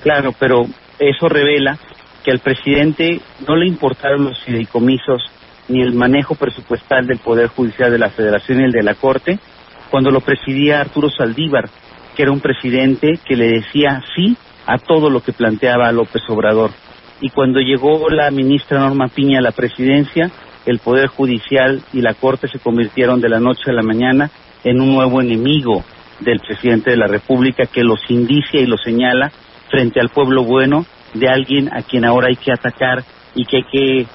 Claro, 0.03 0.33
pero 0.39 0.67
eso 0.99 1.29
revela 1.29 1.79
que 2.23 2.31
al 2.31 2.41
presidente 2.41 3.21
no 3.47 3.57
le 3.57 3.67
importaron 3.67 4.25
los 4.25 4.43
fideicomisos 4.45 5.23
ni 5.69 5.83
el 5.83 5.95
manejo 5.95 6.35
presupuestal 6.35 7.07
del 7.07 7.19
Poder 7.19 7.49
Judicial 7.49 7.91
de 7.91 7.99
la 7.99 8.11
Federación 8.11 8.61
y 8.61 8.65
el 8.65 8.73
de 8.73 8.83
la 8.83 8.95
Corte 8.95 9.39
cuando 9.91 10.11
lo 10.11 10.21
presidía 10.21 10.81
Arturo 10.81 11.11
Saldívar, 11.11 11.69
que 12.15 12.23
era 12.23 12.33
un 12.33 12.41
presidente 12.41 13.19
que 13.25 13.37
le 13.37 13.49
decía 13.49 14.03
sí 14.15 14.37
a 14.67 14.79
todo 14.79 15.11
lo 15.11 15.21
que 15.21 15.33
planteaba 15.33 15.91
López 15.93 16.23
Obrador. 16.29 16.71
Y 17.21 17.31
cuando 17.31 17.61
llegó 17.61 18.09
la 18.09 18.31
ministra 18.31 18.79
Norma 18.79 19.09
Piña 19.09 19.41
a 19.41 19.43
la 19.43 19.53
presidencia, 19.53 20.31
el 20.71 20.79
Poder 20.79 21.09
Judicial 21.09 21.83
y 21.93 22.01
la 22.01 22.15
Corte 22.15 22.49
se 22.49 22.59
convirtieron 22.59 23.21
de 23.21 23.29
la 23.29 23.41
noche 23.41 23.71
a 23.71 23.73
la 23.73 23.83
mañana 23.83 24.31
en 24.65 24.81
un 24.81 24.95
nuevo 24.95 25.21
enemigo 25.21 25.85
del 26.21 26.41
presidente 26.41 26.91
de 26.91 26.97
la 26.97 27.07
República 27.07 27.67
que 27.67 27.83
los 27.83 27.99
indicia 28.09 28.61
y 28.61 28.67
los 28.67 28.81
señala 28.83 29.33
frente 29.71 30.01
al 30.01 30.11
pueblo 30.11 30.45
bueno 30.45 30.85
de 31.15 31.29
alguien 31.29 31.71
a 31.73 31.83
quien 31.83 32.05
ahora 32.05 32.29
hay 32.29 32.37
que 32.37 32.53
atacar 32.53 33.05
y 33.35 33.45
que 33.45 33.59
hay 33.59 33.65
que, 33.65 34.07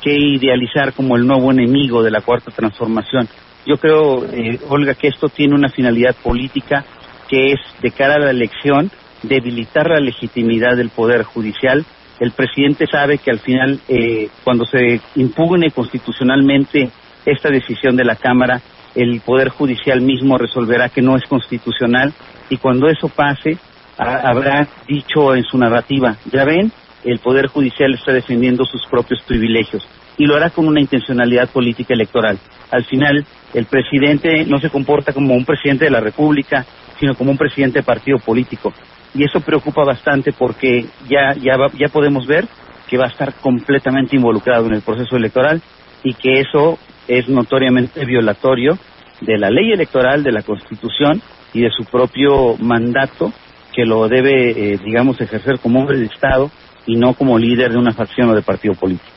que, 0.00 0.12
idealizar 0.12 0.92
como 0.92 1.16
el 1.16 1.26
nuevo 1.26 1.50
enemigo 1.50 2.02
de 2.02 2.10
la 2.10 2.20
Cuarta 2.20 2.50
Transformación. 2.50 3.28
Yo 3.66 3.76
creo, 3.76 4.24
eh, 4.26 4.58
Olga, 4.68 4.94
que 4.94 5.08
esto 5.08 5.28
tiene 5.28 5.54
una 5.54 5.70
finalidad 5.70 6.14
política 6.22 6.84
que 7.28 7.52
es, 7.52 7.60
de 7.80 7.90
cara 7.90 8.14
a 8.14 8.18
la 8.18 8.30
elección, 8.30 8.90
debilitar 9.22 9.88
la 9.88 10.00
legitimidad 10.00 10.76
del 10.76 10.90
Poder 10.90 11.22
Judicial 11.22 11.84
el 12.20 12.30
presidente 12.30 12.86
sabe 12.86 13.18
que 13.18 13.30
al 13.30 13.40
final, 13.40 13.80
eh, 13.88 14.28
cuando 14.44 14.64
se 14.64 15.00
impugne 15.16 15.70
constitucionalmente 15.70 16.90
esta 17.26 17.50
decisión 17.50 17.96
de 17.96 18.04
la 18.04 18.16
Cámara, 18.16 18.60
el 18.94 19.20
Poder 19.20 19.48
Judicial 19.48 20.00
mismo 20.00 20.38
resolverá 20.38 20.88
que 20.88 21.02
no 21.02 21.16
es 21.16 21.24
constitucional 21.24 22.12
y 22.48 22.58
cuando 22.58 22.88
eso 22.88 23.08
pase, 23.08 23.58
habrá 23.96 24.68
dicho 24.86 25.34
en 25.34 25.44
su 25.44 25.58
narrativa, 25.58 26.16
ya 26.30 26.44
ven, 26.44 26.70
el 27.04 27.18
Poder 27.18 27.48
Judicial 27.48 27.94
está 27.94 28.12
defendiendo 28.12 28.64
sus 28.64 28.86
propios 28.86 29.20
privilegios 29.22 29.86
y 30.16 30.26
lo 30.26 30.36
hará 30.36 30.50
con 30.50 30.68
una 30.68 30.80
intencionalidad 30.80 31.48
política 31.48 31.94
electoral. 31.94 32.38
Al 32.70 32.84
final, 32.84 33.24
el 33.52 33.66
presidente 33.66 34.44
no 34.46 34.58
se 34.58 34.70
comporta 34.70 35.12
como 35.12 35.34
un 35.34 35.44
presidente 35.44 35.86
de 35.86 35.90
la 35.90 36.00
República, 36.00 36.64
sino 36.98 37.14
como 37.14 37.32
un 37.32 37.38
presidente 37.38 37.80
de 37.80 37.84
partido 37.84 38.18
político 38.18 38.72
y 39.14 39.24
eso 39.24 39.40
preocupa 39.40 39.84
bastante 39.84 40.32
porque 40.32 40.86
ya, 41.08 41.34
ya, 41.34 41.56
ya 41.78 41.88
podemos 41.88 42.26
ver 42.26 42.46
que 42.88 42.98
va 42.98 43.06
a 43.06 43.08
estar 43.08 43.34
completamente 43.34 44.16
involucrado 44.16 44.66
en 44.66 44.74
el 44.74 44.82
proceso 44.82 45.16
electoral 45.16 45.62
y 46.02 46.14
que 46.14 46.40
eso 46.40 46.78
es 47.08 47.28
notoriamente 47.28 48.04
violatorio 48.04 48.78
de 49.20 49.38
la 49.38 49.50
ley 49.50 49.72
electoral, 49.72 50.22
de 50.22 50.32
la 50.32 50.42
Constitución 50.42 51.22
y 51.52 51.62
de 51.62 51.70
su 51.70 51.84
propio 51.84 52.56
mandato 52.58 53.32
que 53.72 53.84
lo 53.84 54.08
debe, 54.08 54.50
eh, 54.50 54.78
digamos, 54.84 55.20
ejercer 55.20 55.58
como 55.60 55.80
hombre 55.80 55.98
de 55.98 56.06
Estado 56.06 56.50
y 56.86 56.96
no 56.96 57.14
como 57.14 57.38
líder 57.38 57.72
de 57.72 57.78
una 57.78 57.92
facción 57.92 58.28
o 58.30 58.34
de 58.34 58.42
partido 58.42 58.74
político. 58.74 59.10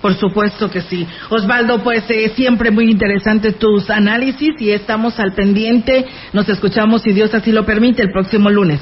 Por 0.00 0.14
supuesto 0.14 0.70
que 0.70 0.82
sí. 0.82 1.06
Osvaldo, 1.30 1.82
pues 1.82 2.04
eh, 2.10 2.30
siempre 2.36 2.70
muy 2.70 2.90
interesante 2.90 3.52
tus 3.52 3.88
análisis 3.88 4.54
y 4.60 4.70
estamos 4.70 5.18
al 5.18 5.32
pendiente. 5.32 6.04
Nos 6.32 6.48
escuchamos, 6.48 7.02
si 7.02 7.12
Dios 7.12 7.32
así 7.32 7.52
lo 7.52 7.64
permite, 7.64 8.02
el 8.02 8.10
próximo 8.10 8.50
lunes. 8.50 8.80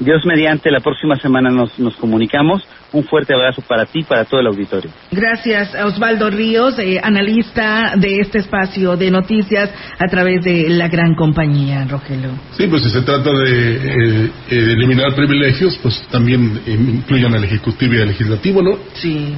Dios 0.00 0.24
mediante, 0.24 0.70
la 0.70 0.80
próxima 0.80 1.16
semana 1.16 1.50
nos, 1.50 1.78
nos 1.78 1.94
comunicamos. 1.96 2.66
Un 2.92 3.04
fuerte 3.04 3.34
abrazo 3.34 3.62
para 3.62 3.84
ti 3.84 4.00
y 4.00 4.04
para 4.04 4.24
todo 4.24 4.40
el 4.40 4.46
auditorio. 4.46 4.90
Gracias, 5.12 5.74
Osvaldo 5.74 6.30
Ríos, 6.30 6.78
eh, 6.78 6.98
analista 7.00 7.92
de 7.96 8.18
este 8.18 8.38
espacio 8.38 8.96
de 8.96 9.10
noticias 9.10 9.70
a 9.98 10.06
través 10.06 10.42
de 10.42 10.70
la 10.70 10.88
gran 10.88 11.14
compañía, 11.14 11.86
Rogelio. 11.86 12.30
Sí, 12.56 12.66
pues 12.66 12.82
si 12.82 12.90
se 12.90 13.02
trata 13.02 13.30
de 13.30 13.76
eh, 13.76 14.30
eh, 14.50 14.72
eliminar 14.72 15.14
privilegios, 15.14 15.78
pues 15.82 16.02
también 16.10 16.62
incluyan 16.66 17.34
al 17.34 17.44
Ejecutivo 17.44 17.94
y 17.94 18.00
al 18.00 18.08
Legislativo, 18.08 18.62
¿no? 18.62 18.78
Sí. 18.94 19.36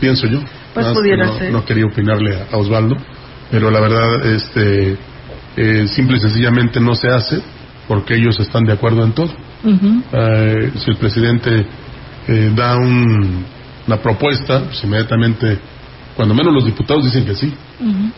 pienso 0.00 0.26
yo. 0.26 0.40
Pues 0.74 0.86
pudiera 0.88 1.26
no, 1.26 1.38
ser. 1.38 1.52
No 1.52 1.64
quería 1.64 1.86
opinarle 1.86 2.36
a, 2.50 2.56
Osvaldo, 2.56 2.96
pero 3.50 3.70
la 3.70 3.80
verdad, 3.80 4.26
este, 4.26 4.96
simple 5.86 6.16
y 6.16 6.20
sencillamente 6.20 6.80
no 6.80 6.94
se 6.94 7.08
hace 7.08 7.40
porque 7.86 8.16
ellos 8.16 8.38
están 8.40 8.64
de 8.64 8.72
acuerdo 8.72 9.04
en 9.04 9.12
todo. 9.12 9.32
Eh, 9.64 10.72
si 10.76 10.90
el 10.90 10.96
presidente 10.96 11.66
eh, 12.28 12.52
da 12.54 12.76
una 12.76 13.96
propuesta, 14.02 14.64
pues 14.64 14.82
inmediatamente, 14.84 15.58
cuando 16.16 16.34
menos 16.34 16.54
los 16.54 16.64
diputados 16.64 17.04
dicen 17.04 17.24
que 17.24 17.34
sí. 17.34 17.52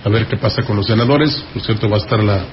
A 0.05 0.09
ver 0.09 0.27
qué 0.27 0.37
pasa 0.37 0.63
con 0.63 0.77
los 0.77 0.87
senadores. 0.87 1.45
Por 1.53 1.63
cierto, 1.63 1.89
va 1.89 1.97
a 1.97 2.01
estar 2.01 2.23
la 2.23 2.45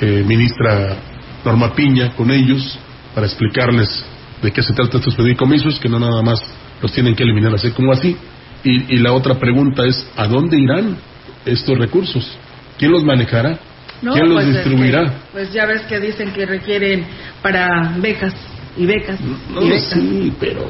eh, 0.00 0.24
ministra 0.26 0.96
Norma 1.44 1.72
Piña 1.74 2.12
con 2.14 2.30
ellos 2.30 2.78
para 3.14 3.26
explicarles 3.26 4.04
de 4.42 4.50
qué 4.50 4.62
se 4.62 4.74
trata 4.74 4.98
estos 4.98 5.16
fideicomisos, 5.16 5.78
que 5.80 5.88
no 5.88 5.98
nada 5.98 6.22
más 6.22 6.42
los 6.82 6.92
tienen 6.92 7.14
que 7.14 7.22
eliminar 7.22 7.54
así 7.54 7.70
como 7.70 7.92
así. 7.92 8.16
Y, 8.64 8.94
y 8.94 8.98
la 8.98 9.12
otra 9.12 9.34
pregunta 9.38 9.84
es, 9.86 10.06
¿a 10.16 10.26
dónde 10.26 10.58
irán 10.58 10.96
estos 11.44 11.78
recursos? 11.78 12.36
¿Quién 12.78 12.92
los 12.92 13.04
manejará? 13.04 13.58
¿Quién 14.00 14.28
los 14.28 14.42
pues, 14.42 14.54
distribuirá? 14.54 15.14
pues 15.32 15.52
ya 15.52 15.66
ves 15.66 15.82
que 15.82 15.98
dicen 16.00 16.32
que 16.32 16.46
requieren 16.46 17.06
para 17.42 17.96
becas 17.98 18.34
y 18.76 18.86
becas. 18.86 19.18
No, 19.20 19.62
sí, 19.78 20.32
pero 20.38 20.62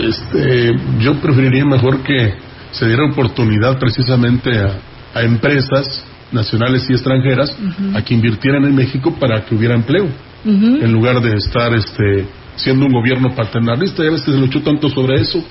este, 0.00 0.74
yo 0.98 1.14
preferiría 1.20 1.64
mejor 1.64 2.02
que 2.02 2.34
se 2.72 2.86
diera 2.86 3.04
oportunidad 3.04 3.78
precisamente 3.78 4.50
a, 4.58 5.22
empresas 5.22 6.04
nacionales 6.32 6.84
y 6.90 6.92
extranjeras 6.92 7.56
a 7.94 8.02
que 8.02 8.14
invirtieran 8.14 8.64
en 8.64 8.74
México 8.74 9.14
para 9.14 9.44
que 9.44 9.54
hubiera 9.54 9.76
empleo, 9.76 10.08
en 10.44 10.92
lugar 10.92 11.20
de 11.20 11.36
estar 11.36 11.72
este, 11.72 12.26
siendo 12.56 12.86
un 12.86 12.92
gobierno 12.92 13.32
paternalista. 13.34 14.02
Ya 14.02 14.10
ves 14.10 14.22
que 14.22 14.32
se 14.32 14.38
luchó 14.38 14.60
tanto 14.62 14.90
sobre 14.90 15.20
eso 15.20 15.42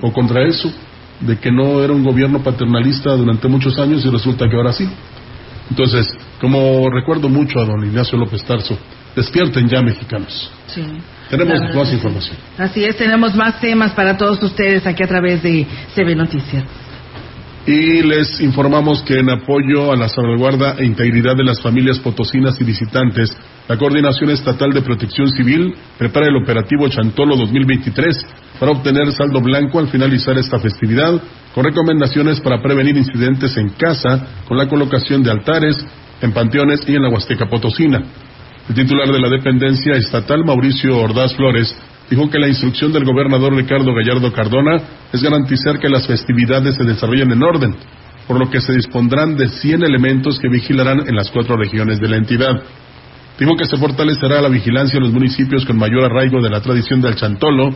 o 0.00 0.12
contra 0.12 0.42
eso, 0.44 0.72
de 1.20 1.36
que 1.36 1.52
no 1.52 1.82
era 1.84 1.92
un 1.92 2.02
gobierno 2.02 2.42
paternalista 2.42 3.14
durante 3.16 3.48
muchos 3.48 3.78
años 3.78 4.04
y 4.04 4.08
resulta 4.08 4.48
que 4.48 4.56
ahora 4.56 4.72
sí. 4.72 4.88
Entonces, 5.68 6.10
como 6.42 6.90
recuerdo 6.90 7.28
mucho 7.28 7.60
a 7.60 7.64
don 7.64 7.84
Ignacio 7.84 8.18
López 8.18 8.44
Tarso, 8.44 8.76
despierten 9.14 9.68
ya 9.68 9.80
mexicanos. 9.80 10.50
Sí. 10.66 10.82
Tenemos 11.30 11.72
más 11.72 11.92
información. 11.92 12.36
Así 12.58 12.84
es, 12.84 12.96
tenemos 12.96 13.32
más 13.36 13.60
temas 13.60 13.92
para 13.92 14.16
todos 14.18 14.42
ustedes 14.42 14.84
aquí 14.84 15.04
a 15.04 15.06
través 15.06 15.40
de 15.40 15.64
CB 15.94 16.16
Noticias. 16.16 16.64
Y 17.64 18.02
les 18.02 18.40
informamos 18.40 19.02
que 19.02 19.20
en 19.20 19.30
apoyo 19.30 19.92
a 19.92 19.96
la 19.96 20.08
salvaguarda 20.08 20.74
e 20.78 20.84
integridad 20.84 21.36
de 21.36 21.44
las 21.44 21.62
familias 21.62 22.00
potosinas 22.00 22.60
y 22.60 22.64
visitantes, 22.64 23.30
la 23.68 23.78
Coordinación 23.78 24.30
Estatal 24.30 24.72
de 24.72 24.82
Protección 24.82 25.30
Civil 25.30 25.72
prepara 25.96 26.26
el 26.26 26.42
operativo 26.42 26.88
Chantolo 26.88 27.36
2023 27.36 28.26
para 28.58 28.72
obtener 28.72 29.12
saldo 29.12 29.40
blanco 29.40 29.78
al 29.78 29.86
finalizar 29.86 30.36
esta 30.38 30.58
festividad, 30.58 31.22
con 31.54 31.64
recomendaciones 31.64 32.40
para 32.40 32.60
prevenir 32.60 32.96
incidentes 32.96 33.56
en 33.56 33.68
casa 33.70 34.26
con 34.48 34.58
la 34.58 34.66
colocación 34.66 35.22
de 35.22 35.30
altares, 35.30 35.76
en 36.22 36.32
panteones 36.32 36.80
y 36.86 36.94
en 36.94 37.02
la 37.02 37.10
Huasteca 37.10 37.46
Potosina. 37.46 38.02
El 38.68 38.74
titular 38.74 39.08
de 39.08 39.20
la 39.20 39.28
dependencia 39.28 39.94
estatal, 39.94 40.44
Mauricio 40.44 40.96
Ordaz 40.96 41.34
Flores, 41.34 41.76
dijo 42.08 42.30
que 42.30 42.38
la 42.38 42.48
instrucción 42.48 42.92
del 42.92 43.04
gobernador 43.04 43.54
Ricardo 43.54 43.92
Gallardo 43.92 44.32
Cardona 44.32 44.80
es 45.12 45.22
garantizar 45.22 45.78
que 45.78 45.88
las 45.88 46.06
festividades 46.06 46.76
se 46.76 46.84
desarrollen 46.84 47.32
en 47.32 47.42
orden, 47.42 47.74
por 48.26 48.38
lo 48.38 48.48
que 48.48 48.60
se 48.60 48.72
dispondrán 48.72 49.36
de 49.36 49.48
100 49.48 49.82
elementos 49.82 50.38
que 50.38 50.48
vigilarán 50.48 51.00
en 51.08 51.16
las 51.16 51.30
cuatro 51.30 51.56
regiones 51.56 51.98
de 51.98 52.08
la 52.08 52.16
entidad. 52.16 52.62
Dijo 53.38 53.56
que 53.56 53.64
se 53.64 53.76
fortalecerá 53.76 54.40
la 54.40 54.48
vigilancia 54.48 54.98
en 54.98 55.04
los 55.04 55.12
municipios 55.12 55.64
con 55.64 55.76
mayor 55.76 56.04
arraigo 56.04 56.40
de 56.40 56.50
la 56.50 56.60
tradición 56.60 57.00
del 57.00 57.16
chantolo, 57.16 57.74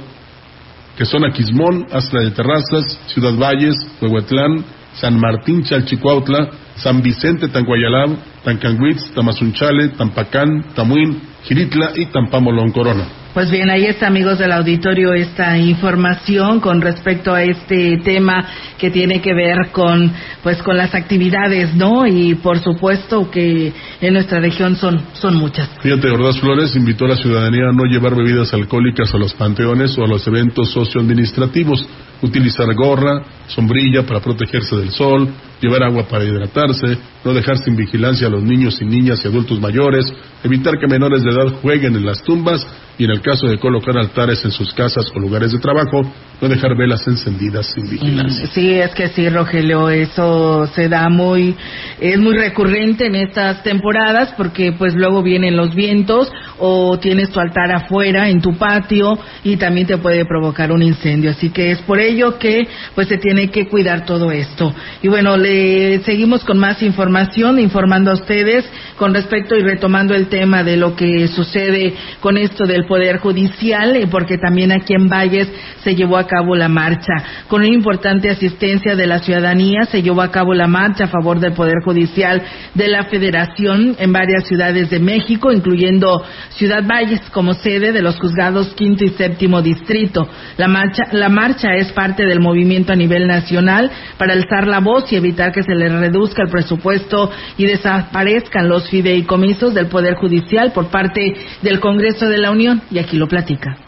que 0.96 1.04
son 1.04 1.24
Aquismón, 1.24 1.86
Astra 1.90 2.20
de 2.20 2.30
Terrazas, 2.30 2.98
Ciudad 3.08 3.34
Valles, 3.34 3.74
Huehuetlán, 4.00 4.64
San 5.00 5.18
Martín 5.18 5.62
Chalchicuautla, 5.62 6.50
San 6.76 7.02
Vicente 7.02 7.48
Tanguayalab, 7.48 8.16
Tancanguitz, 8.44 9.12
Tamazunchale, 9.14 9.88
Tampacán, 9.90 10.74
Tamuín, 10.74 11.20
Giritla 11.44 11.92
y 11.94 12.06
Tampamolón 12.06 12.70
Corona. 12.72 13.25
Pues 13.36 13.50
bien, 13.50 13.68
ahí 13.68 13.84
está, 13.84 14.06
amigos 14.06 14.38
del 14.38 14.50
auditorio, 14.50 15.12
esta 15.12 15.58
información 15.58 16.58
con 16.58 16.80
respecto 16.80 17.34
a 17.34 17.42
este 17.42 17.98
tema 17.98 18.42
que 18.78 18.90
tiene 18.90 19.20
que 19.20 19.34
ver 19.34 19.72
con, 19.72 20.10
pues, 20.42 20.62
con 20.62 20.74
las 20.78 20.94
actividades, 20.94 21.74
¿no? 21.74 22.06
Y 22.06 22.36
por 22.36 22.60
supuesto 22.60 23.30
que 23.30 23.74
en 24.00 24.14
nuestra 24.14 24.40
región 24.40 24.76
son, 24.76 25.02
son 25.12 25.36
muchas. 25.36 25.68
Fíjate, 25.82 26.08
Ordaz 26.08 26.40
Flores 26.40 26.74
invitó 26.76 27.04
a 27.04 27.08
la 27.08 27.16
ciudadanía 27.16 27.68
a 27.68 27.72
no 27.74 27.84
llevar 27.84 28.14
bebidas 28.16 28.54
alcohólicas 28.54 29.12
a 29.12 29.18
los 29.18 29.34
panteones 29.34 29.98
o 29.98 30.04
a 30.04 30.08
los 30.08 30.26
eventos 30.26 30.70
socioadministrativos, 30.70 31.86
utilizar 32.22 32.74
gorra, 32.74 33.22
sombrilla 33.48 34.06
para 34.06 34.20
protegerse 34.20 34.76
del 34.76 34.92
sol, 34.92 35.28
llevar 35.60 35.82
agua 35.82 36.06
para 36.08 36.24
hidratarse, 36.24 36.98
no 37.24 37.32
dejar 37.32 37.58
sin 37.58 37.76
vigilancia 37.76 38.26
a 38.26 38.30
los 38.30 38.42
niños 38.42 38.80
y 38.80 38.84
niñas 38.84 39.24
y 39.24 39.28
adultos 39.28 39.60
mayores, 39.60 40.12
evitar 40.44 40.78
que 40.78 40.86
menores 40.86 41.22
de 41.22 41.30
edad 41.30 41.60
jueguen 41.62 41.96
en 41.96 42.04
las 42.04 42.22
tumbas 42.22 42.66
y 42.98 43.04
en 43.04 43.10
el 43.10 43.20
caso 43.20 43.46
de 43.46 43.58
colocar 43.58 43.96
altares 43.96 44.44
en 44.44 44.50
sus 44.50 44.72
casas 44.74 45.06
o 45.14 45.18
lugares 45.18 45.52
de 45.52 45.58
trabajo, 45.58 46.02
no 46.40 46.48
dejar 46.48 46.76
velas 46.76 47.06
encendidas 47.06 47.66
sin 47.66 47.88
vigilancia. 47.88 48.44
Mm, 48.44 48.48
Sí, 48.48 48.74
es 48.74 48.94
que 48.94 49.08
sí, 49.08 49.28
Rogelio, 49.28 49.88
eso 49.88 50.66
se 50.68 50.88
da 50.88 51.08
muy, 51.08 51.54
es 52.00 52.18
muy 52.18 52.36
recurrente 52.36 53.06
en 53.06 53.14
estas 53.14 53.62
temporadas 53.62 54.34
porque 54.36 54.72
pues 54.72 54.94
luego 54.94 55.22
vienen 55.22 55.56
los 55.56 55.74
vientos 55.74 56.30
o 56.58 56.98
tienes 56.98 57.30
tu 57.30 57.40
altar 57.40 57.72
afuera 57.72 58.28
en 58.28 58.40
tu 58.40 58.56
patio 58.56 59.18
y 59.44 59.56
también 59.56 59.86
te 59.86 59.98
puede 59.98 60.24
provocar 60.24 60.72
un 60.72 60.82
incendio. 60.82 61.30
Así 61.30 61.50
que 61.50 61.72
es 61.72 61.78
por 61.82 62.00
ello 62.00 62.38
que 62.38 62.66
pues 62.94 63.08
se 63.08 63.18
tiene 63.18 63.48
que 63.50 63.66
cuidar 63.68 64.04
todo 64.04 64.30
esto. 64.30 64.74
Y 65.02 65.08
bueno, 65.08 65.36
le 65.36 66.00
seguimos 66.00 66.44
con 66.44 66.58
más 66.58 66.82
información, 66.82 67.58
informando 67.58 68.10
a 68.10 68.14
ustedes 68.14 68.64
con 68.96 69.14
respecto 69.14 69.56
y 69.56 69.62
retomando 69.62 70.14
el 70.14 70.28
tema 70.28 70.62
de 70.62 70.76
lo 70.76 70.94
que 70.96 71.28
sucede 71.28 71.94
con 72.20 72.36
esto 72.36 72.64
del 72.66 72.86
Poder 72.86 73.18
Judicial, 73.18 73.96
eh, 73.96 74.06
porque 74.10 74.38
también 74.38 74.72
aquí 74.72 74.94
en 74.94 75.08
Valles 75.08 75.48
se 75.82 75.94
llevó 75.94 76.16
a 76.16 76.25
cabo 76.26 76.54
la 76.54 76.68
marcha. 76.68 77.14
Con 77.48 77.62
una 77.62 77.74
importante 77.74 78.30
asistencia 78.30 78.94
de 78.94 79.06
la 79.06 79.18
ciudadanía 79.20 79.84
se 79.84 80.02
llevó 80.02 80.22
a 80.22 80.30
cabo 80.30 80.54
la 80.54 80.66
marcha 80.66 81.04
a 81.04 81.08
favor 81.08 81.40
del 81.40 81.52
Poder 81.52 81.82
Judicial 81.84 82.42
de 82.74 82.88
la 82.88 83.04
Federación 83.04 83.96
en 83.98 84.12
varias 84.12 84.46
ciudades 84.46 84.90
de 84.90 84.98
México, 84.98 85.52
incluyendo 85.52 86.24
Ciudad 86.50 86.84
Valles 86.86 87.20
como 87.32 87.54
sede 87.54 87.92
de 87.92 88.02
los 88.02 88.18
juzgados 88.18 88.74
quinto 88.74 89.04
y 89.04 89.10
séptimo 89.10 89.62
distrito. 89.62 90.28
La 90.56 90.68
marcha, 90.68 91.04
la 91.12 91.28
marcha 91.28 91.74
es 91.74 91.92
parte 91.92 92.26
del 92.26 92.40
movimiento 92.40 92.92
a 92.92 92.96
nivel 92.96 93.26
nacional 93.26 93.90
para 94.18 94.34
alzar 94.34 94.66
la 94.66 94.80
voz 94.80 95.12
y 95.12 95.16
evitar 95.16 95.52
que 95.52 95.62
se 95.62 95.74
le 95.74 95.88
reduzca 95.88 96.42
el 96.42 96.50
presupuesto 96.50 97.30
y 97.56 97.66
desaparezcan 97.66 98.68
los 98.68 98.88
fideicomisos 98.88 99.74
del 99.74 99.86
Poder 99.86 100.14
Judicial 100.14 100.72
por 100.72 100.88
parte 100.88 101.34
del 101.62 101.80
Congreso 101.80 102.28
de 102.28 102.38
la 102.38 102.50
Unión. 102.50 102.82
Y 102.90 102.98
aquí 102.98 103.16
lo 103.16 103.28
platica. 103.28 103.85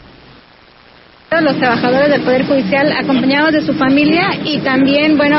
Los 1.30 1.58
trabajadores 1.58 2.08
del 2.08 2.22
Poder 2.22 2.46
Judicial 2.46 2.90
acompañados 2.90 3.52
de 3.52 3.60
su 3.60 3.74
familia 3.74 4.30
y 4.44 4.58
también, 4.60 5.18
bueno, 5.18 5.38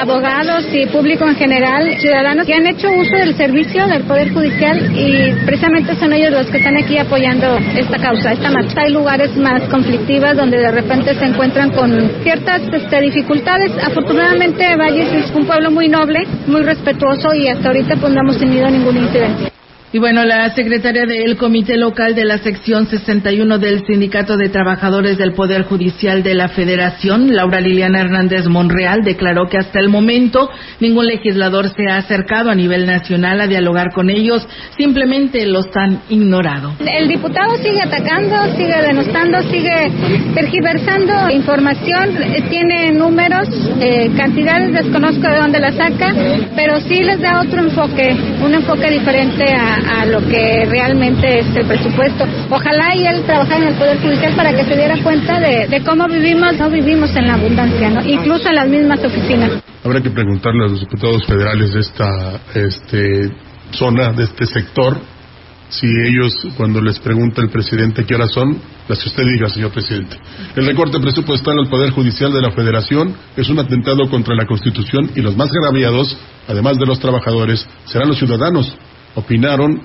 abogados 0.00 0.64
y 0.72 0.86
público 0.86 1.26
en 1.26 1.34
general, 1.34 1.98
ciudadanos 1.98 2.46
que 2.46 2.54
han 2.54 2.66
hecho 2.66 2.88
uso 2.92 3.16
del 3.16 3.36
servicio 3.36 3.88
del 3.88 4.04
Poder 4.04 4.32
Judicial 4.32 4.96
y 4.96 5.32
precisamente 5.44 5.96
son 5.96 6.12
ellos 6.12 6.30
los 6.30 6.46
que 6.46 6.58
están 6.58 6.76
aquí 6.76 6.96
apoyando 6.96 7.58
esta 7.76 7.98
causa, 7.98 8.32
esta 8.32 8.52
marcha. 8.52 8.82
Hay 8.82 8.92
lugares 8.92 9.36
más 9.36 9.62
conflictivas 9.68 10.36
donde 10.36 10.58
de 10.58 10.70
repente 10.70 11.12
se 11.16 11.24
encuentran 11.24 11.70
con 11.70 11.90
ciertas 12.22 12.62
este, 12.72 13.00
dificultades. 13.00 13.72
Afortunadamente 13.82 14.76
Valles 14.76 15.12
es 15.12 15.30
un 15.34 15.44
pueblo 15.44 15.72
muy 15.72 15.88
noble, 15.88 16.20
muy 16.46 16.62
respetuoso 16.62 17.34
y 17.34 17.48
hasta 17.48 17.68
ahorita 17.68 17.96
pues 17.96 18.12
no 18.12 18.20
hemos 18.20 18.38
tenido 18.38 18.70
ningún 18.70 18.96
incidente. 18.96 19.55
Y 19.96 19.98
bueno, 19.98 20.26
la 20.26 20.54
secretaria 20.54 21.06
del 21.06 21.38
Comité 21.38 21.78
Local 21.78 22.14
de 22.14 22.26
la 22.26 22.36
Sección 22.36 22.86
61 22.86 23.58
del 23.58 23.82
Sindicato 23.86 24.36
de 24.36 24.50
Trabajadores 24.50 25.16
del 25.16 25.32
Poder 25.32 25.62
Judicial 25.62 26.22
de 26.22 26.34
la 26.34 26.50
Federación, 26.50 27.34
Laura 27.34 27.62
Liliana 27.62 28.02
Hernández 28.02 28.46
Monreal, 28.46 29.00
declaró 29.04 29.48
que 29.48 29.56
hasta 29.56 29.80
el 29.80 29.88
momento 29.88 30.50
ningún 30.80 31.06
legislador 31.06 31.70
se 31.70 31.90
ha 31.90 31.96
acercado 31.96 32.50
a 32.50 32.54
nivel 32.54 32.84
nacional 32.84 33.40
a 33.40 33.46
dialogar 33.46 33.86
con 33.94 34.10
ellos, 34.10 34.46
simplemente 34.76 35.46
los 35.46 35.64
han 35.74 36.02
ignorado. 36.10 36.74
El 36.86 37.08
diputado 37.08 37.56
sigue 37.56 37.80
atacando, 37.80 38.54
sigue 38.54 38.76
denostando, 38.82 39.40
sigue 39.44 39.90
tergiversando 40.34 41.30
información, 41.30 42.18
tiene 42.50 42.92
números, 42.92 43.48
eh, 43.80 44.10
cantidades, 44.14 44.74
desconozco 44.74 45.26
de 45.26 45.38
dónde 45.38 45.58
la 45.58 45.72
saca, 45.72 46.12
pero 46.54 46.82
sí 46.82 47.02
les 47.02 47.18
da 47.18 47.40
otro 47.40 47.62
enfoque, 47.62 48.14
un 48.44 48.52
enfoque 48.52 48.90
diferente 48.90 49.42
a, 49.54 49.85
a 49.88 50.04
lo 50.06 50.20
que 50.26 50.66
realmente 50.68 51.40
es 51.40 51.56
el 51.56 51.66
presupuesto. 51.66 52.24
Ojalá 52.50 52.94
y 52.96 53.06
él 53.06 53.22
trabajara 53.24 53.56
en 53.56 53.68
el 53.68 53.74
Poder 53.74 54.00
Judicial 54.00 54.34
para 54.34 54.54
que 54.54 54.64
se 54.64 54.76
diera 54.76 54.96
cuenta 55.02 55.40
de, 55.40 55.82
cómo 55.84 56.06
vivimos, 56.08 56.58
no 56.58 56.70
vivimos 56.70 57.14
en 57.16 57.26
la 57.26 57.34
abundancia, 57.34 57.90
¿no? 57.90 58.04
incluso 58.04 58.48
en 58.48 58.54
las 58.54 58.68
mismas 58.68 59.04
oficinas. 59.04 59.62
Habrá 59.84 60.00
que 60.00 60.10
preguntarle 60.10 60.64
a 60.64 60.68
los 60.68 60.80
diputados 60.80 61.24
federales 61.26 61.72
de 61.72 61.80
esta 61.80 62.40
este, 62.54 63.30
zona, 63.72 64.12
de 64.12 64.24
este 64.24 64.46
sector, 64.46 64.98
si 65.68 65.86
ellos, 65.86 66.32
cuando 66.56 66.80
les 66.80 66.98
pregunta 67.00 67.42
el 67.42 67.50
presidente 67.50 68.04
qué 68.04 68.14
horas 68.14 68.30
son, 68.32 68.56
las 68.88 69.02
que 69.02 69.08
usted 69.08 69.24
diga, 69.24 69.48
señor 69.48 69.72
presidente. 69.72 70.16
El 70.54 70.66
recorte 70.66 71.00
presupuestal 71.00 71.58
al 71.58 71.68
Poder 71.68 71.90
Judicial 71.90 72.32
de 72.32 72.40
la 72.40 72.52
Federación 72.52 73.14
es 73.36 73.48
un 73.48 73.58
atentado 73.58 74.08
contra 74.08 74.34
la 74.36 74.46
Constitución 74.46 75.10
y 75.16 75.20
los 75.20 75.36
más 75.36 75.50
agraviados, 75.50 76.16
además 76.46 76.78
de 76.78 76.86
los 76.86 77.00
trabajadores, 77.00 77.66
serán 77.86 78.08
los 78.08 78.18
ciudadanos, 78.18 78.76
opinaron 79.16 79.82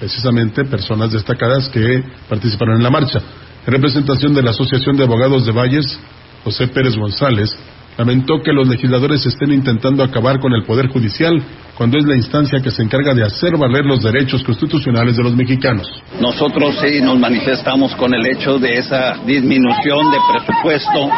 precisamente 0.00 0.64
personas 0.64 1.12
destacadas 1.12 1.68
que 1.68 2.02
participaron 2.28 2.76
en 2.76 2.82
la 2.82 2.90
marcha. 2.90 3.20
En 3.66 3.72
representación 3.72 4.34
de 4.34 4.42
la 4.42 4.50
Asociación 4.50 4.96
de 4.96 5.04
Abogados 5.04 5.46
de 5.46 5.52
Valles, 5.52 6.00
José 6.42 6.66
Pérez 6.68 6.96
González, 6.96 7.54
lamentó 7.98 8.42
que 8.42 8.52
los 8.52 8.66
legisladores 8.66 9.24
estén 9.26 9.52
intentando 9.52 10.02
acabar 10.02 10.40
con 10.40 10.54
el 10.54 10.64
Poder 10.64 10.88
Judicial 10.88 11.40
cuando 11.80 11.96
es 11.96 12.04
la 12.04 12.14
instancia 12.14 12.60
que 12.60 12.70
se 12.70 12.82
encarga 12.82 13.14
de 13.14 13.24
hacer 13.24 13.56
valer 13.56 13.86
los 13.86 14.02
derechos 14.02 14.44
constitucionales 14.44 15.16
de 15.16 15.22
los 15.22 15.34
mexicanos. 15.34 15.90
Nosotros 16.20 16.76
sí 16.78 17.00
nos 17.00 17.18
manifestamos 17.18 17.96
con 17.96 18.12
el 18.12 18.26
hecho 18.26 18.58
de 18.58 18.76
esa 18.76 19.14
disminución 19.24 20.10
de 20.10 20.18
presupuesto 20.30 21.08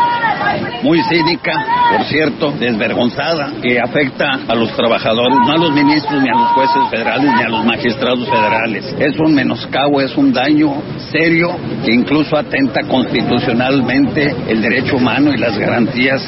muy 0.84 1.02
cínica, 1.10 1.52
por 1.90 2.06
cierto, 2.06 2.52
desvergonzada, 2.52 3.54
que 3.60 3.80
afecta 3.80 4.38
a 4.46 4.54
los 4.54 4.72
trabajadores, 4.76 5.36
no 5.44 5.52
a 5.52 5.56
los 5.56 5.72
ministros, 5.72 6.22
ni 6.22 6.28
a 6.28 6.38
los 6.38 6.52
jueces 6.52 6.90
federales, 6.92 7.32
ni 7.34 7.42
a 7.42 7.48
los 7.48 7.64
magistrados 7.64 8.28
federales. 8.28 8.94
Es 9.00 9.18
un 9.18 9.34
menoscabo, 9.34 10.00
es 10.00 10.16
un 10.16 10.32
daño 10.32 10.80
serio 11.10 11.56
que 11.84 11.92
incluso 11.92 12.36
atenta 12.36 12.82
constitucionalmente 12.84 14.32
el 14.46 14.62
derecho 14.62 14.94
humano 14.94 15.34
y 15.34 15.38
las 15.38 15.58
garantías 15.58 16.22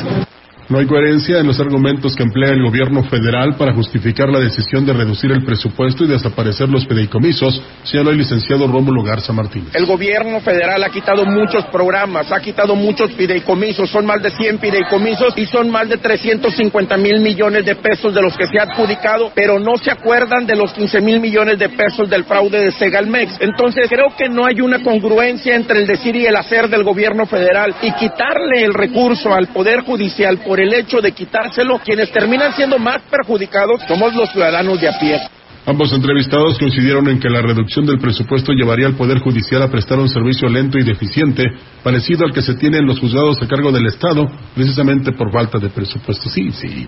no 0.69 0.79
hay 0.79 0.87
coherencia 0.87 1.41
en 1.41 1.47
los 1.47 1.61
argumentos 1.61 2.17
que 2.17 2.23
emplea 2.23 2.51
el 2.51 2.63
gobierno 2.63 3.03
federal 3.05 3.55
para 3.57 3.75
justificar 3.75 4.31
la 4.31 4.41
decisión 4.41 4.87
de 4.87 4.95
reducir 4.95 5.31
el 5.31 5.45
presupuesto 5.45 6.05
y 6.05 6.09
desaparecer 6.09 6.69
los 6.69 6.87
fideicomisos, 6.87 7.61
señaló 7.83 8.11
el 8.11 8.19
licenciado 8.19 8.67
Rómulo 8.67 9.03
Garza 9.03 9.33
Martínez. 9.33 9.75
El 9.75 9.85
gobierno 9.85 10.41
federal 10.41 10.83
ha 10.83 10.89
quitado 10.89 11.27
muchos 11.27 11.67
programas, 11.67 12.33
ha 12.33 12.41
quitado 12.41 12.75
muchos 12.75 13.13
fideicomisos, 13.13 13.91
son 13.91 14.07
más 14.07 14.23
de 14.23 14.31
100 14.31 14.59
fideicomisos 14.59 15.37
y 15.37 15.47
son 15.47 15.71
más 15.71 15.89
de 15.89 15.99
350 15.99 16.97
mil 16.97 17.21
millones 17.21 17.67
de 17.67 17.75
pesos 17.77 18.15
de 18.15 18.23
los 18.23 18.37
que 18.37 18.47
se 18.47 18.59
ha 18.59 18.63
adjudicado, 18.63 19.33
pero 19.35 19.59
no 19.59 19.77
se 19.77 19.91
acuerdan 19.91 20.47
de 20.47 20.57
los 20.57 20.73
15 20.73 21.01
mil 21.03 21.21
millones 21.21 21.59
de 21.59 21.69
pesos 21.69 22.09
del 22.09 22.25
fraude 22.25 22.65
de 22.65 22.73
Segalmex. 22.73 23.37
Entonces 23.41 23.87
creo 23.89 24.15
que 24.17 24.31
no 24.31 24.47
hay 24.47 24.61
una 24.63 24.83
congruencia 24.83 25.55
entre 25.55 25.81
el 25.81 25.87
decir 25.87 26.17
y 26.17 26.25
el 26.25 26.37
hacer 26.37 26.69
del 26.69 26.85
gobierno 26.85 27.27
federal 27.27 27.75
y 27.83 27.93
quitarle 27.93 28.65
el 28.65 28.73
recurso 28.73 29.35
al 29.35 29.49
Poder 29.49 29.83
Judicial 29.83 30.39
por 30.55 30.61
el 30.61 30.73
hecho 30.73 31.01
de 31.01 31.11
quitárselo, 31.11 31.81
quienes 31.81 32.13
terminan 32.13 32.55
siendo 32.55 32.79
más 32.79 33.03
perjudicados 33.11 33.83
somos 33.89 34.15
los 34.15 34.31
ciudadanos 34.31 34.81
de 34.81 34.89
a 34.89 34.97
pie. 35.01 35.21
Ambos 35.67 35.93
entrevistados 35.93 36.61
coincidieron 36.61 37.09
en 37.09 37.19
que 37.19 37.29
la 37.29 37.43
reducción 37.43 37.85
del 37.85 37.99
presupuesto 37.99 38.53
llevaría 38.53 38.87
al 38.87 38.95
Poder 38.95 39.19
Judicial 39.19 39.63
a 39.63 39.69
prestar 39.69 39.99
un 39.99 40.09
servicio 40.09 40.49
lento 40.49 40.79
y 40.79 40.85
deficiente, 40.85 41.43
parecido 41.83 42.25
al 42.25 42.33
que 42.33 42.41
se 42.41 42.55
tiene 42.55 42.79
en 42.79 42.87
los 42.87 43.01
juzgados 43.01 43.43
a 43.43 43.49
cargo 43.49 43.73
del 43.73 43.87
Estado, 43.87 44.29
precisamente 44.55 45.11
por 45.11 45.33
falta 45.33 45.59
de 45.59 45.71
presupuesto. 45.71 46.29
Sí, 46.29 46.53
sí, 46.53 46.87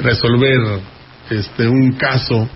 resolver 0.00 0.60
este 1.28 1.66
un 1.66 1.94
caso, 1.94 2.48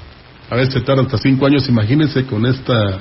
a 0.48 0.54
veces 0.54 0.84
tarda 0.84 1.02
hasta 1.02 1.18
cinco 1.18 1.46
años, 1.46 1.68
imagínense 1.68 2.24
con 2.24 2.46
esta 2.46 3.00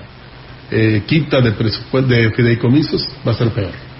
eh, 0.72 1.04
quita 1.06 1.41
de, 1.41 1.52
de 1.52 2.32
fideicomisos, 2.32 3.08
va 3.24 3.34
a 3.34 3.36
ser 3.36 3.50
peor. 3.50 3.95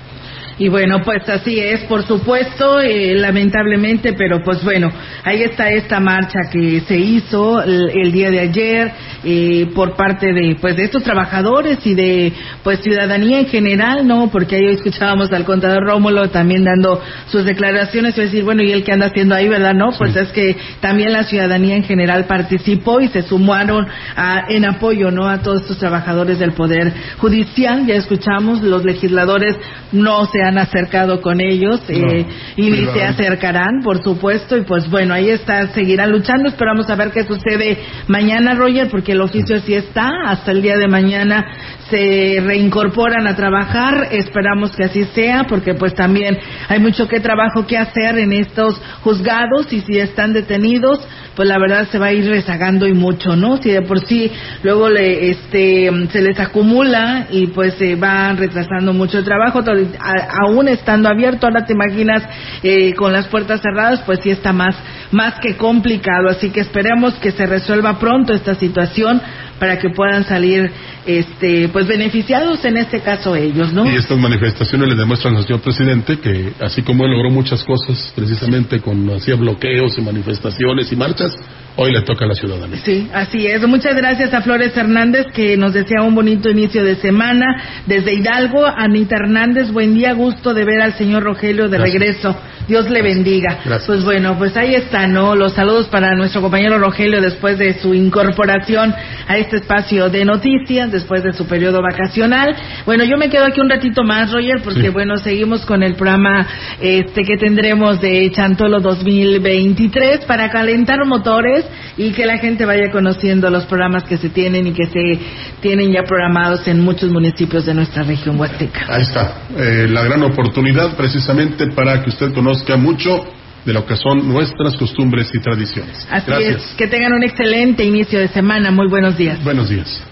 Y 0.58 0.70
bueno, 0.70 1.02
pues 1.04 1.28
así 1.28 1.60
es, 1.60 1.82
por 1.82 2.04
supuesto, 2.04 2.80
eh, 2.80 3.14
lamentablemente, 3.16 4.14
pero 4.14 4.42
pues 4.42 4.64
bueno, 4.64 4.90
ahí 5.26 5.44
está 5.44 5.70
esta 5.70 6.00
marcha 6.00 6.40
que 6.50 6.80
se 6.88 6.98
hizo 6.98 7.62
el, 7.62 7.90
el 7.90 8.12
día 8.14 8.32
de 8.32 8.40
ayer 8.40 8.92
eh, 9.26 9.68
por 9.76 9.98
parte 9.98 10.32
de 10.32 10.56
pues 10.62 10.78
de 10.78 10.84
estos 10.84 11.04
trabajadores 11.04 11.80
y 11.86 11.94
de 11.94 12.32
pues 12.64 12.80
ciudadanía 12.80 13.40
en 13.40 13.48
general, 13.48 14.08
¿no? 14.08 14.30
Porque 14.32 14.56
ahí 14.56 14.68
escuchábamos 14.68 15.34
al 15.34 15.44
contador 15.44 15.84
Rómulo 15.84 16.30
también 16.30 16.64
dando 16.64 17.02
sus 17.28 17.44
declaraciones 17.44 18.18
y 18.18 18.22
decir, 18.22 18.46
bueno, 18.46 18.64
¿y 18.64 18.72
él 18.72 18.86
qué 18.86 18.94
anda 18.94 19.08
haciendo 19.08 19.36
ahí, 19.36 19.50
verdad? 19.50 19.74
No, 19.74 19.90
pues 19.98 20.16
es 20.16 20.30
que 20.30 20.56
también 20.80 21.12
la 21.12 21.26
ciudadanía 21.26 21.76
en 21.76 21.84
general 21.84 22.28
participó 22.28 23.02
y 23.02 23.10
se 23.10 23.24
sumaron 23.24 23.86
a, 24.16 24.46
en 24.48 24.64
apoyo, 24.64 25.12
¿no? 25.12 25.28
A 25.28 25.42
todos 25.42 25.64
estos 25.64 25.80
trabajadores 25.80 26.40
del 26.40 26.54
Poder 26.54 26.94
Judicial, 27.18 27.86
ya 27.86 27.96
escuchamos, 27.96 28.62
los 28.62 28.86
legisladores 28.86 29.58
no 29.92 30.26
se 30.28 30.45
han 30.46 30.58
acercado 30.58 31.22
con 31.22 31.42
ellos 31.42 31.82
eh, 31.90 32.26
y 32.56 32.70
ni 32.70 32.86
se 32.86 33.04
acercarán, 33.04 33.82
por 33.84 34.04
supuesto, 34.04 34.58
y 34.58 34.62
pues 34.62 34.90
bueno, 34.90 35.14
ahí 35.14 35.30
está, 35.30 35.68
seguirán 35.74 36.12
luchando, 36.12 36.50
esperamos 36.50 36.90
a 36.90 36.96
ver 36.96 37.12
qué 37.12 37.24
sucede 37.24 37.78
mañana, 38.08 38.56
Roger, 38.56 38.90
porque 38.90 39.14
el 39.14 39.22
oficio 39.22 39.60
sí 39.60 39.74
está, 39.74 40.10
hasta 40.26 40.52
el 40.52 40.62
día 40.62 40.78
de 40.78 40.88
mañana 40.88 41.46
se 41.90 42.42
reincorporan 42.44 43.28
a 43.28 43.36
trabajar, 43.36 44.08
esperamos 44.12 44.76
que 44.76 44.86
así 44.86 45.04
sea, 45.14 45.46
porque 45.48 45.76
pues 45.76 45.94
también 45.94 46.38
hay 46.68 46.80
mucho 46.80 47.08
que 47.08 47.20
trabajo 47.20 47.68
que 47.68 47.78
hacer 47.78 48.18
en 48.18 48.34
estos 48.34 48.82
juzgados 49.02 49.72
y 49.72 49.82
si 49.82 50.00
están 50.00 50.34
detenidos, 50.34 51.00
pues 51.36 51.48
la 51.48 51.60
verdad 51.60 51.88
se 51.92 52.00
va 52.00 52.08
a 52.08 52.14
ir 52.14 52.28
rezagando 52.28 52.88
y 52.88 52.94
mucho, 52.94 53.36
¿no? 53.36 53.58
Si 53.58 53.70
de 53.70 53.82
por 53.84 54.00
sí 54.00 54.32
luego 54.64 54.90
le, 54.90 55.30
este, 55.30 55.92
se 56.12 56.22
les 56.22 56.40
acumula 56.40 57.28
y 57.30 57.48
pues 57.48 57.76
se 57.76 57.96
va 57.96 58.34
retrasando 58.34 58.94
mucho 58.94 59.20
el 59.20 59.26
trabajo, 59.26 59.60
a- 59.60 60.44
aún 60.48 60.68
estando 60.68 61.10
abierto, 61.10 61.46
ahora 61.46 61.66
te 61.66 61.74
imaginas 61.74 62.24
eh, 62.64 62.94
con 62.96 63.14
las 63.14 63.28
puertas 63.28 63.62
cerradas, 63.62 64.02
pues 64.06 64.20
sí 64.24 64.32
está 64.32 64.54
más, 64.54 64.76
más 65.12 65.36
que 65.40 65.56
complicado, 65.56 66.30
así 66.30 66.50
que 66.50 66.62
esperemos 66.62 67.14
que 67.16 67.32
se 67.32 67.46
resuelva 67.46 68.00
pronto 68.00 68.34
esta 68.34 68.56
situación 68.56 69.22
para 69.60 69.80
que 69.80 69.90
puedan 69.90 70.26
salir, 70.26 70.70
este, 71.06 71.70
pues 71.70 71.85
beneficiados 71.88 72.64
en 72.66 72.78
este 72.78 73.02
caso 73.02 73.36
ellos, 73.36 73.74
¿no? 73.74 73.86
Y 73.90 73.96
estas 73.96 74.18
manifestaciones 74.18 74.90
le 74.90 74.96
demuestran 74.96 75.36
al 75.36 75.46
señor 75.46 75.62
presidente 75.62 76.18
que, 76.20 76.54
así 76.60 76.82
como 76.82 77.06
él 77.06 77.12
logró 77.12 77.30
muchas 77.30 77.64
cosas, 77.64 78.12
precisamente 78.16 78.80
con 78.80 79.10
hacía 79.12 79.36
bloqueos 79.36 79.98
y 79.98 80.02
manifestaciones 80.02 80.92
y 80.92 80.96
marchas, 80.96 81.36
hoy 81.78 81.92
le 81.92 82.02
toca 82.02 82.26
a 82.26 82.28
la 82.28 82.36
ciudadanía. 82.36 82.80
Sí, 82.84 83.08
así 83.14 83.46
es. 83.48 83.66
Muchas 83.68 83.96
gracias 83.96 84.34
a 84.34 84.42
Flores 84.42 84.76
Hernández 84.76 85.28
que 85.34 85.58
nos 85.58 85.74
desea 85.74 86.02
un 86.04 86.16
bonito 86.16 86.50
inicio 86.50 86.84
de 86.84 86.96
semana. 86.96 87.46
Desde 87.86 88.14
Hidalgo, 88.14 88.66
Anita 88.66 89.16
Hernández, 89.18 89.72
buen 89.72 89.94
día, 89.94 90.14
gusto 90.14 90.54
de 90.54 90.66
ver 90.66 90.82
al 90.82 90.94
señor 90.94 91.24
Rogelio 91.24 91.70
de 91.70 91.78
Gracias. 91.78 91.94
regreso. 91.94 92.38
Dios 92.68 92.90
le 92.90 93.02
bendiga. 93.02 93.60
Gracias. 93.64 93.86
Pues 93.86 94.04
bueno, 94.04 94.36
pues 94.38 94.56
ahí 94.58 94.76
está, 94.76 95.08
¿no? 95.08 95.36
Los 95.36 95.54
saludos 95.54 95.88
para 95.88 96.16
nuestro 96.16 96.42
compañero 96.42 96.78
Rogelio 96.78 97.22
después 97.22 97.58
de 97.58 97.74
su 97.80 97.94
incorporación 97.94 98.94
a 99.28 99.38
este 99.38 99.58
espacio 99.58 100.10
de 100.10 100.26
noticias, 100.26 100.92
después 100.92 101.24
de 101.24 101.34
su 101.34 101.46
periodo 101.48 101.82
vacacional. 101.82 102.56
Bueno, 102.86 103.04
yo 103.04 103.18
me 103.18 103.30
quedo 103.30 103.46
aquí 103.46 103.62
un 103.62 103.70
ratito 103.70 104.04
más, 104.04 104.32
Roger, 104.32 104.62
porque 104.64 104.82
Sí. 104.84 104.90
bueno, 104.90 105.18
seguimos 105.18 105.66
con 105.66 105.84
el 105.84 105.96
programa 105.96 106.48
este 106.82 107.24
que 107.24 107.38
tendremos 107.38 108.02
de 108.02 108.32
Chantolo 108.32 108.80
2023 108.80 110.26
para 110.26 110.50
calentar 110.50 111.06
motores 111.06 111.66
y 111.98 112.12
que 112.12 112.26
la 112.26 112.38
gente 112.38 112.66
vaya 112.66 112.92
conociendo 112.92 113.50
los 113.50 113.66
programas 113.66 114.04
que 114.04 114.18
se 114.18 114.30
tienen 114.30 114.68
y 114.68 114.74
que 114.74 114.86
se 114.88 115.20
tienen 115.62 115.92
ya 115.92 116.04
programados 116.04 116.68
en 116.68 116.82
muchos 116.82 117.10
municipios 117.12 117.66
de 117.66 117.74
nuestra 117.74 118.04
región 118.04 118.40
huasteca. 118.40 118.86
Ahí 118.90 119.04
está, 119.04 119.34
eh, 119.58 119.88
la 119.90 120.04
gran 120.04 120.24
oportunidad 120.24 120.96
precisamente 120.96 121.68
para 121.68 122.04
que 122.04 122.10
usted 122.10 122.34
conozca 122.34 122.55
mucho 122.78 123.26
de 123.66 123.74
lo 123.74 123.86
que 123.86 123.96
son 123.96 124.28
nuestras 124.28 124.76
costumbres 124.78 125.30
y 125.34 125.40
tradiciones. 125.40 126.08
Así 126.10 126.28
Gracias. 126.28 126.64
es, 126.64 126.76
que 126.76 126.88
tengan 126.88 127.14
un 127.14 127.24
excelente 127.24 127.84
inicio 127.84 128.20
de 128.20 128.28
semana. 128.28 128.72
Muy 128.72 128.88
buenos 128.88 129.18
días. 129.18 129.44
Buenos 129.44 129.70
días. 129.70 130.04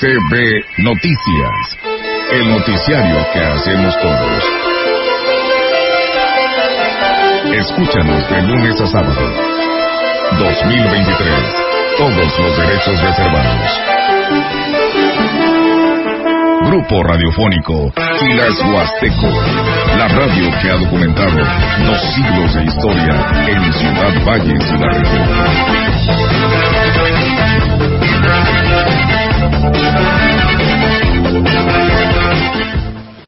CB 0.00 0.64
Noticias, 0.78 1.76
el 2.30 2.50
noticiario 2.50 3.26
que 3.32 3.40
hacemos 3.40 3.94
todos. 4.00 4.44
Escúchanos 7.52 8.30
de 8.30 8.42
lunes 8.42 8.80
a 8.80 8.86
sábado. 8.86 9.32
2023. 10.38 11.68
Todos 11.98 12.38
los 12.38 12.56
derechos 12.58 13.00
reservados. 13.02 14.67
Grupo 16.68 17.02
Radiofónico 17.02 17.90
Quilas 18.18 18.60
Huasteco. 18.60 19.28
La 19.96 20.06
radio 20.06 20.50
que 20.60 20.70
ha 20.70 20.76
documentado 20.76 21.38
dos 21.86 22.00
siglos 22.14 22.54
de 22.54 22.64
historia 22.64 23.14
en 23.46 23.72
Ciudad 23.72 24.22
Valles 24.26 24.70
y 24.70 24.76
la 24.76 24.90
región. 24.92 25.48